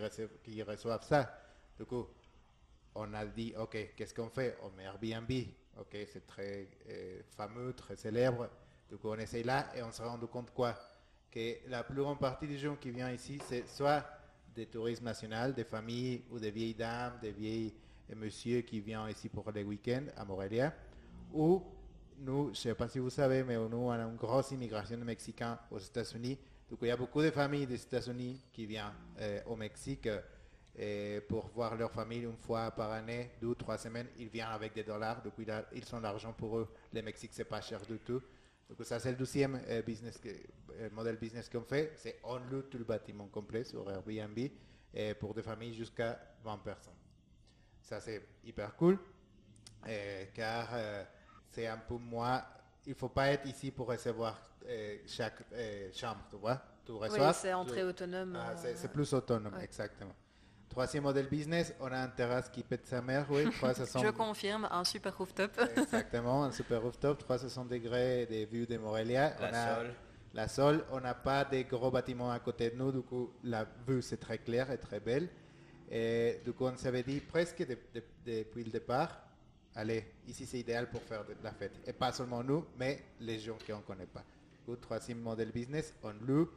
reçoit, 0.63 1.01
ça. 1.01 1.35
Du 1.77 1.85
coup, 1.85 2.05
on 2.93 3.11
a 3.15 3.25
dit, 3.25 3.53
OK, 3.57 3.75
qu'est-ce 3.95 4.13
qu'on 4.13 4.29
fait? 4.29 4.57
On 4.61 4.69
met 4.69 4.83
Airbnb. 4.83 5.31
OK, 5.79 5.97
c'est 6.11 6.27
très 6.27 6.67
euh, 6.87 7.21
fameux, 7.35 7.73
très 7.73 7.95
célèbre. 7.95 8.47
Du 8.89 8.97
coup, 8.97 9.09
on 9.09 9.17
essaye 9.17 9.43
là 9.43 9.69
et 9.75 9.81
on 9.81 9.91
s'est 9.91 10.03
rendu 10.03 10.27
compte 10.27 10.51
quoi? 10.53 10.75
Que 11.31 11.67
la 11.67 11.83
plus 11.83 12.01
grande 12.01 12.19
partie 12.19 12.47
des 12.47 12.57
gens 12.57 12.75
qui 12.75 12.91
viennent 12.91 13.15
ici, 13.15 13.39
c'est 13.47 13.67
soit 13.67 14.05
des 14.55 14.67
touristes 14.67 15.01
nationaux, 15.01 15.51
des 15.51 15.63
familles 15.63 16.23
ou 16.29 16.37
des 16.37 16.51
vieilles 16.51 16.75
dames, 16.75 17.17
des 17.21 17.31
vieilles 17.31 17.73
messieurs 18.15 18.61
qui 18.61 18.79
viennent 18.79 19.09
ici 19.09 19.29
pour 19.29 19.49
les 19.51 19.63
week-ends 19.63 20.05
à 20.15 20.25
Morelia. 20.25 20.73
Ou 21.33 21.63
nous, 22.19 22.45
je 22.45 22.49
ne 22.49 22.53
sais 22.55 22.75
pas 22.75 22.87
si 22.87 22.99
vous 22.99 23.09
savez, 23.09 23.43
mais 23.43 23.55
nous, 23.55 23.77
on 23.77 23.91
a 23.91 23.99
une 23.99 24.15
grosse 24.15 24.51
immigration 24.51 24.97
de 24.97 25.03
Mexicains 25.03 25.59
aux 25.71 25.79
États-Unis. 25.79 26.37
Donc, 26.69 26.79
il 26.81 26.87
y 26.87 26.91
a 26.91 26.97
beaucoup 26.97 27.21
de 27.21 27.31
familles 27.31 27.65
des 27.65 27.81
États-Unis 27.81 28.39
qui 28.51 28.65
viennent 28.65 28.91
euh, 29.19 29.41
au 29.47 29.55
Mexique 29.55 30.07
euh, 30.79 31.21
pour 31.27 31.47
voir 31.47 31.75
leur 31.75 31.91
famille 31.91 32.23
une 32.23 32.37
fois 32.37 32.71
par 32.71 32.91
année, 32.91 33.31
deux 33.41 33.47
ou 33.47 33.55
trois 33.55 33.77
semaines. 33.77 34.07
Ils 34.17 34.27
viennent 34.27 34.49
avec 34.49 34.73
des 34.73 34.83
dollars, 34.83 35.21
donc 35.23 35.33
il 35.39 35.51
ils 35.73 35.95
ont 35.95 35.99
l'argent 35.99 36.33
pour 36.33 36.57
eux. 36.57 36.67
Le 36.93 37.01
Mexique, 37.01 37.31
c'est 37.33 37.45
pas 37.45 37.61
cher 37.61 37.81
du 37.81 37.97
tout. 37.99 38.21
Donc, 38.69 38.85
ça, 38.85 38.99
c'est 38.99 39.11
le 39.11 39.17
deuxième 39.17 39.59
euh, 39.67 39.81
business 39.81 40.19
modèle 40.91 41.17
business 41.17 41.49
qu'on 41.49 41.63
fait. 41.63 41.93
C'est 41.95 42.19
on 42.23 42.37
loue 42.37 42.63
tout 42.63 42.77
le 42.77 42.83
bâtiment 42.83 43.27
complet 43.27 43.63
sur 43.63 43.89
Airbnb 43.89 44.37
et 44.93 45.13
pour 45.13 45.33
des 45.33 45.41
familles 45.41 45.73
jusqu'à 45.73 46.19
20 46.43 46.57
personnes. 46.59 46.93
Ça, 47.89 47.99
c'est 47.99 48.21
hyper 48.45 48.75
cool. 48.75 48.99
Euh, 49.87 50.25
car 50.35 50.69
euh, 50.73 51.03
c'est 51.49 51.65
un 51.65 51.77
peu 51.77 51.95
moins. 51.95 52.43
Il 52.85 52.93
faut 52.93 53.09
pas 53.09 53.29
être 53.29 53.47
ici 53.47 53.71
pour 53.71 53.87
recevoir 53.87 54.39
euh, 54.67 54.97
chaque 55.07 55.41
euh, 55.53 55.89
chambre, 55.91 56.21
tu 56.29 56.35
vois. 56.35 56.61
Tu 56.85 56.91
Oui, 56.91 57.07
c'est 57.33 57.51
entrée 57.53 57.77
tu- 57.77 57.83
autonome. 57.87 58.37
Ah, 58.39 58.55
c'est 58.55 58.75
c'est 58.77 58.89
plus 58.89 59.11
autonome, 59.13 59.55
ouais. 59.55 59.63
exactement. 59.63 60.13
Troisième 60.69 61.01
modèle 61.03 61.27
business, 61.27 61.73
on 61.79 61.91
a 61.91 61.97
un 61.97 62.09
terrasse 62.09 62.47
qui 62.49 62.61
pète 62.61 62.85
sa 62.85 63.01
mère, 63.01 63.25
oui, 63.31 63.49
360. 63.51 64.03
Je 64.05 64.11
confirme, 64.11 64.67
un 64.69 64.83
super 64.83 65.17
rooftop. 65.17 65.51
Exactement, 65.75 66.43
un 66.43 66.51
super 66.51 66.83
rooftop, 66.83 67.17
360 67.17 67.69
degrés 67.69 68.27
des 68.27 68.45
vues 68.45 68.67
de 68.67 68.77
Morelia. 68.77 69.33
La 69.39 69.49
on 69.49 69.53
a 69.53 69.75
Sole. 69.75 69.93
la 70.35 70.47
Sole, 70.47 70.85
on 70.91 70.99
n'a 70.99 71.15
pas 71.15 71.43
de 71.43 71.63
gros 71.63 71.89
bâtiments 71.89 72.29
à 72.31 72.39
côté 72.39 72.69
de 72.69 72.75
nous, 72.75 72.91
du 72.91 73.01
coup 73.01 73.31
la 73.43 73.65
vue 73.87 74.03
c'est 74.03 74.17
très 74.17 74.37
clair 74.37 74.69
et 74.69 74.77
très 74.77 74.99
belle. 74.99 75.27
Et 75.91 76.39
du 76.45 76.53
coup 76.53 76.65
on 76.65 76.75
s'avait 76.77 77.03
dit 77.03 77.19
presque 77.19 77.65
de- 77.65 77.77
de- 77.93 78.03
depuis 78.25 78.63
le 78.63 78.71
départ, 78.71 79.17
allez, 79.75 80.05
ici 80.27 80.45
c'est 80.45 80.59
idéal 80.59 80.89
pour 80.89 81.01
faire 81.01 81.25
de 81.25 81.33
la 81.43 81.51
fête. 81.51 81.73
Et 81.87 81.93
pas 81.93 82.11
seulement 82.11 82.43
nous, 82.43 82.65
mais 82.77 83.03
les 83.19 83.39
gens 83.39 83.57
qu'on 83.65 83.77
ne 83.77 83.81
connaît 83.83 84.05
pas. 84.05 84.23
Du 84.51 84.59
coup, 84.65 84.75
troisième 84.75 85.19
modèle 85.21 85.51
business, 85.51 85.95
on 86.03 86.11
loue 86.21 86.49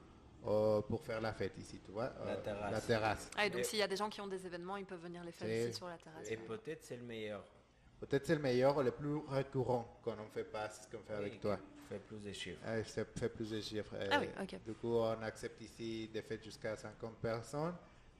euh, 0.44 0.80
pour 0.82 1.00
faire 1.00 1.20
la 1.20 1.32
fête 1.32 1.56
ici, 1.56 1.80
tu 1.84 1.92
vois. 1.92 2.12
La 2.24 2.32
euh, 2.32 2.42
terrasse. 2.42 2.72
La 2.72 2.80
terrasse. 2.80 3.30
Ah, 3.36 3.46
et 3.46 3.50
donc 3.50 3.64
s'il 3.64 3.78
y 3.78 3.82
a 3.82 3.86
des 3.88 3.96
gens 3.96 4.10
qui 4.10 4.20
ont 4.20 4.26
des 4.26 4.44
événements, 4.44 4.76
ils 4.76 4.84
peuvent 4.84 5.00
venir 5.02 5.22
les 5.24 5.32
faire 5.32 5.48
ici 5.48 5.74
sur 5.76 5.86
la 5.86 5.96
terrasse. 5.96 6.30
Et 6.30 6.36
peut-être 6.36 6.84
c'est 6.84 6.96
le 6.96 7.04
meilleur. 7.04 7.44
Peut-être 8.00 8.26
c'est 8.26 8.34
le 8.34 8.42
meilleur, 8.42 8.82
le 8.82 8.90
plus 8.90 9.18
récurrent 9.28 10.00
qu'on 10.02 10.16
ne 10.16 10.28
fait 10.34 10.42
pas, 10.44 10.68
c'est 10.68 10.82
ce 10.82 10.88
qu'on 10.88 11.02
fait 11.04 11.14
avec 11.14 11.34
Et 11.34 11.38
toi. 11.38 11.58
Fait 11.88 12.00
plus 12.00 12.18
de 12.24 12.32
chiffres. 12.32 12.58
Ça 12.84 13.04
fait 13.04 13.28
plus 13.28 13.50
de 13.50 13.60
chiffres. 13.60 13.94
Ah 14.10 14.18
oui, 14.20 14.26
ok. 14.42 14.58
Du 14.66 14.74
coup, 14.74 14.96
on 14.96 15.22
accepte 15.22 15.60
ici 15.60 16.08
des 16.12 16.22
fêtes 16.22 16.42
jusqu'à 16.42 16.76
50 16.76 17.16
personnes. 17.18 17.74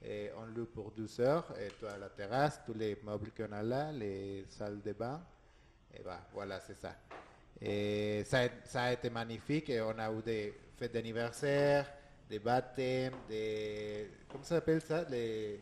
Et 0.04 0.30
on 0.36 0.46
loue 0.46 0.66
pour 0.66 0.90
12 0.90 1.20
heures. 1.20 1.46
Et 1.60 1.68
toi, 1.78 1.90
la 1.98 2.08
terrasse, 2.08 2.60
tous 2.66 2.74
les 2.74 2.98
meubles 3.04 3.30
qu'on 3.36 3.52
a 3.52 3.62
là, 3.62 3.92
les 3.92 4.44
salles 4.48 4.80
de 4.82 4.92
bain. 4.92 5.22
Et 5.94 6.02
bah, 6.02 6.20
voilà, 6.32 6.58
c'est 6.60 6.76
ça. 6.78 6.94
Et 7.60 8.24
ça, 8.24 8.40
a- 8.44 8.48
ça 8.64 8.82
a 8.84 8.92
été 8.92 9.10
magnifique. 9.10 9.70
Et 9.70 9.80
on 9.80 9.96
a 9.98 10.10
eu 10.12 10.22
des 10.22 10.54
fêtes 10.76 10.92
d'anniversaire, 10.92 11.86
des 12.28 12.38
baptêmes, 12.40 13.14
des. 13.28 14.10
Comment 14.28 14.42
ça 14.42 14.56
s'appelle 14.56 14.80
ça? 14.80 15.04
Les 15.08 15.60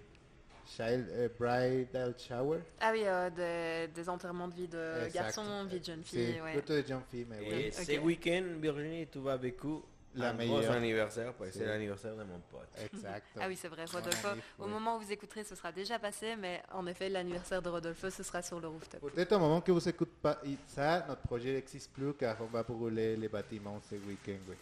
child, 0.66 1.07
euh, 1.11 1.28
bridal 1.38 2.14
shower? 2.16 2.61
Ah 2.80 2.93
oui, 2.93 3.03
euh, 3.05 3.28
des, 3.30 3.93
des 3.93 4.09
enterrements 4.09 4.49
de 4.49 4.55
vie 4.55 4.68
de 4.68 5.05
Exact. 5.07 5.14
garçons, 5.14 5.64
vie 5.64 5.80
de 5.80 5.84
jeunes 5.84 6.03
C'est 6.07 6.16
filles. 6.32 6.41
ouais. 6.41 6.53
plutôt 6.53 6.80
de 6.80 6.86
jeunes 6.86 7.03
filles, 7.11 7.26
mais 7.28 7.38
oui. 7.41 7.47
Et 7.66 7.70
ce 7.72 7.99
week-end, 7.99 8.45
Virginie, 8.59 9.07
tu 9.09 9.18
vas 9.18 9.32
avec 9.32 9.62
nous. 9.64 9.84
La 10.16 10.30
un 10.30 10.32
meilleure. 10.32 10.61
gros 10.62 10.72
anniversaire, 10.72 11.32
parce 11.34 11.52
C'est- 11.52 11.64
l'anniversaire 11.64 12.16
de 12.16 12.24
mon 12.24 12.40
pote. 12.50 12.68
Exact. 12.92 13.26
Ah 13.40 13.46
oui, 13.46 13.56
c'est 13.56 13.68
vrai, 13.68 13.84
Rodolfo. 13.84 14.28
Au 14.58 14.64
oui. 14.64 14.70
moment 14.70 14.96
où 14.96 15.00
vous 15.00 15.12
écouterez, 15.12 15.44
ce 15.44 15.54
sera 15.54 15.70
déjà 15.70 16.00
passé, 16.00 16.34
mais 16.36 16.62
en 16.72 16.84
effet, 16.88 17.08
l'anniversaire 17.08 17.62
de 17.62 17.68
Rodolfo, 17.68 18.11
ce 18.11 18.22
sera 18.24 18.42
sur 18.42 18.58
le 18.58 18.66
rooftop. 18.68 19.00
Peut-être 19.00 19.32
au 19.32 19.38
moment 19.38 19.61
que 19.61 19.70
vous 19.70 19.88
écoutez 19.88 20.11
pas 20.20 20.40
ça, 20.66 21.04
notre 21.06 21.22
projet 21.22 21.52
n'existe 21.52 21.92
plus 21.92 22.12
car 22.14 22.36
on 22.40 22.46
va 22.46 22.62
brûler 22.64 23.14
les 23.16 23.28
bâtiments 23.28 23.80
ce 23.88 23.94
week-end. 23.94 24.38
Oui. 24.48 24.56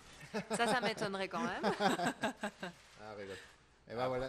Ça, 0.55 0.67
ça 0.67 0.81
m'étonnerait 0.83 1.29
quand 1.29 1.43
même. 1.43 1.63
Ah, 3.01 3.15
rigole. 3.19 3.37
Et 3.91 3.95
ben 3.95 4.09
voilà, 4.09 4.29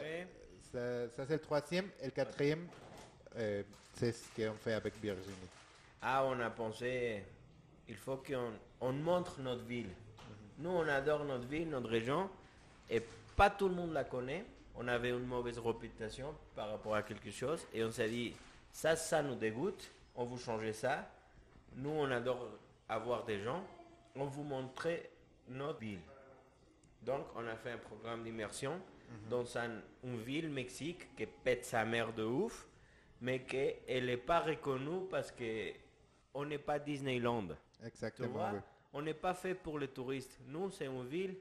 ça, 0.72 1.26
c'est 1.26 1.34
le 1.34 1.40
troisième. 1.40 1.90
Et 2.02 2.06
le 2.06 2.12
quatrième, 2.12 2.66
euh, 3.36 3.62
c'est 3.96 4.14
ce 4.14 4.24
qu'on 4.34 4.54
fait 4.56 4.72
avec 4.74 4.94
Virginie. 5.02 5.36
Ah, 6.02 6.24
on 6.26 6.40
a 6.40 6.50
pensé, 6.50 7.26
il 7.90 7.98
faut 7.98 8.16
qu'on 8.18 8.54
on 8.80 8.94
montre 8.94 9.42
notre 9.42 9.64
ville. 9.66 9.90
Nous, 10.60 10.70
on 10.70 10.88
adore 10.88 11.24
notre 11.26 11.48
ville, 11.48 11.70
notre 11.70 11.90
région, 11.90 12.30
et 12.90 13.02
pas 13.36 13.50
tout 13.50 13.68
le 13.70 13.76
monde 13.76 13.94
la 13.94 14.04
connaît. 14.04 14.46
On 14.76 14.88
avait 14.88 15.10
une 15.10 15.26
mauvaise 15.26 15.58
réputation 15.60 16.34
par 16.56 16.70
rapport 16.70 16.96
à 16.96 17.04
quelque 17.04 17.32
chose, 17.32 17.66
et 17.74 17.84
on 17.84 17.92
s'est 17.92 18.10
dit, 18.10 18.34
ça, 18.72 18.96
ça 18.96 19.22
nous 19.22 19.36
dégoûte, 19.36 19.90
on 20.16 20.24
vous 20.26 20.38
changeait 20.38 20.74
ça. 20.74 21.10
Nous, 21.76 21.90
on 21.90 22.10
adore 22.12 22.48
avoir 22.88 23.26
des 23.26 23.40
gens, 23.42 23.64
on 24.16 24.26
vous 24.26 24.44
montrait 24.44 25.10
notre 25.48 25.80
ville. 25.80 26.00
Donc, 27.04 27.26
on 27.36 27.48
a 27.48 27.56
fait 27.56 27.72
un 27.72 27.78
programme 27.78 28.24
d'immersion 28.24 28.80
dans 29.30 29.58
un- 29.58 29.82
une 30.04 30.18
ville, 30.22 30.50
Mexique, 30.50 31.16
qui 31.16 31.26
pète 31.26 31.66
sa 31.66 31.84
mère 31.86 32.14
de 32.14 32.24
ouf, 32.24 32.68
mais 33.22 33.40
qu'elle 33.40 34.06
n'est 34.06 34.18
pas 34.18 34.40
reconnue 34.42 35.08
parce 35.10 35.32
que 35.32 35.72
on 36.34 36.46
n'est 36.46 36.58
pas 36.60 36.78
Disneyland. 36.80 37.48
Tu 37.82 37.88
Exactement. 37.88 38.30
vois? 38.30 38.52
oui. 38.54 38.60
On 38.94 39.02
n'est 39.02 39.14
pas 39.14 39.34
fait 39.34 39.56
pour 39.56 39.80
les 39.80 39.88
touristes. 39.88 40.40
Nous, 40.48 40.72
c'est 40.72 40.86
une 40.86 41.08
ville 41.08 41.36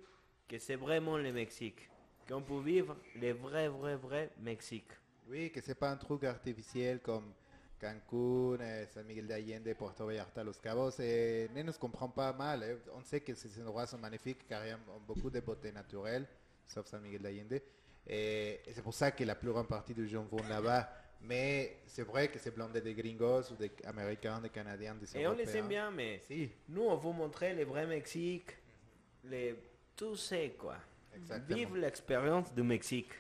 que 0.47 0.59
c'est 0.59 0.77
vraiment 0.77 1.17
le 1.17 1.33
Mexique. 1.33 1.89
Qu'on 2.29 2.43
peut 2.43 2.61
vivre 2.61 2.97
les 3.17 3.33
vrais, 3.33 3.69
vrais, 3.69 3.97
vrais 3.97 4.31
Mexique. 4.41 4.91
Oui, 5.29 5.51
que 5.51 5.61
c'est 5.61 5.75
pas 5.75 5.91
un 5.91 5.97
truc 5.97 6.25
artificiel 6.25 7.01
comme 7.01 7.33
Cancún, 7.81 8.59
eh, 8.61 8.87
San 8.93 9.05
Miguel 9.07 9.27
de 9.27 9.33
Allende, 9.35 9.75
Puerto 9.75 10.07
Vallarta, 10.07 10.45
Los 10.45 10.59
Cabos. 10.61 11.01
Et 11.01 11.49
ne 11.55 11.63
nous 11.63 11.73
comprend 11.73 12.09
pas 12.09 12.33
mal. 12.33 12.63
eh. 12.65 12.91
On 12.95 13.03
sait 13.03 13.21
que 13.21 13.35
ces 13.35 13.61
endroits 13.63 13.87
sont 13.87 13.99
magnifiques 13.99 14.47
car 14.47 14.65
il 14.65 14.69
y 14.69 14.73
a 14.73 14.79
beaucoup 15.07 15.31
de 15.31 15.41
beauté 15.41 15.73
naturelle, 15.73 16.27
sauf 16.67 16.87
San 16.87 17.01
Miguel 17.01 17.23
de 17.23 17.63
et 18.11 18.61
c'est 18.73 18.83
pour 18.83 18.95
ça 18.95 19.11
que 19.11 19.23
la 19.23 19.35
plus 19.35 19.51
grande 19.51 19.69
partie 19.69 19.93
des 19.93 20.09
gens 20.09 20.25
vont 20.25 20.43
là-bas. 20.49 20.89
Mais 21.21 21.79
c'est 21.87 22.03
vrai 22.03 22.29
que 22.29 22.39
c'est 22.39 22.53
blindé 22.55 22.81
de 22.81 22.93
gringos 22.93 23.51
ou 23.53 23.57
des 23.57 23.71
Américains, 23.85 24.41
des 24.41 24.49
Canadiens, 24.51 24.95
des 24.95 25.17
Et 25.19 25.27
on 25.27 25.35
les 25.35 25.57
aime 25.57 25.69
bien, 25.69 25.91
mais 25.91 26.21
Si, 26.21 26.51
nous, 26.69 26.83
on 26.83 26.97
vous 26.97 27.13
montrer 27.13 27.55
les 27.55 27.65
vrais 27.65 27.87
Mexique, 27.87 28.57
les... 29.25 29.57
tout 29.97 30.17
c'est 30.17 30.51
quoi. 30.51 30.77
exactement. 31.15 31.57
Vive 31.57 31.77
l'expérience 31.77 32.55
du 32.55 32.63
Mexique. 32.63 33.13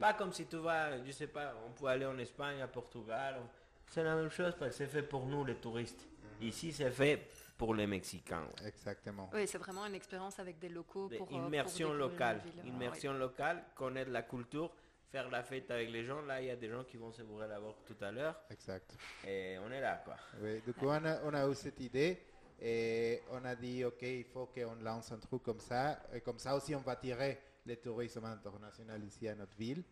Pas 0.00 0.14
comme 0.14 0.32
si 0.32 0.46
tu 0.46 0.56
vas, 0.56 1.04
je 1.04 1.12
sais 1.12 1.26
pas, 1.28 1.54
on 1.66 1.70
peut 1.72 1.86
aller 1.86 2.06
en 2.06 2.18
Espagne, 2.18 2.60
à 2.62 2.66
Portugal. 2.66 3.36
C'est 3.90 4.02
la 4.02 4.16
même 4.16 4.30
chose 4.30 4.54
parce 4.58 4.72
que 4.72 4.76
c'est 4.78 4.86
fait 4.86 5.02
pour 5.02 5.26
nous, 5.26 5.44
les 5.44 5.54
touristes. 5.56 6.08
Ici, 6.40 6.72
c'est 6.72 6.90
fait 6.90 7.28
pour 7.56 7.74
les 7.74 7.86
Mexicains. 7.86 8.42
ouais. 8.60 8.68
Exactement. 8.68 9.30
Oui, 9.32 9.46
c'est 9.46 9.58
vraiment 9.58 9.86
une 9.86 9.94
expérience 9.94 10.38
avec 10.40 10.58
des 10.58 10.68
locaux 10.70 11.08
Des- 11.08 11.18
pour. 11.18 11.28
euh, 11.28 11.30
pour 11.38 11.46
immersion 11.46 11.92
locale. 11.92 12.40
une 12.44 12.62
ville. 12.62 12.74
Immersion 12.74 13.12
locale, 13.12 13.62
connaître 13.76 14.10
la 14.10 14.22
culture, 14.22 14.72
faire 15.14 15.30
la 15.30 15.44
fête 15.44 15.70
avec 15.70 15.92
les 15.92 16.04
gens. 16.04 16.22
Là, 16.22 16.42
il 16.42 16.48
y 16.48 16.50
a 16.50 16.56
des 16.56 16.68
gens 16.68 16.82
qui 16.82 16.96
vont 16.96 17.12
se 17.12 17.22
bourrer 17.22 17.46
la 17.46 17.60
boca 17.60 17.78
tout 17.86 18.04
à 18.04 18.10
l'heure. 18.10 18.34
Exact. 18.50 18.96
Et 19.24 19.56
on 19.64 19.70
est 19.70 19.80
là, 19.80 20.02
quoi. 20.04 20.16
Oui, 20.42 20.60
du 20.66 20.72
coup, 20.74 20.86
on 20.88 21.04
a, 21.04 21.22
on 21.22 21.32
a 21.32 21.48
eu 21.48 21.54
cette 21.54 21.78
idée 21.78 22.18
et 22.60 23.22
on 23.30 23.44
a 23.44 23.54
dit, 23.54 23.84
OK, 23.84 24.02
il 24.02 24.24
faut 24.24 24.46
qu'on 24.46 24.74
lance 24.82 25.12
un 25.12 25.18
truc 25.18 25.44
comme 25.44 25.60
ça. 25.60 26.00
Et 26.12 26.20
comme 26.20 26.40
ça 26.40 26.56
aussi, 26.56 26.74
on 26.74 26.80
va 26.80 26.96
tirer 26.96 27.38
le 27.64 27.76
tourisme 27.76 28.24
international 28.24 29.04
ici 29.04 29.28
à 29.28 29.36
notre 29.36 29.56
ville. 29.56 29.84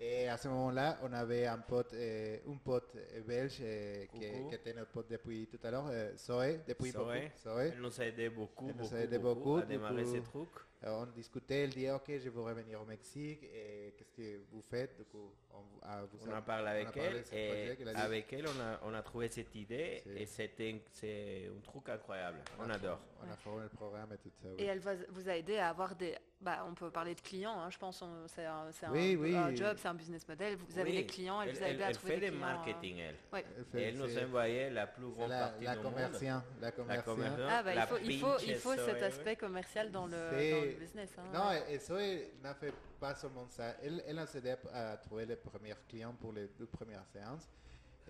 Et 0.00 0.28
à 0.28 0.36
ce 0.36 0.46
moment-là, 0.46 0.98
on 1.02 1.12
avait 1.12 1.46
un 1.46 1.58
pote, 1.58 1.92
euh, 1.94 2.36
un 2.48 2.56
pote 2.58 2.94
euh, 2.94 3.20
belge 3.22 3.58
euh, 3.60 4.06
qui, 4.06 4.24
était 4.54 4.72
notre 4.72 4.92
pote 4.92 5.10
depuis 5.10 5.48
tout 5.48 5.58
à 5.64 5.72
l'heure, 5.72 5.88
euh, 5.90 6.16
Zoé, 6.16 6.60
depuis 6.68 6.92
Zoé. 6.92 7.02
beaucoup. 7.02 7.38
Zoé. 7.42 7.72
Elle 7.74 7.80
nous 7.80 8.00
a 8.00 8.04
aidé 8.04 8.28
beaucoup, 8.28 8.66
beaucoup, 8.66 8.94
aidé 8.94 9.18
beaucoup, 9.18 9.34
beaucoup, 9.34 9.56
à 9.56 9.62
démarrer 9.62 10.04
ces 10.04 10.20
trucs. 10.20 10.46
On 10.86 11.06
discutait, 11.06 11.64
elle 11.64 11.70
dit, 11.70 11.90
OK, 11.90 12.04
je 12.08 12.28
veux 12.30 12.40
revenir 12.40 12.80
au 12.80 12.84
Mexique 12.84 13.42
et 13.42 13.94
qu'est-ce 13.98 14.12
que 14.12 14.40
vous 14.52 14.62
faites? 14.62 14.96
Du 14.96 15.04
coup, 15.06 15.32
on, 15.52 15.58
ah, 15.82 16.02
vous 16.12 16.28
On 16.28 16.32
a- 16.32 16.38
en 16.38 16.42
parle 16.42 16.64
on 16.66 16.68
avec 16.68 16.84
parlé 16.92 17.00
elle 17.02 17.22
projet 17.24 17.72
et 17.72 17.76
dit. 17.84 17.90
avec 18.00 18.32
elle, 18.32 18.46
on 18.46 18.60
a, 18.60 18.80
on 18.84 18.94
a 18.94 19.02
trouvé 19.02 19.28
cette 19.28 19.52
idée 19.56 20.00
C'est- 20.04 20.20
et 20.22 20.26
c'était 20.26 20.70
un- 20.74 20.88
c'est 20.92 21.50
un 21.56 21.60
truc 21.62 21.88
incroyable. 21.88 22.38
On 22.60 22.70
adore. 22.70 23.00
On 23.26 23.32
a 23.32 23.36
formé 23.36 23.62
le 23.64 23.68
programme 23.70 24.12
et 24.12 24.18
tout 24.18 24.30
ça. 24.40 24.48
oui. 24.50 24.54
Et 24.62 24.66
elle 24.66 24.78
va- 24.78 24.94
vous 25.08 25.28
a 25.28 25.36
aidé 25.36 25.56
à 25.58 25.70
avoir 25.70 25.96
des. 25.96 26.14
Bah, 26.40 26.64
on 26.68 26.74
peut 26.74 26.88
parler 26.92 27.16
de 27.16 27.20
clients, 27.20 27.58
hein, 27.60 27.68
je 27.68 27.78
pense. 27.78 28.00
on- 28.00 28.28
C'est 28.28 28.44
un, 28.44 28.70
c'est 28.70 28.86
un- 28.86 28.92
Oui, 28.92 29.16
oui. 29.16 29.34
un 29.34 29.52
job, 29.56 29.76
c'est 29.80 29.88
un 29.88 29.94
business 29.94 30.28
model. 30.28 30.54
Vous 30.56 30.78
avez 30.78 30.90
Oui, 30.90 30.96
les 30.98 31.06
clients, 31.06 31.42
elle, 31.42 31.48
elle, 31.48 31.56
vous 31.56 31.62
a 31.64 31.68
aidé 31.70 31.82
à 31.82 31.90
trouver 31.92 32.14
fait 32.14 32.20
des 32.20 32.26
clients. 32.28 32.36
euh, 32.46 32.52
marketing, 32.52 32.98
elle. 32.98 33.16
ouais. 33.32 33.44
Elle 33.56 33.62
Et 33.62 33.64
fait- 33.64 33.82
elle 33.82 33.96
nous 33.96 34.18
envoyé 34.18 34.70
la 34.70 34.86
plus 34.86 35.08
grande 35.08 35.30
la, 35.30 35.38
partie 35.48 35.64
la 35.64 35.76
du 35.76 35.82
monde. 35.82 35.92
commerciante, 35.94 36.44
la 36.60 36.66
La 36.66 36.72
commerciante. 36.72 37.40
Ah, 37.50 37.62
bah, 37.64 37.72
il 37.72 37.74
la 37.76 37.86
faut, 37.88 37.96
il 38.04 38.20
faut, 38.20 38.38
il 38.46 38.54
faut 38.54 38.76
cet 38.76 39.02
aspect 39.02 39.34
commercial 39.34 39.90
dans 39.90 40.06
le, 40.06 40.67
Business. 40.74 41.10
hein, 41.18 41.22
Non, 41.32 41.48
ouais. 41.48 41.64
et, 41.70 41.74
et 41.74 41.78
Zoé 41.78 42.32
n'a 42.42 42.54
fait 42.54 42.72
pas 43.00 43.14
seulement 43.14 43.46
ça. 43.48 43.74
Elle, 43.82 44.02
elle 44.06 44.18
a 44.18 44.26
aidé 44.34 44.54
à 44.72 44.96
trouver 44.96 45.26
les 45.26 45.36
premiers 45.36 45.74
clients 45.88 46.14
pour 46.14 46.32
les 46.32 46.48
deux 46.48 46.66
premières 46.66 47.06
séances. 47.06 47.48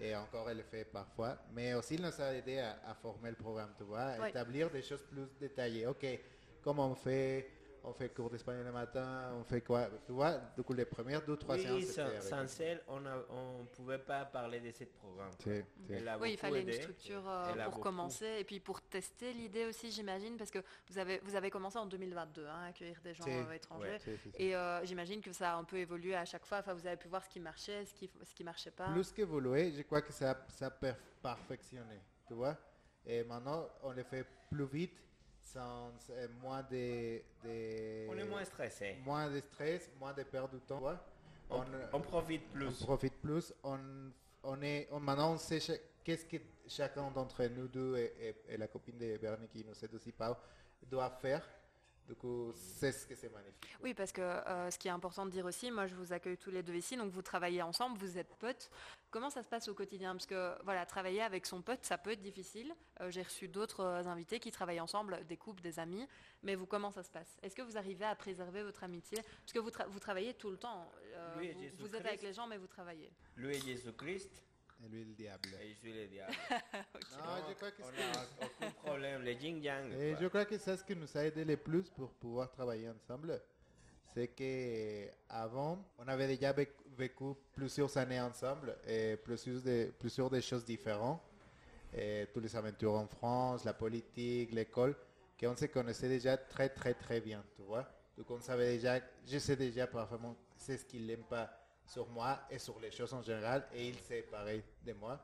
Et 0.01 0.15
encore, 0.15 0.49
elle 0.49 0.59
le 0.59 0.63
fait 0.63 0.85
parfois. 0.85 1.37
Mais 1.53 1.75
aussi, 1.75 1.95
elle 1.97 2.03
nous 2.03 2.21
a 2.21 2.33
aidé 2.35 2.59
à, 2.61 2.79
à 2.87 2.95
former 2.95 3.31
le 3.31 3.37
programme, 3.37 3.73
tu 3.77 3.85
vois, 3.85 4.01
à 4.01 4.21
Ouais. 4.21 4.31
établir 4.31 4.71
des 4.71 4.83
choses 4.83 5.03
plus 5.03 5.27
détaillées. 5.41 5.87
OK, 5.89 6.07
comment 6.63 6.89
on 6.91 6.95
fait? 6.95 7.51
On 7.85 7.93
fait 7.93 8.09
cours 8.13 8.29
d'espagnol 8.29 8.65
le 8.67 8.73
matin, 8.73 9.33
on 9.39 9.45
fait 9.45 9.61
quoi? 9.63 9.89
Tu 10.05 10.13
vois, 10.13 10.33
du 10.57 10.63
coup, 10.63 10.73
les 10.75 10.85
premières 10.85 11.25
deux, 11.25 11.37
trois 11.37 11.57
séances, 11.57 11.75
Oui, 11.77 11.83
c'était 11.83 11.93
sans, 12.03 12.07
avec 12.09 12.23
sans 12.49 12.61
elle. 12.61 12.83
elle, 12.89 13.05
on 13.31 13.61
ne 13.61 13.67
pouvait 13.67 13.99
pas 13.99 14.25
parler 14.25 14.61
de 14.61 14.71
ce 14.73 14.85
programme. 14.85 15.31
C'est- 15.39 15.65
c'est- 15.87 16.17
Oui, 16.21 16.33
il 16.33 16.37
fallait 16.37 16.63
une 16.63 16.73
structure 16.73 17.23
euh, 17.29 17.65
pour 17.65 17.81
commencer 17.81 18.37
et 18.41 18.45
puis 18.45 18.61
pour 18.61 18.83
tester 18.83 19.33
l'idée 19.33 19.65
aussi, 19.65 19.91
j'imagine, 19.91 20.37
parce 20.37 20.51
que 20.51 20.59
vous 20.91 20.99
avez, 20.99 21.19
vous 21.21 21.35
avez 21.35 21.51
commencé 21.51 21.79
en 21.79 21.87
2022 21.87 22.47
hein, 22.47 22.65
à 22.65 22.67
accueillir 22.69 23.01
des 23.03 23.15
gens 23.15 23.25
C'est- 23.25 23.43
euh, 23.47 23.53
étrangers. 23.53 23.99
ouais. 24.07 24.19
Et 24.35 24.55
euh, 24.55 24.85
j'imagine 24.85 25.21
que 25.23 25.33
ça 25.33 25.55
a 25.55 25.57
un 25.57 25.65
peu 25.65 25.77
évolué 25.79 26.15
à 26.15 26.25
chaque 26.25 26.45
fois. 26.45 26.59
Enfin, 26.59 26.75
vous 26.75 26.87
avez 26.87 26.97
pu 26.97 27.09
voir 27.09 27.25
ce 27.25 27.29
qui 27.31 27.41
marchait, 27.41 27.85
ce 27.87 27.95
qui, 27.95 28.11
ce 28.23 28.35
qui 28.35 28.45
marchait 28.45 28.71
pas. 28.73 28.93
Plus 28.93 29.13
qu'évoluer, 29.13 29.73
je 29.73 29.83
crois 29.83 30.03
que 30.03 30.13
ça, 30.13 30.45
ça 30.49 30.67
a 30.67 30.71
per- 30.71 30.95
perfectionné, 31.23 32.01
tu 32.27 32.35
vois? 32.35 32.57
Et 33.07 33.23
maintenant, 33.25 33.67
on 33.83 33.93
le 33.93 34.03
fait 34.03 34.27
plus 34.51 34.67
vite, 34.67 34.99
sans 35.53 35.93
euh, 36.11 36.29
moins 36.43 36.63
de, 36.63 37.21
de- 37.45 38.09
On 38.09 38.17
est 38.19 38.25
moins 38.25 38.45
stressé. 38.45 38.97
moins 39.05 39.31
de 39.31 39.41
stress, 39.41 39.91
moins 39.99 40.13
de 40.13 40.23
perte 40.23 40.53
de 40.53 40.59
temps. 40.59 40.83
On, 41.51 41.61
On, 41.61 41.65
on 41.95 42.01
profite 42.01 42.47
plus. 42.53 42.67
on 42.69 42.85
profite 42.85 43.15
plus. 43.21 43.53
On, 43.63 43.79
on 44.43 44.63
est, 44.63 44.89
on- 44.91 45.01
maintenant, 45.01 45.33
on 45.35 45.39
sait 45.39 45.61
qu'est-ce 46.05 46.27
que 46.27 46.37
chacun 46.67 47.11
d'entre 47.11 47.45
nous 47.47 47.69
deux 47.69 47.97
et, 47.97 48.13
et- 48.49 48.55
et 48.55 48.57
la 48.57 48.69
copine 48.69 48.99
de 48.99 49.17
Bernie 49.17 49.49
qui 49.49 49.65
nous 49.65 49.75
aide 49.85 49.95
aussi, 49.95 50.13
Pau, 50.13 50.35
doit 50.87 51.11
faire. 51.11 51.43
Du 52.09 52.15
coup, 52.15 52.53
c'est 52.55 52.91
ce 52.91 53.07
que 53.07 53.15
c'est 53.15 53.29
magnifique. 53.29 53.69
Oui, 53.83 53.93
parce 53.93 54.13
que 54.13 54.23
euh, 54.23 54.71
ce 54.71 54.79
qui 54.79 54.89
est 54.89 54.91
important 54.91 55.27
de 55.27 55.31
dire 55.31 55.45
aussi, 55.45 55.71
moi 55.71 55.87
je 55.87 55.95
vous 55.95 56.15
accueille 56.15 56.39
tous 56.39 56.51
les 56.51 56.63
deux 56.63 56.73
ici, 56.75 56.97
donc 56.97 57.11
vous 57.13 57.21
travaillez 57.21 57.61
ensemble, 57.61 57.99
vous 57.99 58.17
êtes 58.17 58.35
potes. 58.37 58.71
Comment 59.11 59.29
ça 59.29 59.43
se 59.43 59.49
passe 59.49 59.69
au 59.69 59.75
quotidien? 59.75 60.13
Parce 60.13 60.25
que 60.25 60.55
voilà, 60.65 60.87
travailler 60.87 61.21
avec 61.21 61.45
son 61.45 61.61
pote, 61.61 61.85
ça 61.85 61.99
peut 61.99 62.13
être 62.13 62.23
difficile. 62.23 62.75
Euh, 63.03 63.11
J'ai 63.11 63.23
reçu 63.23 63.47
d'autres 63.47 63.81
euh, 63.81 64.05
invités 64.07 64.41
qui 64.41 64.51
travaillent 64.51 64.81
ensemble, 64.81 65.23
des 65.27 65.37
couples, 65.37 65.61
des 65.61 65.79
amis. 65.79 66.07
Mais 66.43 66.55
vous, 66.55 66.65
comment 66.65 66.91
ça 66.91 67.03
se 67.03 67.11
passe? 67.11 67.37
Est-ce 67.43 67.55
que 67.55 67.63
vous 67.63 67.77
arrivez 67.77 68.07
à 68.07 68.15
préserver 68.15 68.63
votre 68.63 68.85
amitié? 68.85 69.19
Parce 69.41 69.53
que 69.53 69.59
vous, 69.59 69.71
tra- 69.71 69.87
vous 69.89 70.01
travaillez 70.01 70.33
tout 70.33 70.51
le 70.51 70.57
temps. 70.57 70.91
euh, 71.15 71.35
vous, 71.79 71.87
vous 71.89 71.95
êtes 71.95 72.07
avec 72.07 72.23
les 72.23 72.33
gens, 72.33 72.47
mais 72.47 72.57
vous 72.57 72.67
travaillez. 72.69 73.13
Lui 73.37 73.55
est 73.55 73.61
Jésus-Christ 73.61 74.43
Et 74.85 74.89
lui, 74.89 75.05
le 75.05 75.15
diable. 75.15 75.49
et 75.61 75.71
je 75.71 75.79
suis 75.79 75.93
le 75.93 76.07
diable. 76.07 76.33
Non, 77.13 77.35
je 77.49 77.55
crois 77.55 77.71
que 77.73 77.83
on 77.83 77.87
c'est- 77.91 77.99
n'a 77.99 78.47
aucun 78.47 78.71
problème. 78.83 79.23
Le. 79.23 79.31
Et 79.31 80.11
quoi. 80.13 80.21
je 80.21 80.27
crois 80.29 80.45
que 80.45 80.59
c'est 80.59 80.77
ce 80.77 80.85
qui 80.85 80.95
nous 80.97 81.17
a 81.17 81.25
aidé 81.25 81.45
le 81.45 81.57
plus 81.57 81.91
pour 81.91 82.11
pouvoir 82.13 82.51
travailler 82.51 82.89
ensemble. 82.89 83.41
C'est 84.15 84.29
que 84.29 85.09
avant, 85.29 85.85
on 85.99 86.07
avait 86.09 86.27
déjà 86.29 86.53
vé- 86.53 86.69
vécu 86.97 87.35
plusieurs 87.53 87.95
années 87.99 88.21
ensemble 88.21 88.77
et 88.87 89.17
plusieurs 89.17 89.61
des, 89.63 89.87
plusieurs 89.99 90.31
des 90.31 90.41
choses 90.41 90.65
différentes. 90.65 91.21
Et 91.93 92.27
toutes 92.33 92.45
les 92.45 92.55
aventures 92.57 92.95
en 92.95 93.07
France, 93.07 93.65
la 93.65 93.73
politique, 93.75 94.53
l'école, 94.53 94.95
qu'on 95.41 95.57
se 95.57 95.67
connaissait 95.67 96.09
déjà 96.09 96.37
très 96.37 96.69
très 96.69 96.95
très 96.95 97.21
bien, 97.21 97.43
tu 97.57 97.63
vois. 97.63 97.87
Donc 98.17 98.31
on 98.31 98.41
savait 98.41 98.75
déjà, 98.75 99.01
je 99.27 99.39
sais 99.39 99.57
déjà 99.57 99.87
parfaitement 99.87 100.37
c'est 100.57 100.77
ce 100.77 100.85
qu'il 100.85 101.07
n'aime 101.07 101.23
pas 101.25 101.49
sur 101.89 102.07
moi 102.09 102.41
et 102.51 102.59
sur 102.59 102.79
les 102.79 102.91
choses 102.91 103.13
en 103.15 103.23
général, 103.23 103.67
et 103.75 103.89
il 103.89 103.99
sait 103.99 104.23
pareil 104.23 104.63
de 104.85 104.93
moi. 104.93 105.19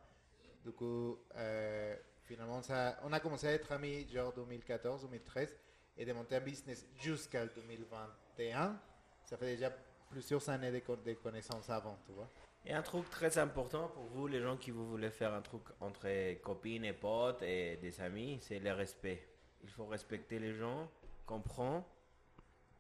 Du 0.65 0.73
coup, 0.73 1.19
euh, 1.37 1.95
finalement, 2.23 2.63
ça, 2.63 2.99
on 3.05 3.13
a 3.13 3.21
commencé 3.21 3.47
à 3.47 3.53
être 3.53 3.71
amis 3.73 4.09
genre 4.09 4.33
2014-2013 4.35 5.51
et 5.99 6.05
de 6.05 6.13
monter 6.13 6.37
un 6.37 6.41
business 6.41 6.87
jusqu'à 6.99 7.47
2021. 7.47 8.81
Ça 9.27 9.37
fait 9.37 9.55
déjà 9.57 9.71
plusieurs 10.11 10.49
années 10.49 10.73
de 10.73 11.13
connaissances 11.15 11.69
avant, 11.69 11.99
tu 12.07 12.13
vois. 12.13 12.29
Et 12.67 12.73
un 12.73 12.83
truc 12.83 13.11
très 13.11 13.37
important 13.37 13.89
pour 13.89 14.05
vous, 14.05 14.27
les 14.27 14.41
gens 14.41 14.57
qui 14.57 14.71
vous 14.71 14.89
voulez 14.89 15.11
faire 15.11 15.35
un 15.35 15.43
truc 15.43 15.63
entre 15.81 16.09
copines 16.41 16.87
et 16.87 16.95
potes 16.95 17.43
et 17.43 17.77
des 17.77 18.01
amis, 18.01 18.39
c'est 18.41 18.59
le 18.59 18.73
respect. 18.73 19.29
Il 19.63 19.69
faut 19.69 19.87
respecter 19.87 20.39
les 20.39 20.55
gens, 20.55 20.89
comprendre. 21.27 21.85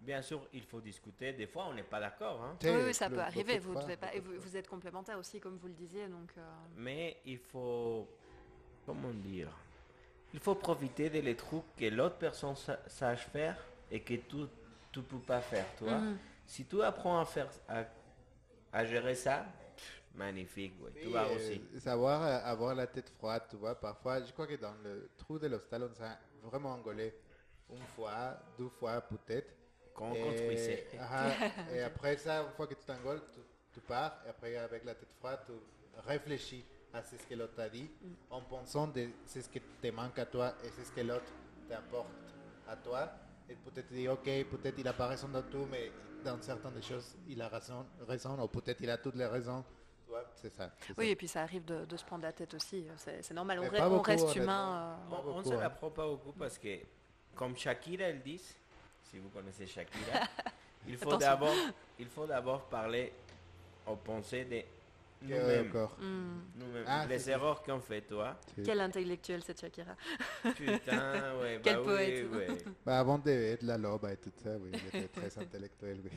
Bien 0.05 0.21
sûr, 0.23 0.47
il 0.53 0.63
faut 0.63 0.81
discuter. 0.81 1.33
Des 1.33 1.47
fois, 1.47 1.67
on 1.71 1.75
n'est 1.75 1.83
pas 1.83 1.99
d'accord, 2.01 2.43
hein. 2.43 2.57
Oui, 2.63 2.71
oui, 2.87 2.95
ça 2.95 3.09
le- 3.09 3.15
peut 3.15 3.21
arriver. 3.23 3.59
Vous, 3.59 3.75
devez 3.75 3.97
pas, 3.97 4.15
et 4.15 4.21
vous, 4.21 4.57
êtes 4.57 4.69
complémentaires 4.69 5.19
aussi, 5.19 5.41
comme 5.41 5.57
vous 5.57 5.69
le 5.69 5.73
disiez. 5.75 6.09
Donc, 6.09 6.31
euh, 6.37 6.43
Mais 6.77 7.17
il 7.25 7.39
faut, 7.39 8.07
comment 8.85 9.11
dire, 9.15 9.49
il 10.35 10.41
faut 10.41 10.55
profiter 10.55 11.09
de 11.09 11.21
les 11.21 11.35
trucs 11.37 11.65
que 11.77 11.87
l'autre 11.87 12.17
personne 12.17 12.55
sa- 12.57 12.81
sache 12.89 13.27
faire 13.29 13.57
et 13.91 14.01
que 14.01 14.15
tu 14.15 14.37
tu 14.93 15.03
peux 15.03 15.19
pas 15.19 15.41
faire, 15.41 15.67
tu 15.77 15.85
vois. 15.85 15.99
Mhm. 15.99 16.19
Si 16.47 16.67
tu 16.67 16.81
apprends 16.81 17.19
à 17.19 17.25
faire, 17.25 17.49
à, 17.69 17.85
à 18.73 18.85
gérer 18.85 19.17
ça, 19.17 19.45
pff, 19.77 20.03
magnifique, 20.15 20.75
ouais. 20.81 20.93
tu 21.03 21.17
euh, 21.17 21.35
aussi. 21.35 21.61
Savoir 21.81 22.23
euh, 22.23 22.39
avoir 22.45 22.77
la 22.77 22.87
tête 22.87 23.09
froide, 23.09 23.43
tu 23.51 23.57
vois. 23.57 23.75
Parfois, 23.75 24.23
je 24.23 24.33
crois 24.33 24.47
que 24.47 24.55
dans 24.55 24.75
le 24.85 25.11
trou 25.17 25.37
de 25.41 25.49
l'hostal, 25.49 25.83
on 25.83 25.93
s'est 25.95 26.05
vraiment 26.45 26.75
engueulé 26.75 27.13
une 27.73 27.83
fois, 27.97 28.39
deux 28.57 28.69
fois 28.69 29.01
peut-être. 29.01 29.53
Quand 29.95 30.11
on 30.11 30.15
Et- 30.15 30.21
construisait. 30.23 30.89
et 31.73 31.81
après 31.83 32.17
ça, 32.17 32.43
une 32.43 32.51
fois 32.53 32.67
que 32.67 32.75
tu 32.75 32.85
t'engueules, 32.85 33.23
tu, 33.33 33.41
tu 33.73 33.81
pars. 33.81 34.19
Et 34.27 34.31
après, 34.31 34.57
avec 34.57 34.85
la 34.85 34.95
tête 34.95 35.13
froide, 35.19 35.41
tu 35.47 35.53
réfléchis 36.07 36.65
à 36.93 37.03
ce 37.03 37.17
que 37.17 37.35
l'autre 37.35 37.55
t'a 37.55 37.69
dit 37.69 37.91
en 38.31 38.41
pensant 38.41 38.87
de 38.89 39.09
c'est 39.27 39.43
ce 39.43 39.49
qui 39.49 39.61
te 39.61 39.89
manque 39.89 40.19
à 40.19 40.27
toi 40.27 40.55
et 40.65 40.69
c'est 40.77 40.85
ce 40.85 40.93
que 40.93 41.01
l'autre 41.01 41.33
t'apporte 41.69 42.09
à 42.69 42.77
toi. 42.77 43.11
Et 43.49 43.55
peut-être 43.57 43.89
tu 43.89 43.95
dis, 43.95 44.09
ok, 44.09 44.25
peut-être 44.25 44.79
il 44.79 44.89
a 44.89 44.93
pas 44.93 45.07
raison 45.09 45.29
dans 45.29 45.43
tout, 45.43 45.67
mais 45.71 45.91
dans 46.25 46.41
certaines 46.41 46.73
des 46.75 46.83
choses, 46.83 47.17
il 47.29 47.41
a 47.43 47.49
raison, 47.49 47.85
raison 48.09 48.41
ou 48.43 48.49
peut-être 48.49 48.81
il 48.81 48.91
a 48.91 48.97
toutes 48.99 49.17
les 49.17 49.27
raisons. 49.27 49.65
C'est 50.37 50.51
ça. 50.55 50.71
oui, 50.97 51.07
ça. 51.07 51.11
et 51.11 51.17
puis 51.17 51.27
ça 51.29 51.43
arrive 51.43 51.65
de, 51.65 51.85
de 51.85 51.97
se 51.97 52.05
prendre 52.05 52.23
la 52.23 52.33
tête 52.33 52.55
aussi. 52.55 52.87
C'est 52.97 53.33
normal. 53.35 53.59
On, 53.61 54.01
reste 54.01 54.35
humain. 54.37 54.97
euh, 55.11 55.17
On, 55.27 55.31
on 55.39 55.43
se 55.45 55.53
hein. 55.53 55.61
la 55.61 55.71
prend 55.71 55.91
pas 55.91 56.07
beaucoup 56.07 56.33
parce 56.33 56.57
que, 56.57 56.79
comme 57.35 57.57
Shakira 57.57 58.05
elle 58.05 58.23
dit, 58.23 58.41
si 59.11 59.19
vous 59.19 59.29
connaissez 59.29 59.67
Shakira, 59.67 60.21
il 60.89 60.97
faut 60.97 61.17
d'abord, 61.17 61.55
il 61.99 62.07
faut 62.09 62.27
d'abord 62.27 62.63
parler 62.65 63.13
aux 63.87 63.97
pensées 63.97 64.45
de 64.45 64.63
Que, 65.27 65.33
nous-mêmes. 65.33 65.89
Nous-mêmes. 66.57 66.85
Ah, 66.87 67.07
les 67.07 67.31
erreurs 67.31 67.63
qu'on 67.63 67.81
fait, 67.81 68.03
toi. 68.03 68.37
Quel 68.63 68.81
intellectuel 68.81 69.43
cette 69.43 69.61
Shakira. 69.61 69.95
Putain, 70.55 71.39
ouais, 71.41 71.61
Quel 71.65 71.77
bah 71.77 71.83
poète. 71.83 72.27
oui, 72.31 72.37
ouais. 72.39 72.59
Bah, 72.85 72.99
avant 72.99 73.17
d'être 73.19 73.63
la 73.63 73.79
lobe 73.79 74.07
et 74.13 74.17
tout 74.19 74.33
ça, 74.43 74.51
oui, 74.61 74.71
il 74.73 74.87
était 74.99 75.09
très 75.09 75.39
intellectuel, 75.43 76.01
oui. 76.05 76.11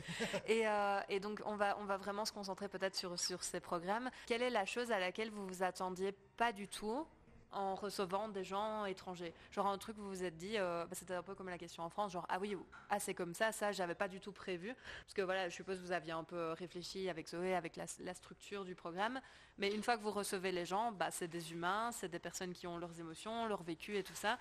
Et, 0.46 0.66
euh, 0.68 1.00
et 1.08 1.20
donc, 1.20 1.40
on 1.46 1.56
va, 1.56 1.78
on 1.80 1.84
va 1.84 1.96
vraiment 1.96 2.26
se 2.26 2.32
concentrer 2.32 2.68
peut-être 2.68 2.96
sur, 2.96 3.18
sur 3.18 3.42
ces 3.42 3.60
programmes. 3.60 4.10
Quelle 4.26 4.42
est 4.42 4.50
la 4.50 4.66
chose 4.66 4.90
à 4.92 4.98
laquelle 4.98 5.30
vous 5.30 5.46
vous 5.46 5.62
attendiez 5.62 6.12
pas 6.36 6.52
du 6.52 6.68
tout 6.68 7.06
en 7.52 7.74
recevant 7.74 8.28
des 8.28 8.44
gens 8.44 8.84
étrangers 8.84 9.34
Genre 9.50 9.66
un 9.66 9.78
truc 9.78 9.96
où 9.98 10.02
vous 10.02 10.08
vous 10.10 10.24
êtes 10.24 10.36
dit, 10.36 10.58
euh, 10.58 10.84
bah, 10.84 10.94
c'était 10.94 11.14
un 11.14 11.22
peu 11.22 11.34
comme 11.34 11.48
la 11.48 11.58
question 11.58 11.82
en 11.82 11.88
France, 11.88 12.12
genre 12.12 12.26
ah 12.28 12.38
oui, 12.38 12.56
ah 12.90 12.98
c'est 12.98 13.14
comme 13.14 13.34
ça, 13.34 13.52
ça 13.52 13.72
j'avais 13.72 13.94
pas 13.94 14.08
du 14.08 14.20
tout 14.20 14.32
prévu. 14.32 14.74
Parce 15.02 15.14
que 15.14 15.22
voilà, 15.22 15.48
je 15.48 15.54
suppose 15.54 15.78
que 15.78 15.82
vous 15.82 15.92
aviez 15.92 16.12
un 16.12 16.24
peu 16.24 16.52
réfléchi 16.52 17.08
avec 17.08 17.28
Zoé, 17.28 17.54
avec 17.54 17.76
la, 17.76 17.84
la 18.00 18.14
structure 18.14 18.64
du 18.64 18.74
programme. 18.74 19.20
Mais 19.58 19.74
une 19.74 19.82
fois 19.82 19.96
que 19.96 20.02
vous 20.02 20.10
recevez 20.10 20.52
les 20.52 20.64
gens, 20.64 20.92
bah, 20.92 21.10
c'est 21.10 21.28
des 21.28 21.52
humains, 21.52 21.90
c'est 21.92 22.08
des 22.08 22.18
personnes 22.18 22.52
qui 22.52 22.66
ont 22.66 22.78
leurs 22.78 22.98
émotions, 23.00 23.46
leur 23.46 23.62
vécu 23.62 23.96
et 23.96 24.02
tout 24.02 24.14
ça. 24.14 24.38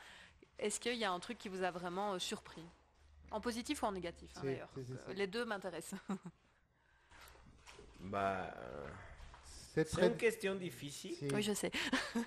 Est-ce 0.59 0.79
qu'il 0.79 0.95
y 0.95 1.05
a 1.05 1.11
un 1.11 1.19
truc 1.19 1.37
qui 1.37 1.49
vous 1.49 1.63
a 1.63 1.71
vraiment 1.71 2.13
euh, 2.13 2.19
surpris? 2.19 2.65
En 3.31 3.41
positif 3.41 3.83
ou 3.83 3.87
en 3.87 3.91
négatif 3.91 4.31
hein, 4.37 4.41
d'ailleurs? 4.43 4.69
si. 4.75 5.13
Les 5.15 5.27
deux 5.27 5.45
m'intéressent. 5.45 5.99
Bah, 7.99 8.53
euh, 8.55 8.87
C'est 9.73 10.01
une 10.03 10.17
question 10.17 10.53
difficile. 10.53 11.31
Oui, 11.33 11.41
je 11.41 11.53
sais. 11.53 11.71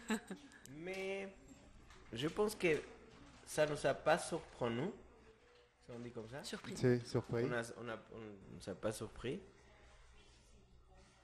mais 0.79 1.29
je 2.13 2.29
pense 2.29 2.55
que 2.55 2.81
ça 3.47 3.67
nous 3.67 3.87
a 3.87 3.95
pas 3.95 4.19
surpris 4.19 4.71
nous. 4.71 4.93
Si 5.85 5.91
on 5.93 5.99
dit 5.99 6.11
comme 6.11 6.29
ça. 6.29 6.43
Surpris. 6.45 6.75
C'est 6.77 7.05
surpris. 7.07 7.45
On 7.45 7.53
a, 7.53 7.63
on 7.79 7.89
a, 7.89 7.97
on 8.13 8.55
nous 8.55 8.69
a 8.69 8.75
pas 8.75 8.93
surpris 8.93 9.41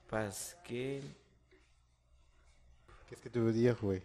parce 0.09 0.57
que 0.65 1.01
Qu'est-ce 3.09 3.23
que 3.23 3.29
tu 3.29 3.39
veux 3.39 3.53
dire, 3.53 3.77
oui 3.85 4.03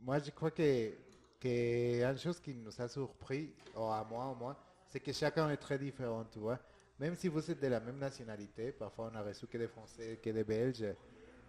Moi, 0.00 0.18
je 0.18 0.30
crois 0.32 0.50
que, 0.50 0.90
que 1.38 2.02
une 2.02 2.18
chose 2.18 2.40
qui 2.40 2.52
nous 2.52 2.80
a 2.80 2.88
surpris, 2.88 3.54
ou 3.76 3.84
à 3.84 4.04
moi 4.08 4.26
au 4.26 4.34
moins, 4.34 4.56
c'est 4.88 4.98
que 4.98 5.12
chacun 5.12 5.48
est 5.50 5.56
très 5.56 5.78
différent, 5.78 6.24
tu 6.24 6.40
vois. 6.40 6.58
Même 6.98 7.14
si 7.14 7.28
vous 7.28 7.48
êtes 7.48 7.60
de 7.60 7.68
la 7.68 7.78
même 7.78 7.98
nationalité, 7.98 8.72
parfois 8.72 9.10
on 9.12 9.16
a 9.16 9.22
reçu 9.22 9.46
que 9.46 9.56
des 9.56 9.68
Français, 9.68 10.18
que 10.20 10.30
des 10.30 10.42
Belges, 10.42 10.84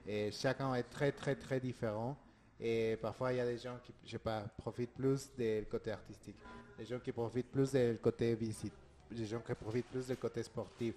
et 0.05 0.31
chacun 0.31 0.75
est 0.75 0.83
très, 0.83 1.11
très, 1.11 1.35
très 1.35 1.59
différent. 1.59 2.15
Et 2.65 2.95
parfois, 2.95 3.33
il 3.33 3.37
y 3.37 3.41
a 3.41 3.45
des 3.45 3.57
gens 3.57 3.77
qui, 3.83 3.93
je 4.05 4.11
sais 4.11 4.17
pas, 4.19 4.41
profitent 4.57 4.93
plus 4.93 5.29
du 5.37 5.65
côté 5.69 5.91
artistique, 5.91 6.37
des 6.77 6.85
gens 6.85 6.97
qui 6.99 7.11
profitent 7.11 7.51
plus 7.51 7.73
du 7.73 7.97
côté 8.01 8.33
visite, 8.35 8.73
des 9.11 9.25
gens 9.25 9.41
qui 9.41 9.53
profitent 9.53 9.87
plus 9.87 10.07
du 10.07 10.15
côté 10.15 10.41
sportif, 10.43 10.95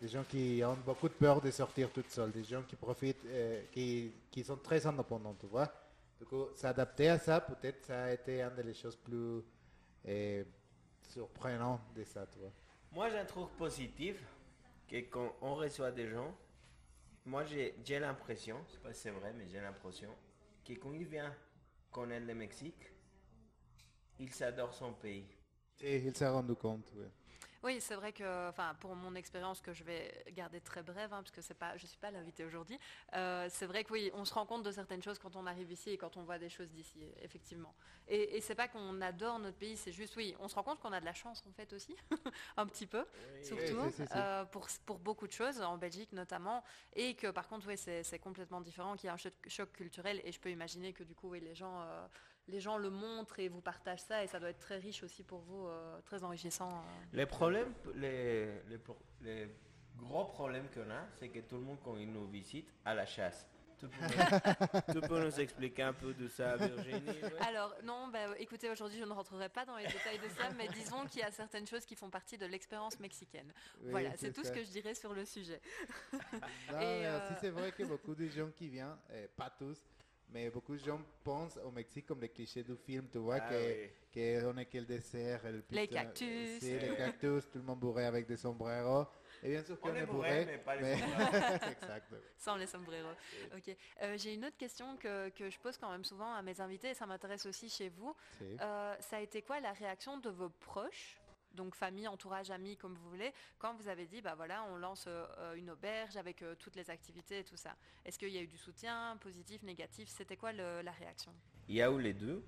des 0.00 0.08
gens 0.08 0.24
qui 0.24 0.62
ont 0.64 0.78
beaucoup 0.86 1.08
de 1.10 1.12
peur 1.12 1.42
de 1.42 1.50
sortir 1.50 1.90
toutes 1.90 2.08
seules, 2.08 2.32
des 2.32 2.42
gens 2.42 2.62
qui 2.62 2.74
profitent, 2.76 3.22
euh, 3.26 3.64
qui, 3.70 4.12
qui 4.30 4.42
sont 4.42 4.56
très 4.56 4.86
indépendants, 4.86 5.36
tu 5.38 5.44
vois. 5.46 5.70
Du 6.18 6.24
coup, 6.24 6.46
s'adapter 6.54 7.10
à 7.10 7.18
ça, 7.18 7.38
peut-être, 7.38 7.84
ça 7.84 8.04
a 8.04 8.12
été 8.14 8.40
une 8.40 8.62
des 8.62 8.72
choses 8.72 8.96
plus 8.96 9.42
euh, 10.08 10.42
surprenantes 11.10 11.82
de 11.94 12.04
ça, 12.04 12.26
tu 12.32 12.38
vois. 12.38 12.52
moi 12.92 13.08
un 13.14 13.26
truc 13.26 13.50
positif 13.58 14.16
que 14.88 14.96
quand 15.10 15.36
on 15.42 15.54
reçoit 15.54 15.90
des 15.92 16.08
gens, 16.08 16.34
moi 17.26 17.44
j'ai 17.44 17.74
j'ai 17.84 17.98
l'impression, 17.98 18.56
je 18.68 18.72
sais 18.72 18.78
pas 18.78 18.92
si 18.94 19.00
c'est 19.02 19.10
vrai, 19.10 19.34
mais 19.36 19.46
j'ai 19.50 19.60
l'impression 19.60 20.08
quand 20.72 20.92
il 20.92 21.04
vient 21.04 21.34
connaître 21.90 22.26
le 22.26 22.34
Mexique, 22.34 22.90
il 24.18 24.32
s'adore 24.32 24.72
son 24.72 24.92
pays. 24.94 25.26
Et 25.80 25.98
il 25.98 26.16
s'est 26.16 26.28
rendu 26.28 26.54
compte, 26.54 26.90
oui. 26.96 27.06
Oui, 27.64 27.80
c'est 27.80 27.94
vrai 27.94 28.12
que, 28.12 28.48
enfin, 28.50 28.74
pour 28.78 28.94
mon 28.94 29.14
expérience 29.14 29.62
que 29.62 29.72
je 29.72 29.84
vais 29.84 30.22
garder 30.32 30.60
très 30.60 30.82
brève, 30.82 31.14
hein, 31.14 31.22
parce 31.22 31.30
que 31.30 31.40
c'est 31.40 31.54
pas, 31.54 31.74
je 31.78 31.86
suis 31.86 31.96
pas 31.96 32.10
l'invité 32.10 32.44
aujourd'hui. 32.44 32.78
euh, 33.14 33.48
c'est 33.50 33.64
vrai 33.64 33.84
que 33.84 33.92
oui, 33.94 34.10
on 34.12 34.26
se 34.26 34.34
rend 34.34 34.44
compte 34.44 34.62
de 34.62 34.70
certaines 34.70 35.02
choses 35.02 35.18
quand 35.18 35.34
on 35.34 35.46
arrive 35.46 35.70
ici 35.72 35.88
et 35.90 35.96
quand 35.96 36.18
on 36.18 36.24
voit 36.24 36.38
des 36.38 36.50
choses 36.50 36.70
d'ici, 36.70 37.00
effectivement. 37.22 37.74
Et, 38.06 38.36
et 38.36 38.40
c'est 38.42 38.54
pas 38.54 38.68
qu'on 38.68 39.00
adore 39.00 39.38
notre 39.38 39.56
pays, 39.56 39.78
c'est 39.78 39.92
juste 39.92 40.14
oui, 40.16 40.34
on 40.40 40.48
se 40.48 40.54
rend 40.56 40.62
compte 40.62 40.78
qu'on 40.78 40.92
a 40.92 41.00
de 41.00 41.06
la 41.06 41.14
chance 41.14 41.42
en 41.48 41.52
fait 41.52 41.72
aussi, 41.72 41.96
un 42.58 42.66
petit 42.66 42.86
peu, 42.86 43.06
surtout 43.40 43.94
Oui, 43.98 44.06
euh, 44.12 44.44
pour 44.44 44.68
pour 44.84 44.98
beaucoup 44.98 45.26
de 45.26 45.32
choses, 45.32 45.62
en 45.62 45.78
Belgique 45.78 46.12
notamment, 46.12 46.62
et 46.92 47.14
que 47.14 47.30
par 47.30 47.48
contre 47.48 47.66
oui, 47.66 47.78
c'est 47.78 48.02
c'est 48.02 48.18
complètement 48.18 48.60
différent, 48.60 48.94
qu'il 48.96 49.06
y 49.06 49.10
a 49.10 49.14
un 49.14 49.16
choc, 49.16 49.32
choc 49.48 49.72
culturel, 49.72 50.20
et 50.24 50.32
je 50.32 50.38
peux 50.40 50.50
imaginer 50.50 50.92
que 50.92 51.02
du 51.02 51.14
coup 51.14 51.30
oui, 51.30 51.40
les 51.40 51.54
gens 51.54 51.80
euh, 51.80 52.06
les 52.48 52.60
gens 52.60 52.76
le 52.78 52.90
montrent 52.90 53.38
et 53.40 53.48
vous 53.48 53.60
partagent 53.60 54.00
ça, 54.02 54.22
et 54.22 54.26
ça 54.26 54.38
doit 54.38 54.50
être 54.50 54.58
très 54.60 54.76
riche 54.78 55.02
aussi 55.02 55.22
pour 55.22 55.40
vous, 55.40 55.66
euh, 55.66 56.00
très 56.02 56.22
enrichissant. 56.24 56.68
euh. 56.68 57.04
Les 57.12 57.26
problèmes, 57.26 57.72
les, 57.94 58.60
les, 58.68 58.78
pro- 58.78 58.98
les 59.22 59.48
gros 59.96 60.26
problèmes 60.26 60.68
qu'on 60.70 60.90
a, 60.90 61.06
c'est 61.18 61.28
que 61.28 61.40
tout 61.40 61.56
le 61.56 61.62
monde, 61.62 61.78
quand 61.82 61.96
il 61.96 62.10
nous 62.12 62.26
visite, 62.28 62.68
a 62.84 62.94
la 62.94 63.06
chasse. 63.06 63.46
Tu 63.76 63.88
peux, 63.88 64.04
nous, 64.04 64.92
tu 65.02 65.08
peux 65.08 65.20
nous 65.24 65.40
expliquer 65.40 65.82
un 65.82 65.92
peu 65.92 66.14
de 66.14 66.28
ça, 66.28 66.56
Virginie 66.56 67.08
ouais? 67.22 67.40
Alors 67.46 67.74
non, 67.82 68.06
bah, 68.06 68.38
écoutez, 68.38 68.70
aujourd'hui 68.70 68.98
je 68.98 69.04
ne 69.04 69.12
rentrerai 69.12 69.48
pas 69.48 69.64
dans 69.64 69.76
les 69.76 69.86
détails 69.86 70.18
de 70.20 70.28
ça, 70.28 70.48
mais 70.56 70.68
disons 70.68 71.04
qu'il 71.06 71.20
y 71.22 71.24
a 71.24 71.30
certaines 71.32 71.66
choses 71.66 71.84
qui 71.84 71.96
font 71.96 72.08
partie 72.08 72.38
de 72.38 72.46
l'expérience 72.46 72.98
mexicaine. 73.00 73.52
Oui, 73.82 73.90
voilà, 73.90 74.16
c'est 74.16 74.32
tout 74.32 74.44
ça. 74.44 74.50
ce 74.50 74.54
que 74.54 74.62
je 74.62 74.70
dirais 74.70 74.94
sur 74.94 75.12
le 75.12 75.24
sujet. 75.24 75.60
Non, 76.70 76.78
Et, 76.80 77.00
mais 77.00 77.06
euh, 77.06 77.40
c'est 77.40 77.50
vrai 77.50 77.72
que 77.72 77.82
beaucoup 77.82 78.14
de 78.14 78.28
gens 78.28 78.48
qui 78.56 78.68
viennent, 78.68 78.96
eh, 79.12 79.26
pas 79.36 79.50
tous, 79.50 79.78
mais 80.30 80.50
beaucoup 80.50 80.74
de 80.76 80.84
gens 80.84 81.00
pensent 81.22 81.58
au 81.64 81.70
Mexique 81.70 82.06
comme 82.06 82.20
les 82.20 82.28
clichés 82.28 82.62
du 82.64 82.76
film, 82.76 83.08
tu 83.10 83.18
vois, 83.18 83.36
Ah 83.40 83.48
que, 83.50 83.54
oui. 83.54 83.90
que 84.12 84.46
on 84.46 84.56
est 84.58 84.66
que 84.66 84.78
le 84.78 84.84
désert, 84.84 85.40
le 85.44 85.62
Les 85.70 85.86
cactus. 85.88 86.58
si, 86.60 86.78
les 86.78 86.96
cactus, 86.96 87.44
tout 87.50 87.58
le 87.58 87.64
monde 87.64 87.78
bourré 87.80 88.06
avec 88.06 88.26
des 88.26 88.36
sombreros. 88.36 89.06
Et 89.42 89.50
bien 89.50 89.62
sûr 89.62 89.78
qu'on 89.78 89.90
On 89.90 89.94
est 89.94 90.06
bourré, 90.06 90.44
mais 90.46 90.58
pas 90.58 90.76
les 90.76 90.82
mais- 90.82 90.98
sombreros. 90.98 91.26
exact. 91.82 92.14
Sans 92.38 92.56
les 92.56 92.66
sombreros. 92.66 93.10
Ok. 93.54 93.76
Euh, 94.02 94.16
J'ai 94.16 94.34
une 94.34 94.44
autre 94.46 94.56
question 94.56 94.96
que, 94.96 95.28
que 95.30 95.50
je 95.50 95.58
pose 95.58 95.76
quand 95.76 95.90
même 95.90 96.04
souvent 96.04 96.32
à 96.34 96.42
mes 96.42 96.60
invités, 96.60 96.90
et 96.90 96.94
ça 96.94 97.06
m'intéresse 97.06 97.44
aussi 97.46 97.68
chez 97.68 97.90
vous. 97.90 98.14
Si. 98.38 98.56
Euh, 98.60 98.94
ça 99.00 99.16
a 99.18 99.20
été 99.20 99.42
quoi 99.42 99.60
la 99.60 99.72
réaction 99.72 100.18
de 100.18 100.30
vos 100.30 100.48
proches 100.48 101.20
donc 101.54 101.74
famille, 101.74 102.06
entourage, 102.08 102.50
amis, 102.50 102.76
comme 102.76 102.94
vous 102.94 103.08
voulez, 103.08 103.32
quand 103.58 103.74
vous 103.74 103.88
avez 103.88 104.06
dit, 104.06 104.20
bah 104.20 104.34
voilà, 104.34 104.64
on 104.64 104.76
lance 104.76 105.04
euh, 105.06 105.54
une 105.54 105.70
auberge 105.70 106.16
avec 106.16 106.42
euh, 106.42 106.54
toutes 106.56 106.76
les 106.76 106.90
activités 106.90 107.38
et 107.40 107.44
tout 107.44 107.56
ça. 107.56 107.76
Est-ce 108.04 108.18
qu'il 108.18 108.30
y 108.30 108.38
a 108.38 108.42
eu 108.42 108.46
du 108.46 108.58
soutien, 108.58 109.16
positif, 109.20 109.62
négatif? 109.62 110.08
C'était 110.08 110.36
quoi 110.36 110.52
le- 110.52 110.82
la 110.82 110.92
réaction? 110.92 111.32
Il 111.68 111.76
y 111.76 111.82
a 111.82 111.90
eu 111.90 112.00
les 112.00 112.12
deux, 112.14 112.44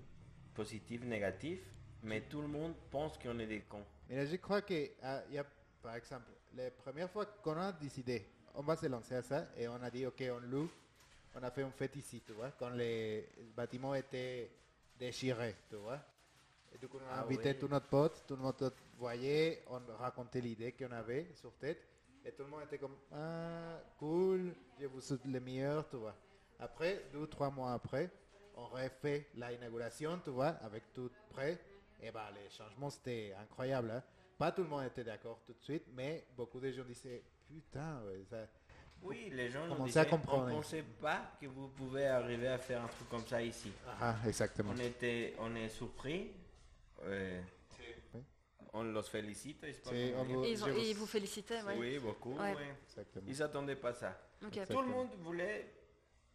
positif, 0.54 1.02
négatif, 1.04 1.60
mais 2.02 2.22
tout 2.22 2.40
le 2.42 2.48
monde 2.48 2.74
pense 2.90 3.16
qu'on 3.18 3.38
est 3.38 3.46
des 3.46 3.62
cons. 3.62 3.84
Mais 4.08 4.16
là, 4.16 4.26
je 4.26 4.36
crois 4.36 4.62
que, 4.62 4.90
ah, 5.02 5.22
y 5.30 5.38
a, 5.38 5.44
par 5.82 5.96
exemple, 5.96 6.26
la 6.54 6.70
première 6.70 7.10
fois 7.10 7.26
qu'on 7.26 7.56
a 7.58 7.72
décidé, 7.72 8.26
on 8.54 8.62
va 8.62 8.76
se 8.76 8.86
lancer 8.86 9.14
à 9.14 9.22
ça 9.22 9.48
et 9.56 9.68
on 9.68 9.82
a 9.82 9.90
dit, 9.90 10.06
ok, 10.06 10.22
on 10.32 10.38
loue. 10.40 10.70
On 11.38 11.42
a 11.42 11.50
fait 11.50 11.60
une 11.60 11.72
fête 11.72 11.94
ici, 11.96 12.22
tu 12.24 12.32
vois, 12.32 12.50
quand 12.52 12.70
les 12.70 13.28
bâtiments 13.54 13.94
étaient 13.94 14.50
déchirés, 14.98 15.54
tu 15.68 15.76
vois. 15.76 16.00
Et 16.74 16.78
du 16.78 16.88
coup, 16.88 16.98
on 17.02 17.06
a 17.10 17.16
Ah 17.18 17.22
invité 17.22 17.50
oui. 17.50 17.58
tous 17.58 17.68
notre 17.68 17.86
potes, 17.88 18.24
tout 18.26 18.36
notre 18.36 18.58
pote 18.58 18.76
voyait, 18.98 19.62
on 19.70 19.80
racontait 19.98 20.40
l'idée 20.40 20.72
qu'on 20.72 20.92
avait 20.92 21.26
sur 21.34 21.52
tête. 21.54 21.82
Et 22.24 22.32
tout 22.32 22.42
le 22.42 22.50
monde 22.50 22.62
était 22.64 22.78
comme, 22.78 22.96
ah, 23.12 23.78
cool, 23.98 24.52
je 24.80 24.86
vous 24.86 25.00
souhaite 25.00 25.24
le 25.24 25.40
meilleur, 25.40 25.88
tu 25.88 25.96
vois. 25.96 26.14
Après, 26.58 27.04
deux 27.12 27.20
ou 27.20 27.26
trois 27.26 27.50
mois 27.50 27.72
après, 27.72 28.10
on 28.56 28.66
refait 28.66 29.26
la 29.36 29.52
inauguration, 29.52 30.18
tu 30.24 30.30
vois, 30.30 30.48
avec 30.64 30.92
tout 30.92 31.10
prêt. 31.30 31.58
Et 32.02 32.10
bah, 32.10 32.28
les 32.34 32.50
changements, 32.50 32.90
c'était 32.90 33.34
incroyable. 33.40 33.90
hein. 33.90 34.02
Pas 34.36 34.52
tout 34.52 34.62
le 34.62 34.68
monde 34.68 34.84
était 34.84 35.04
d'accord 35.04 35.38
tout 35.46 35.54
de 35.54 35.62
suite, 35.62 35.84
mais 35.94 36.24
beaucoup 36.36 36.60
de 36.60 36.70
gens 36.70 36.84
disaient, 36.84 37.22
putain, 37.48 38.02
ouais, 38.06 38.22
ça... 38.28 38.38
Oui, 39.02 39.30
les 39.32 39.50
gens 39.50 39.66
nous 39.68 39.84
disaient, 39.84 40.06
comprendre. 40.06 40.44
on 40.44 40.48
ne 40.48 40.52
pensait 40.54 40.82
pas 41.00 41.20
que 41.40 41.46
vous 41.46 41.68
pouvez 41.68 42.06
arriver 42.06 42.48
à 42.48 42.58
faire 42.58 42.82
un 42.82 42.88
truc 42.88 43.08
comme 43.10 43.26
ça 43.26 43.40
ici. 43.42 43.70
Ah, 44.00 44.16
exactement. 44.26 44.72
On 44.74 44.80
était, 44.80 45.34
on 45.38 45.54
est 45.54 45.68
surpris. 45.68 46.32
Oui. 47.04 48.22
on 48.72 48.82
los 48.92 49.02
félicite. 49.04 49.64
on 50.16 50.24
vous- 50.24 50.44
ils, 50.44 50.62
ont- 50.64 50.68
vous- 50.68 50.76
et 50.78 50.90
ils 50.90 50.96
vous 50.96 51.06
félicitaient, 51.06 51.62
ouais. 51.62 51.76
Oui, 51.78 51.98
beaucoup. 51.98 52.32
Ouais. 52.34 52.54
ouais. 52.54 52.74
Exactement. 52.84 53.24
Ils 53.28 53.38
n'attendaient 53.38 53.76
pas 53.76 53.92
ça. 53.94 54.18
Ok. 54.44 54.58
Tout 54.68 54.80
le 54.82 54.88
monde 54.88 55.08
voulait 55.20 55.72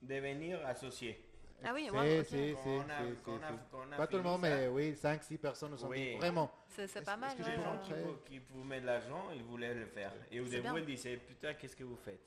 devenir 0.01 0.65
associé. 0.65 1.27
Ah 1.63 1.71
oui, 1.75 1.87
ouais, 1.91 2.19
ok. 2.21 2.25
si, 2.25 2.31
si, 2.31 2.53
Qu'on 2.63 2.79
a- 2.89 2.97
si, 3.05 3.15
qu'on 3.23 3.37
si, 3.37 3.43
a- 3.43 3.47
si. 3.49 3.53
qu'on 3.71 3.91
a 3.91 3.95
Pas 3.97 4.07
tout 4.07 4.17
le 4.17 4.23
monde, 4.23 4.41
ça. 4.43 4.49
mais 4.49 4.67
oui, 4.69 4.95
5, 4.95 5.21
6 5.23 5.37
personnes 5.37 5.69
nous 5.71 5.85
ont 5.85 5.89
Oui. 5.89 6.13
dit 6.13 6.17
vraiment. 6.17 6.51
C'est 6.67 7.05
pas 7.05 7.17
mal. 7.17 7.37
Les 7.37 7.43
gens 7.43 7.77
qui, 7.83 7.93
vous- 7.93 8.17
qui 8.25 8.39
vous 8.39 8.63
mettent 8.63 8.81
de 8.81 8.87
l'argent, 8.87 9.29
ils 9.35 9.43
voulaient 9.43 9.75
le 9.75 9.85
faire. 9.85 10.11
Et 10.31 10.39
au 10.39 10.45
C'est 10.45 10.61
début, 10.61 10.79
ils 10.79 10.85
disaient, 10.85 11.17
putain, 11.17 11.53
qu'est-ce 11.53 11.75
que 11.75 11.83
vous 11.83 11.97
faites 11.97 12.19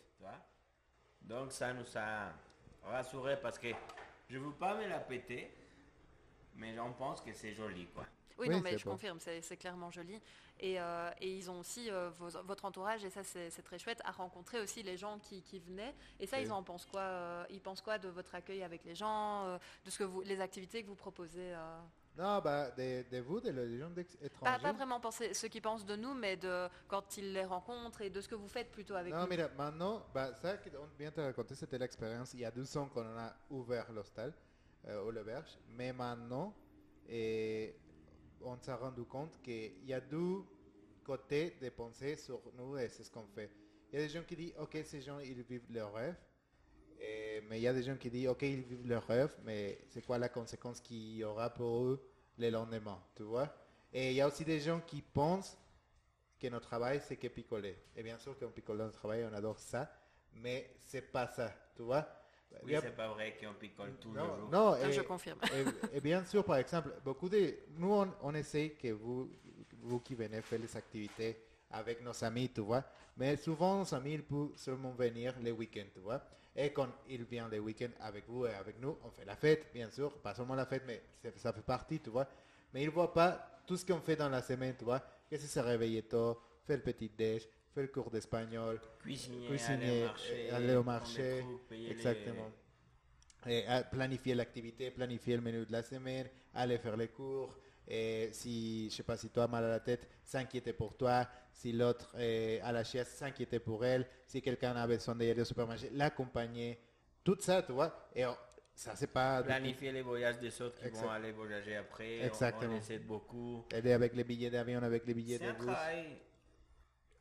Donc 1.22 1.50
ça 1.52 1.72
nous 1.72 1.84
a 1.96 2.32
rassurés 2.84 3.38
parce 3.40 3.58
que 3.58 3.68
je 4.28 4.38
ne 4.38 4.44
veux 4.44 4.52
pas 4.52 4.74
me 4.76 4.86
la 4.86 5.00
péter, 5.00 5.50
mais 6.54 6.78
on 6.78 6.92
pense 6.92 7.20
que 7.22 7.32
c'est 7.32 7.54
joli. 7.54 7.86
quoi. 7.86 8.06
Oui, 8.38 8.48
Oui, 8.48 8.54
non, 8.56 8.60
mais 8.62 8.76
je 8.78 8.84
confirme, 8.84 9.18
c'est 9.20 9.56
clairement 9.56 9.90
joli. 9.90 10.20
Et, 10.60 10.80
euh, 10.80 11.10
et 11.20 11.36
ils 11.36 11.50
ont 11.50 11.60
aussi, 11.60 11.90
euh, 11.90 12.10
vos- 12.10 12.42
votre 12.44 12.64
entourage, 12.64 13.04
et 13.04 13.10
ça 13.10 13.22
c'est 13.24 13.50
très 13.62 13.78
chouette, 13.78 14.00
à 14.04 14.10
rencontrer 14.12 14.60
aussi 14.60 14.82
les 14.82 14.96
gens 14.96 15.18
qui, 15.18 15.42
qui 15.42 15.58
venaient. 15.60 15.94
Et 16.20 16.26
ça, 16.26 16.36
Oui. 16.38 16.44
ils 16.44 16.52
en 16.52 16.62
pensent 16.62 16.86
quoi 16.86 17.00
euh, 17.00 17.44
Ils 17.50 17.60
pensent 17.60 17.80
quoi 17.80 17.98
de 17.98 18.08
votre 18.08 18.34
accueil 18.34 18.62
avec 18.62 18.84
les 18.84 18.94
gens, 18.94 19.58
de 19.84 19.90
ce 19.90 19.98
que 19.98 20.04
vous, 20.04 20.22
les 20.22 20.40
activités 20.40 20.82
que 20.82 20.88
vous 20.88 20.94
proposez 20.96 21.54
Non, 22.16 22.40
bah, 22.40 22.70
de, 22.72 23.08
de 23.10 23.18
vous, 23.20 23.40
de 23.40 23.50
les 23.50 23.78
gens 23.78 23.90
d'ex- 23.90 24.16
pas, 24.40 24.58
vraiment 24.72 25.00
penser 25.00 25.34
ce 25.34 25.46
qu'ils 25.48 25.62
pensent 25.62 25.84
de 25.86 25.96
nous, 25.96 26.14
mais 26.14 26.36
de 26.36 26.68
quand 26.88 27.16
ils 27.16 27.32
les 27.32 27.44
rencontrent 27.44 28.02
et 28.02 28.10
de 28.10 28.20
ce 28.20 28.28
que 28.28 28.36
vous 28.36 28.48
faites 28.48 28.70
plutôt 28.70 28.94
avec 28.94 29.12
Non, 29.12 29.22
nous. 29.22 29.28
mira, 29.28 29.48
maintenant, 29.56 30.06
bah, 30.14 30.32
ça 30.34 30.56
qu'on 30.58 30.86
vient 30.98 31.10
de 31.10 31.20
raconter, 31.22 31.54
c'était 31.56 31.78
l'expérience 31.78 32.32
il 32.34 32.40
y 32.40 32.44
a 32.44 32.50
deux 32.52 32.76
ans 32.78 32.88
qu'on 32.88 33.16
a 33.16 33.32
ouvert 33.50 33.90
l'hostel 33.92 34.32
euh, 34.86 35.02
au 35.02 35.10
Leberge. 35.10 35.58
Mais 35.68 35.92
maintenant, 35.92 36.54
et 37.08 37.74
on 38.42 38.58
s'est 38.60 38.72
rendu 38.74 39.04
compte 39.04 39.40
qu'il 39.42 39.84
y 39.86 39.92
a 39.94 40.00
deux 40.00 40.42
côtés 41.04 41.56
de 41.60 41.68
penser 41.70 42.16
sur 42.16 42.40
nous 42.56 42.76
et 42.78 42.88
c'est 42.88 43.04
ce 43.04 43.10
qu'on 43.10 43.26
fait. 43.28 43.50
Il 43.92 43.98
y 44.00 44.02
a 44.02 44.06
des 44.06 44.12
gens 44.12 44.22
qui 44.24 44.36
disent, 44.36 44.54
ok, 44.58 44.78
ces 44.84 45.00
gens, 45.02 45.18
ils 45.20 45.42
vivent 45.42 45.66
leur 45.70 45.92
rêve. 45.94 46.16
Et- 47.00 47.40
mais 47.48 47.58
il 47.60 47.62
y 47.62 47.68
a 47.68 47.72
des 47.74 47.82
gens 47.82 47.96
qui 47.96 48.10
disent, 48.10 48.28
ok, 48.28 48.42
ils 48.42 48.62
vivent 48.62 48.88
leur 48.88 49.06
rêve, 49.06 49.34
mais 49.44 49.80
c'est 49.88 50.02
quoi 50.04 50.18
la 50.18 50.28
conséquence 50.28 50.80
qu'il 50.80 51.16
y 51.16 51.24
aura 51.24 51.50
pour 51.52 51.84
eux 51.86 52.08
le 52.38 52.50
lendemain, 52.50 53.02
tu 53.16 53.22
vois? 53.24 53.54
Et 53.92 54.10
il 54.10 54.16
y 54.16 54.20
a 54.20 54.26
aussi 54.28 54.44
des 54.44 54.60
gens 54.60 54.80
qui 54.80 55.02
pensent 55.02 55.56
que 56.40 56.48
notre 56.48 56.66
travail, 56.68 57.00
c'est 57.00 57.16
que 57.16 57.28
picoler. 57.28 57.76
Et 57.96 58.02
bien 58.02 58.18
sûr 58.18 58.38
qu'on 58.38 58.50
picole 58.50 58.78
dans 58.78 58.84
notre 58.86 58.98
travail, 58.98 59.24
on 59.30 59.34
adore 59.34 59.58
ça, 59.60 59.90
mais 60.34 60.74
c'est 60.80 61.02
pas 61.12 61.26
ça, 61.28 61.52
tu 61.76 61.82
vois? 61.82 62.06
Oui, 62.62 62.72
y 62.72 62.76
a- 62.76 62.80
c'est 62.80 62.90
pas 62.96 63.08
vrai 63.08 63.36
qu'on 63.40 63.54
picole 63.54 63.94
tous 64.00 64.12
les 64.12 64.18
non, 64.20 64.36
jours. 64.36 64.48
non, 64.50 64.76
et, 64.76 64.92
je 64.92 65.00
confirme. 65.02 65.38
et- 65.92 65.96
et 65.96 66.00
bien 66.00 66.24
sûr, 66.24 66.44
par 66.44 66.56
exemple, 66.56 66.90
beaucoup 67.04 67.28
de... 67.28 67.54
Nous, 67.76 67.92
on, 67.92 68.10
on 68.22 68.34
essaie 68.34 68.70
que 68.70 68.88
vous, 68.92 69.30
vous 69.82 70.00
qui 70.00 70.14
venez 70.14 70.40
faire 70.42 70.58
les 70.58 70.76
activités 70.76 71.36
avec 71.70 72.02
nos 72.02 72.24
amis, 72.24 72.48
tu 72.50 72.60
vois. 72.60 72.84
Mais 73.16 73.36
souvent, 73.36 73.78
nos 73.78 73.94
amis, 73.94 74.14
ils 74.14 74.22
peuvent 74.22 74.50
seulement 74.56 74.92
venir 74.92 75.34
les 75.40 75.50
week-ends, 75.52 75.88
tu 75.92 76.00
vois. 76.00 76.22
Et 76.56 76.72
quand 76.72 76.88
ils 77.08 77.24
viennent 77.24 77.50
les 77.50 77.58
week-ends 77.58 77.90
avec 78.00 78.28
vous 78.28 78.46
et 78.46 78.54
avec 78.54 78.78
nous, 78.80 78.96
on 79.04 79.10
fait 79.10 79.24
la 79.24 79.34
fête, 79.36 79.66
bien 79.72 79.90
sûr. 79.90 80.12
Pas 80.18 80.34
seulement 80.34 80.54
la 80.54 80.66
fête, 80.66 80.84
mais 80.86 81.02
ça 81.36 81.52
fait 81.52 81.62
partie, 81.62 81.98
tu 82.00 82.10
vois. 82.10 82.26
Mais 82.72 82.82
ils 82.82 82.86
ne 82.86 82.90
voient 82.92 83.12
pas 83.12 83.60
tout 83.66 83.76
ce 83.76 83.84
qu'on 83.84 84.00
fait 84.00 84.14
dans 84.16 84.28
la 84.28 84.40
semaine, 84.42 84.74
tu 84.78 84.84
vois. 84.84 85.00
Que 85.28 85.36
c'est 85.36 85.48
se 85.48 85.58
réveiller 85.58 86.02
tôt, 86.02 86.40
faire 86.64 86.76
le 86.76 86.82
petit 86.82 87.08
déj, 87.08 87.48
faire 87.74 87.82
le 87.82 87.88
cours 87.88 88.10
d'espagnol, 88.10 88.80
Cuisiner, 89.00 89.46
Cuisiner, 89.48 90.04
aller 90.04 90.04
au 90.04 90.04
marché, 90.06 90.48
euh, 90.50 90.56
aller 90.56 90.74
au 90.76 90.82
marché, 90.84 91.44
les- 91.70 91.90
Exactement. 91.90 92.50
Et 93.46 93.66
à 93.66 93.82
planifier 93.82 94.34
l'activité, 94.34 94.90
planifier 94.90 95.36
le 95.36 95.42
menu 95.42 95.66
de 95.66 95.72
la 95.72 95.82
semaine, 95.82 96.28
aller 96.54 96.78
faire 96.78 96.96
les 96.96 97.08
cours. 97.08 97.58
Et 97.86 98.30
si, 98.32 98.88
je 98.88 98.94
sais 98.96 99.02
pas, 99.02 99.18
si 99.18 99.28
toi 99.28 99.46
mal 99.46 99.64
à 99.64 99.68
la 99.68 99.80
tête, 99.80 100.08
s'inquiéter 100.24 100.72
pour 100.72 100.96
toi. 100.96 101.28
Si 101.52 101.70
l'autre 101.72 102.14
est 102.18 102.60
à 102.62 102.72
la 102.72 102.82
chaise, 102.84 103.08
s'inquiéter 103.08 103.58
pour 103.58 103.84
elle. 103.84 104.06
Si 104.26 104.40
quelqu'un 104.40 104.74
a 104.76 104.86
besoin 104.86 105.14
d'aller 105.14 105.38
au 105.42 105.44
supermarché, 105.44 105.90
l'accompagner. 105.92 106.80
Tout 107.22 107.36
ça, 107.40 107.62
tu 107.62 107.72
vois. 107.72 108.08
Et 108.14 108.24
on- 108.24 108.36
ça, 108.74 108.96
c'est 108.96 109.06
pas... 109.12 109.42
Planifier 109.42 109.92
les 109.92 110.00
voyages 110.02 110.38
des 110.38 110.62
autres 110.62 110.80
qui 110.82 110.88
vont 110.88 111.10
aller 111.10 111.30
voyager 111.32 111.76
après. 111.76 112.20
Exactement. 112.22 112.72
On, 112.72 112.78
essaie 112.78 112.98
de 112.98 113.04
beaucoup. 113.04 113.64
Aider 113.72 113.92
avec 113.92 114.14
les 114.14 114.24
billets 114.24 114.50
d'avion, 114.50 114.82
avec 114.82 115.06
les 115.06 115.14
billets 115.14 115.38
de 115.38 115.52
bus. 115.52 115.68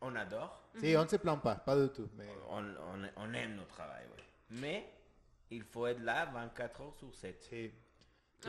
On 0.04 0.16
adore. 0.16 0.62
Si, 0.76 0.96
on 0.98 1.04
ne 1.04 1.08
se 1.08 1.16
plaint 1.18 1.42
pas, 1.42 1.56
pas 1.56 1.76
du 1.80 1.90
tout. 1.92 2.10
Mais 2.16 2.28
On, 2.50 2.64
on- 2.64 3.10
on 3.18 3.34
aime 3.34 3.56
notre 3.56 3.74
travail. 3.74 4.06
Mais 4.50 4.88
il 5.50 5.64
faut 5.64 5.86
être 5.88 6.02
là 6.02 6.26
24 6.26 6.82
heures 6.82 6.96
sur 6.96 7.14
7. 7.14 7.42
si. 7.42 7.72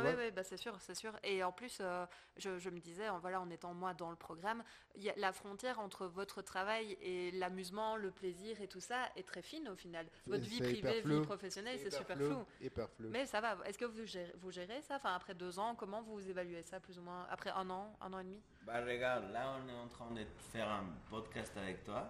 Oui, 0.02 0.30
bah, 0.32 0.42
c'est 0.42 0.56
sûr, 0.56 0.74
c'est 0.80 0.94
sûr. 0.94 1.12
Et 1.22 1.42
en 1.44 1.52
plus, 1.52 1.78
euh, 1.80 2.06
je, 2.36 2.58
je 2.58 2.70
me 2.70 2.80
disais, 2.80 3.08
en, 3.08 3.18
voilà, 3.18 3.40
en 3.40 3.48
étant 3.50 3.74
moi 3.74 3.94
dans 3.94 4.10
le 4.10 4.16
programme, 4.16 4.64
il 4.96 5.02
y 5.02 5.10
a 5.10 5.14
la 5.16 5.32
frontière 5.32 5.78
entre 5.78 6.06
votre 6.06 6.42
travail 6.42 6.96
et 7.00 7.30
l'amusement, 7.32 7.96
le 7.96 8.10
plaisir 8.10 8.60
et 8.60 8.68
tout 8.68 8.80
ça 8.80 9.08
est 9.16 9.26
très 9.26 9.42
fine 9.42 9.68
au 9.68 9.76
final. 9.76 10.06
Votre 10.26 10.44
vie 10.44 10.60
privée, 10.60 11.00
vie 11.02 11.20
professionnelle, 11.22 11.78
c'est 11.78 11.92
super 11.94 12.16
flou, 12.16 12.26
flou. 12.30 12.44
Hyper 12.60 12.88
flou. 12.90 13.08
Mais 13.10 13.26
ça 13.26 13.40
va. 13.40 13.56
Est-ce 13.66 13.78
que 13.78 13.84
vous 13.84 14.04
gérez, 14.04 14.32
vous 14.38 14.50
gérez 14.50 14.82
ça? 14.82 14.96
Enfin, 14.96 15.14
après 15.14 15.34
deux 15.34 15.58
ans, 15.58 15.74
comment 15.74 16.02
vous 16.02 16.28
évaluez 16.28 16.62
ça, 16.62 16.80
plus 16.80 16.98
ou 16.98 17.02
moins 17.02 17.26
Après 17.30 17.50
un 17.50 17.68
an, 17.70 17.96
un 18.00 18.12
an 18.12 18.18
et 18.18 18.24
demi? 18.24 18.40
Bah 18.62 18.80
regarde, 18.84 19.30
là 19.30 19.56
on 19.62 19.68
est 19.68 19.76
en 19.78 19.88
train 19.88 20.10
de 20.10 20.24
faire 20.52 20.68
un 20.70 20.86
podcast 21.10 21.52
avec 21.56 21.84
toi. 21.84 22.08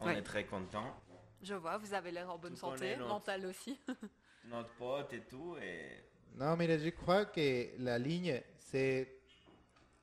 On 0.00 0.06
Ouais. 0.06 0.18
est 0.18 0.22
très 0.22 0.44
content. 0.44 0.94
Je 1.42 1.54
vois, 1.54 1.76
vous 1.78 1.94
avez 1.94 2.10
l'air 2.10 2.30
en 2.30 2.38
bonne 2.38 2.54
Tu 2.54 2.60
santé, 2.60 2.96
notre- 2.96 3.08
mentale 3.08 3.46
aussi. 3.46 3.80
Notre 4.44 4.70
pote 4.76 5.12
et 5.12 5.20
tout. 5.22 5.56
Et 5.60 6.04
Non, 6.36 6.56
mais 6.56 6.78
je 6.78 6.90
crois 6.90 7.24
que 7.24 7.68
la 7.78 7.98
ligne, 7.98 8.40
c'est 8.58 9.08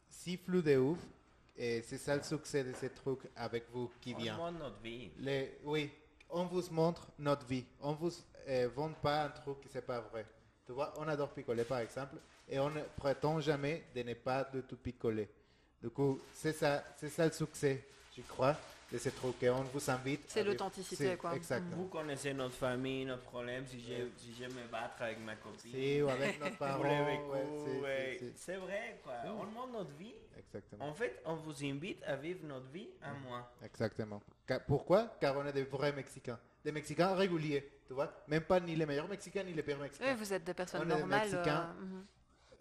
si 0.09 0.38
flou 0.38 0.61
de 0.61 0.78
ouf. 0.78 0.99
Et 1.57 1.82
c'est 1.84 1.97
ça 1.97 2.17
le 2.17 2.23
succès 2.23 2.63
de 2.63 2.73
ce 2.73 2.88
truc 2.88 3.19
avec 3.36 3.69
vous 3.71 3.89
qui 4.01 4.13
on 4.13 4.17
vient. 4.17 4.34
demande 4.34 4.59
notre 4.59 4.80
vie. 4.82 5.09
Les, 5.19 5.57
oui, 5.63 5.89
on 6.30 6.45
vous 6.45 6.63
montre 6.71 7.07
notre 7.17 7.45
vie. 7.45 7.63
On 7.80 7.93
vous 7.93 8.11
euh, 8.47 8.69
vend 8.76 8.91
pas 8.91 9.26
un 9.26 9.30
truc 9.30 9.61
qui 9.61 9.69
c'est 9.69 9.82
pas 9.86 10.01
vrai. 10.01 10.26
Tu 10.65 10.73
vois, 10.73 10.93
on 10.97 11.07
adore 11.07 11.30
picoler 11.30 11.63
par 11.63 11.80
exemple. 11.80 12.17
Et 12.49 12.59
on 12.59 12.69
ne 12.69 12.82
prétend 12.97 13.39
jamais 13.39 13.86
de 13.95 14.03
ne 14.03 14.13
pas 14.13 14.43
de 14.43 14.61
tout 14.61 14.76
picoler. 14.76 15.30
Du 15.82 15.89
coup, 15.89 16.19
c'est 16.34 16.53
ça, 16.53 16.84
c'est 16.97 17.09
ça 17.09 17.26
le 17.26 17.32
succès, 17.32 17.88
je 18.15 18.21
crois, 18.23 18.55
de 18.91 18.97
ce 18.97 19.09
truc. 19.09 19.41
Et 19.43 19.49
on 19.49 19.61
vous 19.63 19.89
invite. 19.89 20.23
C'est 20.27 20.43
l'authenticité, 20.43 21.15
quoi. 21.17 21.36
Exactement. 21.36 21.75
Vous 21.77 21.88
connaissez 21.88 22.33
notre 22.33 22.55
famille, 22.55 23.05
notre 23.05 23.23
problème. 23.23 23.65
Si 23.67 23.79
j'ai 23.81 24.11
si 24.17 24.33
j'aime 24.33 24.53
me 24.53 24.67
battre 24.71 25.01
avec 25.01 25.19
ma 25.19 25.36
copine. 25.36 25.71
Si, 25.71 26.01
ou 26.01 26.09
avec 26.09 26.39
notre 26.39 26.51
pour 26.57 26.67
parent. 26.67 26.83
les 26.83 27.79
ouais, 27.81 28.19
c'est- 28.36 28.57
vrai, 28.57 28.99
quoi. 29.03 29.13
On 29.25 29.45
demande 29.45 29.71
notre 29.73 29.91
vie. 29.91 30.13
Exactement. 30.38 30.86
En 30.89 30.93
fait, 30.93 31.21
on 31.25 31.36
vous 31.36 31.63
invite 31.65 32.03
à 32.03 32.15
vivre 32.15 32.45
notre 32.45 32.67
vie 32.67 32.89
à 33.01 33.13
moi. 33.13 33.51
Exactement. 33.63 34.21
Ca- 34.47 34.59
pourquoi? 34.61 35.15
Car 35.19 35.36
on 35.38 35.45
est 35.45 35.53
des 35.53 35.63
vrais 35.63 35.91
Mexicains. 35.91 36.39
Des 36.63 36.71
Mexicains 36.71 37.13
réguliers, 37.13 37.69
tu 37.86 37.93
vois 37.93 38.11
Même 38.27 38.43
pas 38.43 38.59
ni 38.59 38.75
les 38.75 38.86
meilleurs 38.86 39.07
Mexicains 39.07 39.43
ni 39.43 39.53
les 39.53 39.61
pires 39.63 39.77
Mexicains. 39.77 40.05
Oui, 40.11 40.15
vous 40.17 40.33
êtes 40.33 40.43
des 40.43 40.53
personnes 40.53 40.81
On 40.81 40.83
est 40.89 40.93
des 40.93 40.99
normales. 40.99 41.29
Mexicains. 41.29 41.75
euh, 41.79 41.83
mhm, 41.83 42.05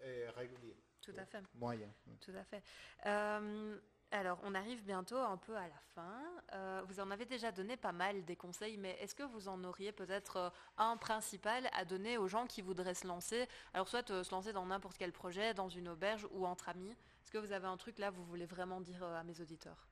Et 0.04 0.28
réguliers. 0.36 0.76
tout 1.00 1.12
à 1.16 1.24
fait. 1.24 1.38
Moyens. 1.54 1.90
Tout 2.20 2.32
à 2.38 2.44
fait. 2.44 2.62
Euh, 3.06 3.76
alors, 4.14 4.38
on 4.44 4.54
arrive 4.54 4.82
bientôt 4.84 5.18
un 5.18 5.36
peu 5.36 5.56
à 5.56 5.66
la 5.66 5.80
fin. 5.94 6.22
Euh, 6.52 6.82
vous 6.86 7.00
en 7.00 7.10
avez 7.10 7.24
déjà 7.24 7.50
donné 7.50 7.76
pas 7.76 7.90
mal 7.90 8.24
des 8.24 8.36
conseils, 8.36 8.76
mais 8.76 8.96
est-ce 9.00 9.14
que 9.14 9.24
vous 9.24 9.48
en 9.48 9.62
auriez 9.64 9.90
peut-être 9.90 10.36
euh, 10.36 10.50
un 10.78 10.96
principal 10.96 11.68
à 11.72 11.84
donner 11.84 12.16
aux 12.16 12.28
gens 12.28 12.46
qui 12.46 12.62
voudraient 12.62 12.94
se 12.94 13.06
lancer? 13.08 13.48
Alors, 13.72 13.88
soit 13.88 14.08
euh, 14.10 14.22
se 14.22 14.30
lancer 14.30 14.52
dans 14.52 14.66
n'importe 14.66 14.96
quel 14.98 15.12
projet, 15.12 15.52
dans 15.52 15.68
une 15.68 15.88
auberge 15.88 16.28
ou 16.30 16.46
entre 16.46 16.68
amis. 16.68 16.90
Est-ce 16.90 17.32
que 17.32 17.38
vous 17.38 17.50
avez 17.50 17.66
un 17.66 17.76
truc 17.76 17.98
là, 17.98 18.10
vous 18.10 18.24
voulez 18.24 18.46
vraiment 18.46 18.80
dire 18.80 19.02
à 19.02 19.24
mes 19.24 19.40
auditeurs? 19.40 19.88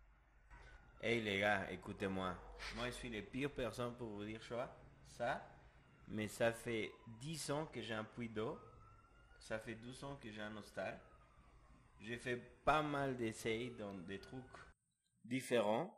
Hey 1.03 1.21
les 1.21 1.41
gars, 1.41 1.69
écoutez-moi. 1.73 2.35
Moi, 2.77 2.87
je 2.87 2.93
suis 2.93 3.11
les 3.11 3.23
pires 3.23 3.51
personnes 3.51 3.95
pour 3.97 4.09
vous 4.09 4.25
dire 4.25 4.41
ça. 4.45 4.73
ça 5.09 5.43
mais 6.07 6.29
ça 6.29 6.53
fait 6.53 6.93
10 7.21 7.51
ans 7.51 7.67
que 7.67 7.83
j'ai 7.83 7.95
un 7.95 8.05
puits 8.05 8.29
d'eau. 8.29 8.57
Ça 9.41 9.59
fait 9.59 9.75
12 9.75 10.05
ans 10.05 10.17
que 10.23 10.31
j'ai 10.31 10.43
un 10.43 10.57
hostal. 10.57 11.01
J'ai 12.03 12.19
fait 12.19 12.37
pas 12.65 12.83
mal 12.83 13.17
d'essais 13.17 13.71
dans 13.79 13.95
des 13.95 14.19
trucs 14.19 14.43
différents. 15.25 15.97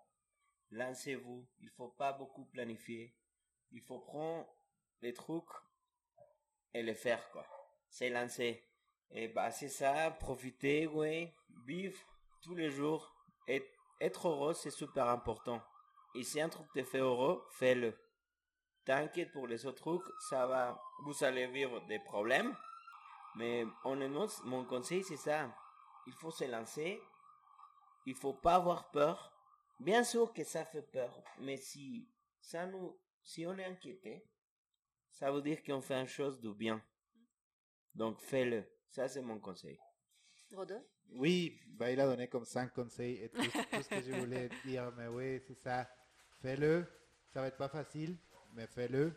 lancez-vous. 0.71 1.49
Il 1.61 1.71
faut 1.71 1.89
pas 1.89 2.13
beaucoup 2.13 2.45
planifier. 2.45 3.17
Il 3.71 3.81
faut 3.81 4.01
prendre 4.01 4.47
les 5.01 5.15
trucs 5.15 5.49
et 6.75 6.83
les 6.83 6.95
faire, 6.95 7.31
quoi. 7.31 7.47
C'est 7.89 8.11
lancer. 8.11 8.63
Et 9.13 9.29
bah, 9.29 9.51
c'est 9.51 9.71
ça, 9.71 10.11
profiter, 10.11 10.87
ouais, 10.87 11.33
vivre 11.65 11.99
tous 12.43 12.55
les 12.55 12.71
jours. 12.71 13.11
Et 13.49 13.67
être 13.99 14.29
heureux, 14.29 14.53
c'est 14.53 14.71
super 14.71 15.09
important. 15.09 15.63
Et 16.15 16.23
si 16.23 16.39
un 16.39 16.51
truc 16.51 16.67
te 16.75 16.83
fait 16.83 16.99
heureux, 16.99 17.43
fais-le. 17.53 17.97
T'inquiète 18.85 19.33
pour 19.33 19.47
les 19.47 19.65
autres 19.65 19.81
trucs, 19.81 20.15
ça 20.29 20.47
va, 20.47 20.79
vous 21.05 21.25
allez 21.25 21.47
vivre 21.47 21.81
des 21.87 21.99
problèmes. 22.01 22.55
Mais 23.37 23.65
honnêtement, 23.85 24.27
mon 24.45 24.67
conseil, 24.67 25.03
c'est 25.03 25.17
ça. 25.17 25.51
Il 26.07 26.13
faut 26.15 26.31
se 26.31 26.45
lancer. 26.45 27.01
Il 28.07 28.15
faut 28.15 28.35
pas 28.35 28.57
avoir 28.57 28.91
peur. 28.91 29.33
Bien 29.81 30.05
sûr 30.05 30.33
que 30.33 30.45
ça 30.45 30.65
fait 30.65 30.83
peur, 30.83 31.13
mais 31.41 31.57
si 31.57 32.09
ça 32.41 32.67
nous, 32.67 32.97
si 33.23 33.45
on 33.47 33.59
est 33.59 33.65
inquiété, 33.65 34.25
ça 35.11 35.33
veut 35.33 35.43
dire 35.43 35.63
qu'on 35.63 35.81
fait 35.81 36.01
une 36.01 36.07
chose 36.07 36.41
de 36.41 36.51
bien. 36.53 36.83
Donc 37.95 38.21
fais-le. 38.21 38.65
Ça, 38.91 39.09
c'est 39.09 39.23
mon 39.23 39.39
conseil. 39.41 39.79
Rodo 40.53 40.77
Oui, 41.11 41.59
bah, 41.67 41.91
il 41.91 42.01
a 42.01 42.07
donné 42.07 42.29
comme 42.29 42.45
cinq 42.45 42.73
conseils 42.73 43.25
et 43.25 43.29
tout, 43.29 43.43
tout 43.43 43.83
ce 43.83 43.89
que 43.89 44.03
je 44.03 44.13
voulais 44.13 44.49
dire, 44.65 44.93
mais 44.97 45.09
oui, 45.09 45.41
c'est 45.47 45.59
ça. 45.59 45.89
Fais-le. 46.41 46.87
Ça 47.33 47.41
va 47.41 47.49
être 47.49 47.57
pas 47.57 47.69
facile, 47.69 48.17
mais 48.53 48.67
fais-le. 48.67 49.13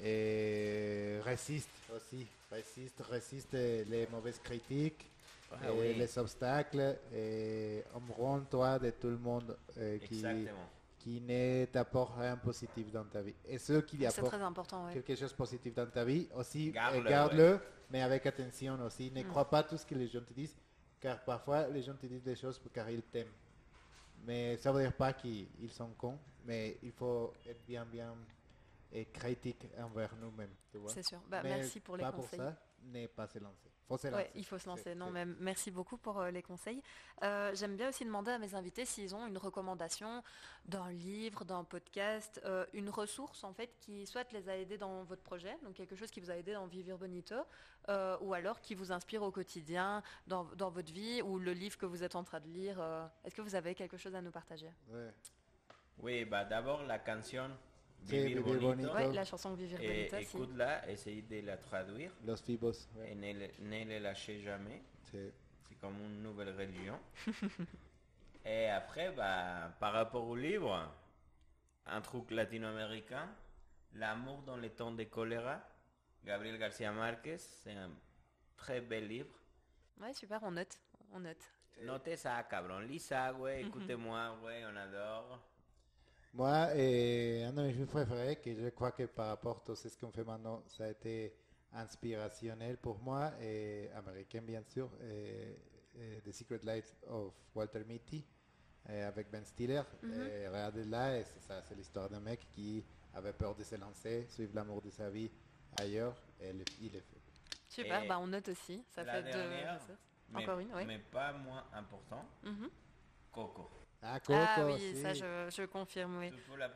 Et 0.00 1.18
résiste 1.24 1.70
aussi. 1.94 2.26
Résiste, 2.50 3.00
résiste 3.00 3.52
les 3.52 4.06
mauvaises 4.08 4.40
critiques, 4.40 5.08
Ah 5.52 5.70
et 5.70 5.80
oui. 5.80 5.94
les 5.94 6.18
obstacles. 6.18 6.98
Et 7.12 7.84
rends-toi 8.16 8.78
de 8.78 8.90
tout 8.90 9.08
le 9.08 9.18
monde 9.18 9.56
euh, 9.78 9.98
qui, 9.98 10.24
qui 10.98 11.20
ne 11.20 11.64
t'apporte 11.66 12.16
rien 12.18 12.36
de 12.36 12.40
positif 12.40 12.90
dans 12.92 13.04
ta 13.04 13.22
vie. 13.22 13.34
Et 13.46 13.58
ceux 13.58 13.80
qui 13.82 14.04
apportent 14.06 14.28
très 14.34 14.42
important, 14.42 14.86
ouais. 14.86 14.92
quelque 14.92 15.14
chose 15.16 15.30
de 15.32 15.36
positif 15.36 15.74
dans 15.74 15.86
ta 15.90 16.04
vie, 16.04 16.28
aussi 16.36 16.70
Garde-le, 16.70 17.58
mais 17.90 18.02
avec 18.02 18.26
attention 18.26 18.78
aussi. 18.84 19.10
Ne 19.10 19.22
Mm. 19.22 19.28
crois 19.28 19.48
pas 19.48 19.62
tout 19.62 19.76
ce 19.76 19.86
que 19.86 19.94
les 19.94 20.08
gens 20.08 20.20
te 20.22 20.32
disent, 20.32 20.56
car 21.00 21.18
parfois 21.24 21.68
les 21.68 21.82
gens 21.82 21.94
te 21.94 22.06
disent 22.06 22.22
des 22.22 22.36
choses 22.36 22.60
car 22.72 22.88
ils 22.90 23.02
t'aiment. 23.02 23.32
Mais 24.26 24.56
ça 24.58 24.70
veut 24.70 24.82
dire 24.82 24.92
pas 24.92 25.12
qu'ils 25.14 25.48
ils 25.60 25.70
sont 25.72 25.88
cons, 25.96 26.18
mais 26.44 26.76
il 26.82 26.92
faut 26.92 27.32
être 27.48 27.64
bien, 27.66 27.86
bien 27.86 28.14
et 28.92 29.06
critique 29.06 29.66
envers 29.78 30.14
nous-mêmes. 30.16 30.54
C'est 30.88 31.02
sûr. 31.02 31.20
Bah, 31.28 31.40
Mais 31.42 31.56
merci 31.58 31.80
pour 31.80 31.96
les 31.96 32.02
pas 32.04 32.12
conseils. 32.12 32.38
pour 32.38 32.48
ça, 32.48 32.56
n'est 32.82 33.08
pas 33.08 33.26
se 33.26 33.38
lancer. 33.38 33.68
Faut 33.86 33.98
se 33.98 34.06
Ouais, 34.06 34.12
lancer. 34.12 34.30
il 34.36 34.44
faut 34.46 34.58
se 34.58 34.68
lancer. 34.68 34.94
Non, 34.94 35.10
mais 35.10 35.24
merci 35.24 35.70
beaucoup 35.72 35.96
pour 35.96 36.20
euh, 36.20 36.30
les 36.30 36.42
conseils. 36.42 36.80
Euh, 37.24 37.52
J'aime 37.54 37.76
bien 37.76 37.88
aussi 37.88 38.04
demander 38.04 38.30
à 38.30 38.38
mes 38.38 38.54
invités 38.54 38.84
s'ils 38.84 39.14
ont 39.16 39.26
une 39.26 39.36
recommandation 39.38 40.22
d'un 40.64 40.90
livre, 40.92 41.44
d'un 41.44 41.64
podcast, 41.64 42.40
euh, 42.44 42.64
une 42.72 42.88
ressource 42.88 43.42
en 43.42 43.52
fait 43.52 43.74
qui 43.80 44.06
soit 44.06 44.30
les 44.32 44.48
a 44.48 44.56
aidés 44.56 44.78
dans 44.78 45.02
votre 45.04 45.22
projet, 45.22 45.56
donc 45.64 45.74
quelque 45.74 45.96
chose 45.96 46.10
qui 46.12 46.20
vous 46.20 46.30
a 46.30 46.36
aidé 46.36 46.52
dans 46.52 46.66
Vivir 46.68 46.98
Bonito, 46.98 47.34
euh, 47.88 48.16
ou 48.20 48.32
alors 48.32 48.60
qui 48.60 48.76
vous 48.76 48.92
inspire 48.92 49.22
au 49.24 49.32
quotidien 49.32 50.02
dans, 50.28 50.44
dans 50.54 50.70
votre 50.70 50.92
vie, 50.92 51.20
ou 51.22 51.40
le 51.40 51.52
livre 51.52 51.76
que 51.76 51.86
vous 51.86 52.04
êtes 52.04 52.14
en 52.14 52.22
train 52.22 52.38
de 52.40 52.46
lire. 52.48 52.80
euh, 52.80 53.04
Est-ce 53.24 53.34
que 53.34 53.42
vous 53.42 53.56
avez 53.56 53.74
quelque 53.74 53.96
chose 53.96 54.14
à 54.14 54.22
nous 54.22 54.30
partager? 54.30 54.70
Ouais. 54.88 55.10
Oui, 55.98 56.24
bah 56.24 56.44
d'abord 56.44 56.84
la 56.84 56.98
canción 57.00 57.50
Sí, 58.06 58.16
Vivir 58.16 58.42
Vivir 58.42 58.42
Bonito. 58.60 58.66
Bonito. 58.88 58.94
Ouais, 58.94 59.12
la 59.14 59.24
chanson 59.24 59.54
Vivir 59.54 59.80
Et 59.80 60.08
Bonito, 60.08 60.16
si. 60.16 60.22
écoute-la, 60.36 60.88
essaye 60.90 61.22
de 61.22 61.40
la 61.46 61.56
traduire 61.56 62.12
Los 62.24 62.36
Fibos. 62.38 62.72
ouais. 62.96 63.12
et 63.12 63.14
ne, 63.14 63.32
le- 63.32 63.50
ne 63.60 63.84
les 63.84 64.00
lâchez 64.00 64.40
jamais. 64.40 64.82
C'est- 65.10 65.32
C'est 65.68 65.74
comme 65.80 65.98
une 66.04 66.22
nouvelle 66.22 66.54
religion. 66.56 66.98
et 68.44 68.68
après, 68.68 69.12
bah, 69.12 69.72
par 69.78 69.92
rapport 69.92 70.26
au 70.26 70.34
livre, 70.36 70.92
un 71.86 72.00
truc 72.00 72.30
latino-américain, 72.30 73.28
L'amour 73.94 74.42
dans 74.42 74.56
les 74.56 74.70
temps 74.70 74.92
de 74.92 75.02
choléra, 75.02 75.60
Gabriel 76.24 76.56
Garcia 76.58 76.92
Marquez, 76.92 77.38
c'est 77.38 77.72
un 77.74 77.90
très 78.56 78.80
bel 78.80 79.08
livre. 79.08 79.34
Ouais, 80.00 80.12
super, 80.14 80.40
on 80.44 80.52
note. 80.52 80.78
On 81.12 81.18
note. 81.18 81.44
Notez 81.82 82.16
ça, 82.16 82.40
cabron. 82.44 82.78
Lis 82.78 83.00
ça, 83.00 83.32
ouais, 83.34 83.62
écoutez-moi, 83.62 84.38
ouais, 84.44 84.62
on 84.72 84.76
adore. 84.76 85.40
Moi, 86.32 86.68
eh, 86.76 87.42
un 87.44 87.52
de 87.52 87.62
mes 87.62 87.72
films 87.72 87.86
préférés, 87.88 88.36
que 88.36 88.54
je 88.54 88.68
crois 88.68 88.92
que 88.92 89.04
par 89.04 89.28
rapport 89.28 89.56
à 89.58 89.60
tout 89.66 89.74
ce 89.74 89.88
qu'on 89.98 90.12
fait 90.12 90.24
maintenant, 90.24 90.62
ça 90.68 90.84
a 90.84 90.88
été 90.90 91.34
inspirationnel 91.72 92.76
pour 92.78 92.98
moi, 93.00 93.32
et 93.40 93.90
américain 93.96 94.40
bien 94.42 94.62
sûr, 94.62 94.88
et, 95.02 95.56
et 95.98 96.20
The 96.24 96.32
Secret 96.32 96.60
Life 96.62 96.94
of 97.08 97.32
Walter 97.54 97.82
Mitty, 97.84 98.24
et 98.88 99.00
avec 99.02 99.28
Ben 99.30 99.44
Stiller. 99.44 99.82
Et 100.04 100.46
Regardez-la, 100.48 101.18
et 101.18 101.24
c'est 101.24 101.40
ça, 101.40 101.62
c'est 101.62 101.74
l'histoire 101.74 102.08
d'un 102.08 102.20
mec 102.20 102.46
qui 102.52 102.84
avait 103.14 103.32
peur 103.32 103.54
de 103.56 103.64
se 103.64 103.74
lancer, 103.74 104.26
suivre 104.28 104.52
l'amour 104.54 104.80
de 104.82 104.90
sa 104.90 105.10
vie 105.10 105.30
ailleurs, 105.80 106.14
et 106.40 106.52
le- 106.52 106.64
il 106.80 106.94
est 106.94 107.00
fait. 107.00 107.20
Super, 107.68 108.04
Et 108.04 108.08
bah 108.08 108.18
on 108.20 108.26
note 108.28 108.48
aussi. 108.48 108.84
Ça 108.94 109.04
fait 109.04 109.22
deux 109.22 109.30
dernière, 109.30 109.74
ressources. 109.74 109.98
Mais, 110.32 110.42
Encore 110.42 110.58
une, 110.60 110.72
oui. 110.74 110.84
mais 110.86 110.98
pas 111.00 111.32
moins 111.32 111.64
important, 111.72 112.24
Mhm. 112.44 112.68
Coco, 113.32 113.68
Ah 114.02 114.64
oui, 114.66 114.72
aussi. 114.74 115.02
ça 115.02 115.12
je, 115.12 115.50
je 115.54 115.64
confirme, 115.66 116.18
oui. 116.18 116.32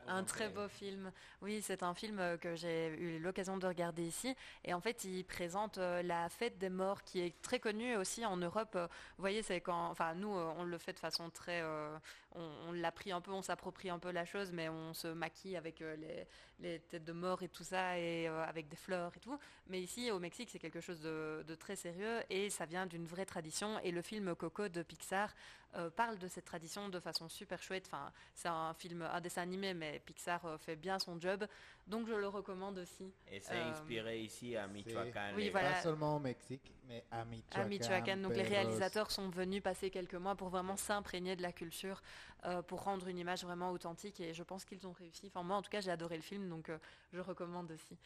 Un 0.06 0.24
très 0.24 0.48
beau 0.48 0.68
film. 0.68 1.10
Oui, 1.40 1.62
c'est 1.62 1.82
un 1.82 1.94
film 1.94 2.18
euh, 2.18 2.36
que 2.36 2.54
j'ai 2.54 2.88
eu 2.88 3.18
l'occasion 3.18 3.56
de 3.56 3.66
regarder 3.66 4.02
ici. 4.02 4.36
Et 4.64 4.74
en 4.74 4.80
fait, 4.80 5.04
il 5.04 5.24
présente 5.24 5.78
euh, 5.78 6.02
la 6.02 6.28
fête 6.28 6.58
des 6.58 6.68
morts 6.68 7.02
qui 7.02 7.20
est 7.20 7.40
très 7.40 7.58
connue 7.60 7.96
aussi 7.96 8.26
en 8.26 8.36
Europe. 8.36 8.76
Vous 8.76 9.22
voyez, 9.22 9.42
c'est 9.42 9.60
quand. 9.60 9.88
Enfin, 9.88 10.14
nous, 10.14 10.36
euh, 10.36 10.52
on 10.58 10.64
le 10.64 10.76
fait 10.78 10.92
de 10.92 10.98
façon 10.98 11.30
très. 11.30 11.60
euh, 11.62 11.96
on 12.32 12.42
on 12.68 12.72
l'a 12.72 12.90
pris 12.92 13.12
un 13.12 13.20
peu, 13.20 13.30
on 13.30 13.42
s'approprie 13.42 13.90
un 13.90 13.98
peu 13.98 14.10
la 14.10 14.24
chose, 14.24 14.50
mais 14.52 14.68
on 14.68 14.92
se 14.92 15.06
maquille 15.08 15.56
avec 15.56 15.78
les, 15.80 16.26
les 16.58 16.80
têtes 16.80 17.04
de 17.04 17.12
mort 17.12 17.42
et 17.42 17.48
tout 17.48 17.62
ça, 17.62 17.96
et 17.98 18.28
euh, 18.28 18.44
avec 18.44 18.68
des 18.68 18.76
fleurs 18.76 19.12
et 19.16 19.20
tout. 19.20 19.38
Mais 19.68 19.80
ici, 19.80 20.10
au 20.10 20.18
Mexique, 20.18 20.50
c'est 20.50 20.58
quelque 20.58 20.80
chose 20.80 21.00
de, 21.00 21.44
de 21.46 21.54
très 21.54 21.76
sérieux 21.76 22.20
et 22.30 22.50
ça 22.50 22.66
vient 22.66 22.86
d'une 22.86 23.06
vraie 23.06 23.24
tradition. 23.24 23.78
Et 23.84 23.92
le 23.92 24.02
film 24.02 24.34
Coco 24.34 24.68
de 24.68 24.82
Pixar 24.82 25.32
euh, 25.76 25.90
parle 25.90 26.18
de 26.18 26.28
cette 26.28 26.44
tradition 26.44 26.88
de 26.88 27.00
façon 27.00 27.28
super 27.28 27.62
chouette. 27.62 27.84
Enfin, 27.86 28.12
c'est 28.34 28.48
un 28.48 28.74
film, 28.74 29.02
un 29.02 29.20
dessin 29.20 29.42
animé, 29.42 29.74
mais 29.74 30.00
Pixar 30.00 30.44
euh, 30.44 30.58
fait 30.58 30.76
bien 30.76 30.98
son 30.98 31.20
job. 31.20 31.46
Donc 31.86 32.06
je 32.08 32.14
le 32.14 32.28
recommande 32.28 32.78
aussi. 32.78 33.12
Et 33.28 33.40
c'est 33.40 33.54
Euh, 33.54 33.70
inspiré 33.70 34.20
ici 34.20 34.56
à 34.56 34.66
Michoacán. 34.66 35.34
Oui, 35.36 35.50
voilà. 35.50 35.72
Pas 35.72 35.82
seulement 35.82 36.16
au 36.16 36.18
Mexique, 36.18 36.72
mais 36.86 37.04
à 37.10 37.24
Michoacán. 37.24 37.62
À 37.62 37.64
Michoacán, 37.66 38.22
donc 38.22 38.34
les 38.34 38.42
réalisateurs 38.42 39.10
sont 39.10 39.28
venus 39.28 39.62
passer 39.62 39.90
quelques 39.90 40.14
mois 40.14 40.34
pour 40.34 40.48
vraiment 40.48 40.76
s'imprégner 40.76 41.36
de 41.36 41.42
la 41.42 41.52
culture, 41.52 42.00
euh, 42.44 42.62
pour 42.62 42.82
rendre 42.84 43.06
une 43.08 43.18
image 43.18 43.42
vraiment 43.44 43.70
authentique 43.70 44.20
et 44.20 44.32
je 44.32 44.42
pense 44.42 44.64
qu'ils 44.64 44.86
ont 44.86 44.92
réussi. 44.92 45.26
Enfin 45.26 45.42
moi 45.42 45.56
en 45.56 45.62
tout 45.62 45.70
cas 45.70 45.80
j'ai 45.80 45.90
adoré 45.90 46.16
le 46.16 46.22
film 46.22 46.48
donc 46.48 46.68
euh, 46.68 46.78
je 47.12 47.20
recommande 47.20 47.70
aussi. 47.72 47.98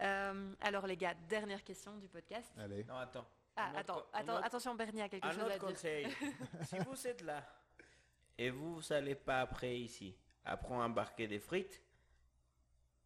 Euh, 0.00 0.52
alors 0.60 0.86
les 0.86 0.96
gars, 0.96 1.14
dernière 1.28 1.62
question 1.64 1.96
du 1.96 2.08
podcast. 2.08 2.50
Allez. 2.58 2.84
Non, 2.84 2.96
attends. 2.96 3.26
Ah 3.56 3.70
autre 3.70 3.78
attends, 3.78 4.06
attends, 4.12 4.34
autre- 4.36 4.44
attention 4.44 4.74
Bernie 4.74 5.02
a 5.02 5.08
quelque 5.08 5.24
Un 5.26 5.30
chose 5.32 5.42
à 5.44 5.48
dire. 5.48 5.58
conseil. 5.58 6.06
si 6.64 6.78
vous 6.78 7.06
êtes 7.06 7.22
là 7.22 7.42
et 8.38 8.50
vous 8.50 8.80
n'allez 8.90 9.14
pas 9.14 9.40
après 9.40 9.78
ici, 9.78 10.14
après 10.44 10.74
embarquer 10.74 11.26
des 11.26 11.38
frites, 11.40 11.82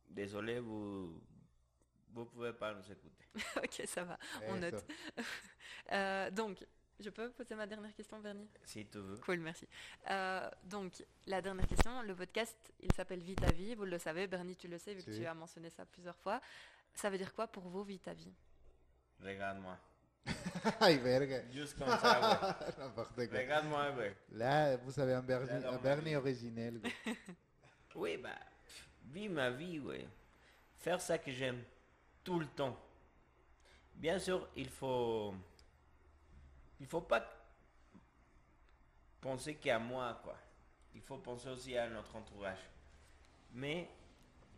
désolé, 0.08 0.58
vous 0.58 1.20
vous 2.12 2.24
pouvez 2.24 2.52
pas 2.52 2.74
nous 2.74 2.90
écouter. 2.90 3.26
ok 3.56 3.82
ça 3.86 4.02
va, 4.04 4.18
on 4.48 4.56
Eso. 4.56 4.70
note. 4.70 4.84
Euh, 5.92 6.30
donc 6.30 6.64
je 7.00 7.08
peux 7.10 7.30
poser 7.30 7.54
ma 7.54 7.66
dernière 7.66 7.94
question 7.94 8.20
Bernie? 8.20 8.48
Si 8.64 8.86
tu 8.86 8.98
veux. 8.98 9.16
Cool, 9.18 9.38
merci. 9.38 9.66
Euh, 10.10 10.48
donc, 10.64 11.02
la 11.26 11.40
dernière 11.40 11.66
question, 11.66 12.02
le 12.02 12.14
podcast, 12.14 12.56
il 12.80 12.92
s'appelle 12.92 13.20
Vie 13.22 13.34
ta 13.36 13.50
vie, 13.50 13.74
vous 13.74 13.86
le 13.86 13.98
savez, 13.98 14.26
Bernie, 14.26 14.54
tu 14.54 14.68
le 14.68 14.76
sais, 14.78 14.92
vu 14.94 15.02
que 15.02 15.10
tu 15.10 15.24
as 15.24 15.32
mentionné 15.32 15.70
ça 15.70 15.86
plusieurs 15.86 16.16
fois. 16.18 16.40
Ça 16.94 17.08
veut 17.08 17.16
dire 17.16 17.32
quoi 17.32 17.46
pour 17.48 17.62
vous, 17.68 17.82
Vie 17.84 17.98
ta 17.98 18.12
vie? 18.12 18.32
Regarde-moi. 19.24 19.78
Ay, 20.80 20.98
verga. 20.98 21.42
Juste 21.52 21.78
comme 21.78 21.88
ça, 21.98 22.58
N'importe 22.78 23.16
ouais. 23.16 23.28
quoi. 23.28 23.38
Regarde-moi, 23.38 23.90
ouais. 23.92 24.14
Là, 24.32 24.76
vous 24.76 24.98
avez 25.00 25.14
un 25.14 25.24
J'adore 25.26 25.74
un 25.74 25.78
Bernie 25.78 26.16
originel. 26.16 26.80
Oui, 27.94 28.16
bah, 28.18 28.38
vis 29.06 29.28
ma 29.28 29.50
vie, 29.50 29.80
ouais. 29.80 30.06
Faire 30.78 31.00
ça 31.00 31.18
que 31.18 31.30
j'aime 31.32 31.62
tout 32.22 32.38
le 32.38 32.46
temps. 32.46 32.76
Bien 33.94 34.18
sûr, 34.18 34.48
il 34.56 34.68
faut. 34.68 35.34
Il 36.78 36.86
faut 36.86 37.00
pas 37.02 37.26
penser 39.20 39.56
qu'à 39.56 39.78
moi, 39.78 40.18
quoi. 40.22 40.36
Il 40.94 41.02
faut 41.02 41.18
penser 41.18 41.48
aussi 41.48 41.76
à 41.76 41.88
notre 41.88 42.14
entourage. 42.16 42.58
Mais 43.52 43.88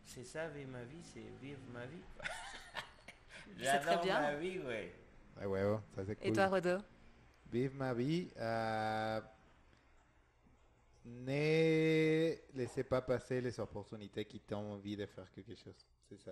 c'est 0.05 0.23
ça, 0.23 0.47
vivre 0.47 0.71
ma 0.71 0.83
vie, 0.83 1.03
c'est 1.03 1.31
vivre 1.41 1.61
ma 1.71 1.85
vie, 1.85 2.01
quoi. 2.15 2.25
C'est 3.57 3.79
très 3.79 3.85
J'adore 3.85 4.03
bien. 4.03 4.21
ma 4.21 4.35
vie, 4.35 4.59
ouais. 4.59 4.93
Ah 5.39 5.47
ouais, 5.47 5.63
ouais, 5.63 5.79
ça 5.95 6.05
c'est 6.05 6.15
cool. 6.15 6.27
Et 6.27 6.31
toi, 6.33 6.47
Rodo 6.47 6.77
Vive 7.51 7.75
ma 7.75 7.93
vie. 7.93 8.31
euh, 8.37 9.21
ne 11.05 12.35
laissez 12.53 12.83
pas 12.83 13.01
passer 13.01 13.41
les 13.41 13.59
opportunités 13.59 14.25
qui 14.25 14.39
t'ont 14.39 14.73
envie 14.73 14.95
de 14.95 15.05
faire 15.05 15.29
quelque 15.31 15.55
chose. 15.55 15.85
C'est 16.09 16.19
ça. 16.19 16.31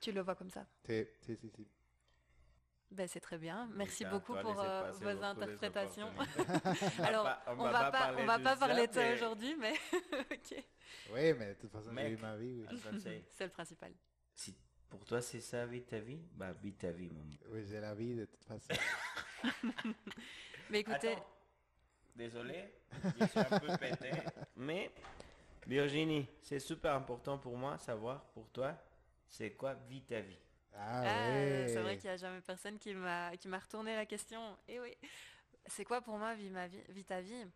Tu 0.00 0.12
le 0.12 0.20
vois 0.20 0.34
comme 0.34 0.50
ça 0.50 0.66
C'est, 0.84 1.14
c'est, 1.20 1.36
c'est, 1.36 1.48
c'est. 1.48 1.66
Ben, 2.90 3.08
c'est 3.08 3.20
très 3.20 3.38
bien. 3.38 3.70
Merci 3.74 4.04
beaucoup 4.04 4.34
toi, 4.34 4.42
pour 4.42 4.60
euh, 4.60 4.92
vos 4.92 5.22
interprétations. 5.22 6.10
Alors, 7.02 7.26
on 7.46 7.64
va 7.64 7.90
pas, 7.90 8.14
on 8.18 8.26
va 8.26 8.38
pas 8.38 8.56
parler 8.56 8.86
de 8.86 8.92
ça 8.92 9.00
mais- 9.00 9.14
aujourd'hui, 9.14 9.56
mais 9.58 9.72
ok, 10.30 10.64
Oui, 11.12 11.32
mais 11.34 11.54
de 11.54 11.54
toute 11.54 11.70
façon, 11.70 11.90
j'ai 11.96 12.10
eu 12.10 12.16
ma 12.18 12.36
vie. 12.36 12.64
Oui, 12.70 12.78
c'est 13.32 13.44
le 13.44 13.50
principal. 13.50 13.92
si 14.34 14.54
pour 14.92 15.06
toi 15.06 15.22
c'est 15.22 15.40
ça, 15.40 15.64
vis 15.64 15.82
ta 15.82 15.98
vie, 15.98 16.20
bah 16.34 16.52
vis 16.62 16.74
ta 16.74 16.90
vie, 16.90 17.08
mon 17.08 17.24
oui 17.50 17.64
j'ai 17.64 17.80
la 17.80 17.94
vie 17.94 18.14
de 18.14 18.26
toute 18.26 18.44
façon. 18.44 18.74
Mais 20.70 20.80
écoutez, 20.80 21.12
Attends. 21.12 21.26
Désolé, 22.14 22.70
je 23.18 23.24
suis 23.24 23.38
un 23.38 23.58
peu 23.58 23.76
pété. 23.78 24.10
Mais 24.56 24.90
Virginie, 25.66 26.28
c'est 26.42 26.58
super 26.58 26.92
important 26.94 27.38
pour 27.38 27.56
moi 27.56 27.78
savoir 27.78 28.22
pour 28.34 28.50
toi, 28.50 28.76
c'est 29.26 29.52
quoi 29.52 29.72
vis 29.88 30.02
ta 30.02 30.20
vie? 30.20 30.38
Ah, 30.74 31.02
ah, 31.04 31.28
ouais. 31.30 31.66
c'est 31.68 31.80
vrai 31.80 31.96
qu'il 31.96 32.10
n'y 32.10 32.14
a 32.14 32.16
jamais 32.18 32.42
personne 32.42 32.78
qui 32.78 32.92
m'a 32.92 33.34
qui 33.38 33.48
m'a 33.48 33.58
retourné 33.58 33.96
la 33.96 34.04
question. 34.04 34.58
Et 34.68 34.78
oui, 34.78 34.94
c'est 35.66 35.86
quoi 35.86 36.02
pour 36.02 36.18
moi 36.18 36.34
vie 36.34 36.50
ma 36.50 36.66
vie, 36.66 36.82
vie 36.90 37.04
ta 37.04 37.22
vie? 37.22 37.46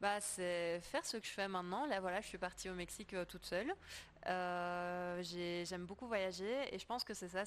Bah, 0.00 0.20
c'est 0.20 0.80
faire 0.80 1.04
ce 1.06 1.18
que 1.18 1.26
je 1.26 1.30
fais 1.30 1.46
maintenant. 1.46 1.86
Là, 1.86 2.00
voilà, 2.00 2.20
je 2.20 2.26
suis 2.26 2.38
partie 2.38 2.68
au 2.68 2.74
Mexique 2.74 3.14
euh, 3.14 3.24
toute 3.24 3.46
seule. 3.46 3.72
Euh, 4.26 5.22
j'ai- 5.22 5.64
j'aime 5.64 5.84
beaucoup 5.86 6.06
voyager 6.06 6.72
et 6.74 6.78
je 6.78 6.86
pense 6.86 7.04
que 7.04 7.14
c'est 7.14 7.28
ça. 7.28 7.44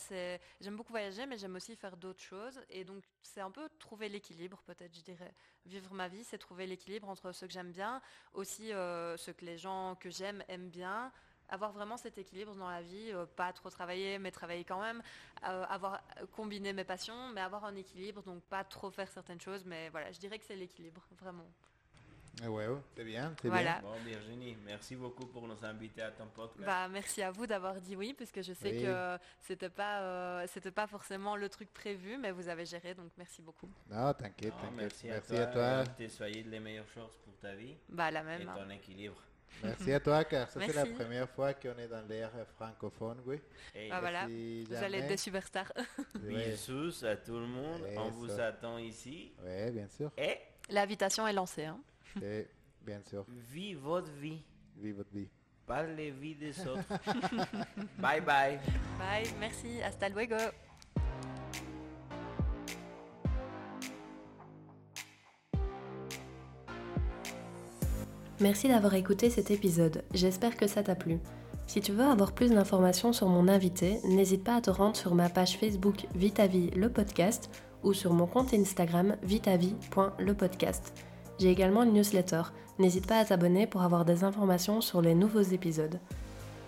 J'aime 0.59 0.75
beaucoup 0.75 0.91
voyager, 0.93 1.25
mais 1.25 1.37
j'aime 1.37 1.55
aussi 1.55 1.75
faire 1.75 1.95
d'autres 1.97 2.21
choses. 2.21 2.59
Et 2.69 2.83
donc, 2.83 3.03
c'est 3.21 3.41
un 3.41 3.51
peu 3.51 3.69
trouver 3.79 4.09
l'équilibre, 4.09 4.61
peut-être, 4.65 4.95
je 4.95 5.01
dirais. 5.01 5.33
Vivre 5.65 5.93
ma 5.93 6.07
vie, 6.07 6.23
c'est 6.23 6.37
trouver 6.37 6.67
l'équilibre 6.67 7.09
entre 7.09 7.31
ce 7.31 7.45
que 7.45 7.51
j'aime 7.51 7.71
bien, 7.71 8.01
aussi 8.33 8.73
euh, 8.73 9.17
ce 9.17 9.31
que 9.31 9.45
les 9.45 9.57
gens 9.57 9.95
que 9.95 10.09
j'aime 10.09 10.43
aiment 10.47 10.69
bien. 10.69 11.11
Avoir 11.49 11.71
vraiment 11.71 11.95
cet 11.97 12.17
équilibre 12.17 12.55
dans 12.55 12.69
la 12.69 12.81
vie, 12.81 13.11
euh, 13.13 13.25
pas 13.27 13.53
trop 13.53 13.69
travailler, 13.69 14.17
mais 14.19 14.31
travailler 14.31 14.63
quand 14.65 14.81
même, 14.81 15.01
avoir 15.43 16.01
combiné 16.35 16.73
mes 16.73 16.83
passions, 16.83 17.29
mais 17.33 17.41
avoir 17.41 17.65
un 17.65 17.75
équilibre, 17.75 18.23
donc 18.23 18.41
pas 18.45 18.63
trop 18.63 18.89
faire 18.89 19.09
certaines 19.11 19.39
choses, 19.39 19.63
mais 19.65 19.89
voilà, 19.89 20.11
je 20.11 20.19
dirais 20.19 20.39
que 20.39 20.45
c'est 20.45 20.55
l'équilibre, 20.55 21.05
vraiment. 21.11 21.45
Ah 22.43 22.49
ouais, 22.51 22.67
ouais, 22.67 22.77
c'est 22.95 23.03
bien, 23.05 23.33
c'est 23.41 23.47
Voilà. 23.47 23.79
Bon 23.81 23.93
Virginie, 24.05 24.57
merci 24.65 24.95
beaucoup 24.95 25.25
pour 25.25 25.47
nous 25.47 25.63
inviter 25.63 26.01
à 26.01 26.11
ton 26.11 26.27
podcast. 26.27 26.65
Bah, 26.65 26.87
merci 26.89 27.21
à 27.21 27.31
vous 27.31 27.47
d'avoir 27.47 27.79
dit 27.79 27.95
oui, 27.95 28.13
puisque 28.13 28.41
je 28.41 28.51
sais 28.53 28.71
Oui. 28.71 28.81
que 28.83 29.17
c'était 29.39 29.69
pas, 29.69 30.01
euh, 30.01 30.45
c'était 30.51 30.71
pas 30.71 30.85
forcément 30.85 31.37
le 31.37 31.47
truc 31.47 31.73
prévu, 31.73 32.17
mais 32.17 32.31
vous 32.31 32.49
avez 32.49 32.65
géré, 32.65 32.93
donc 32.93 33.11
merci 33.17 33.41
beaucoup. 33.41 33.69
Non, 33.89 34.13
t'inquiète, 34.13 34.53
Non, 34.53 34.59
t'inquiète. 34.69 34.75
merci, 34.75 35.07
Merci, 35.07 35.35
à 35.37 35.45
toi. 35.47 35.63
à 35.65 35.83
et 35.83 35.85
toi. 36.07 36.09
Soyez 36.09 36.43
les 36.43 36.59
meilleures 36.59 36.89
choses 36.89 37.17
pour 37.23 37.37
ta 37.37 37.55
vie 37.55 37.75
Bah, 37.87 38.11
la 38.11 38.19
et 38.19 38.23
même. 38.23 38.49
hein. 38.49 38.55
ton 38.57 38.69
équilibre. 38.69 39.15
Merci 39.63 39.93
à 39.93 39.99
toi, 40.01 40.25
car 40.25 40.49
ça 40.51 40.59
c'est 40.59 40.73
la 40.73 40.85
première 40.85 41.29
fois 41.29 41.53
qu'on 41.53 41.77
est 41.77 41.87
dans 41.87 42.05
l'ère 42.05 42.31
francophone, 42.57 43.21
oui. 43.25 43.39
Et 43.73 43.89
Ah, 43.89 44.01
voilà. 44.01 44.27
Si 44.27 44.65
Vous 44.65 44.75
allez 44.75 44.97
être 44.97 45.07
des 45.07 45.15
superstars. 45.17 45.71
Bisous 46.15 47.05
à 47.05 47.15
tout 47.15 47.39
le 47.39 47.47
monde. 47.47 47.81
Ouais, 47.81 47.95
On 47.97 48.09
vous 48.09 48.37
attend 48.39 48.77
ici. 48.77 49.31
ouais, 49.45 49.71
bien 49.71 49.87
sûr. 49.87 50.11
Et 50.17 50.37
L'invitation 50.69 51.25
est 51.25 51.31
lancée. 51.33 51.63
Hein. 51.65 51.79
Et 52.21 52.47
bien 52.85 53.01
sûr, 53.01 53.25
vis 53.51 53.73
votre 53.73 54.11
vie. 54.13 54.41
vive 54.77 54.97
votre 54.97 55.13
vie. 55.13 55.27
Pas 55.65 55.83
les 55.83 56.11
vies 56.11 56.35
des 56.35 56.59
autres. 56.67 56.87
bye 57.97 58.21
bye. 58.21 58.59
Bye, 58.99 59.27
merci, 59.39 59.81
hasta 59.81 60.09
luego. 60.09 60.35
Merci 68.41 68.67
d'avoir 68.67 68.93
écouté 68.95 69.29
cet 69.29 69.49
épisode, 69.49 70.03
j'espère 70.13 70.57
que 70.57 70.67
ça 70.67 70.83
t'a 70.83 70.95
plu. 70.95 71.19
Si 71.67 71.79
tu 71.81 71.93
veux 71.93 72.03
avoir 72.03 72.33
plus 72.33 72.51
d'informations 72.51 73.13
sur 73.13 73.29
mon 73.29 73.47
invité, 73.47 73.99
n'hésite 74.03 74.43
pas 74.43 74.55
à 74.55 74.61
te 74.61 74.69
rendre 74.69 74.95
sur 74.95 75.15
ma 75.15 75.29
page 75.29 75.57
Facebook 75.57 76.05
Vitavie 76.13 76.69
le 76.71 76.91
podcast 76.91 77.49
ou 77.83 77.93
sur 77.93 78.13
mon 78.13 78.27
compte 78.27 78.53
Instagram 78.53 79.15
vitavie.lepodcast. 79.23 80.93
J'ai 81.39 81.49
également 81.49 81.83
une 81.83 81.93
newsletter, 81.93 82.43
n'hésite 82.79 83.07
pas 83.07 83.19
à 83.19 83.25
t'abonner 83.25 83.67
pour 83.67 83.81
avoir 83.81 84.05
des 84.05 84.23
informations 84.23 84.81
sur 84.81 85.01
les 85.01 85.15
nouveaux 85.15 85.41
épisodes. 85.41 85.99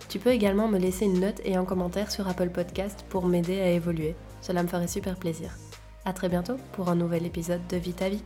Tu 0.08 0.18
peux 0.18 0.30
également 0.30 0.68
me 0.68 0.78
laisser 0.78 1.04
une 1.04 1.20
note 1.20 1.40
et 1.44 1.56
un 1.56 1.64
commentaire 1.64 2.10
sur 2.10 2.28
Apple 2.28 2.50
Podcast 2.50 3.04
pour 3.08 3.26
m'aider 3.26 3.60
à 3.60 3.70
évoluer, 3.70 4.14
cela 4.40 4.62
me 4.62 4.68
ferait 4.68 4.88
super 4.88 5.16
plaisir. 5.16 5.50
A 6.04 6.12
très 6.12 6.28
bientôt 6.28 6.56
pour 6.72 6.88
un 6.88 6.94
nouvel 6.94 7.26
épisode 7.26 7.66
de 7.68 7.76
Vitavie. 7.76 8.22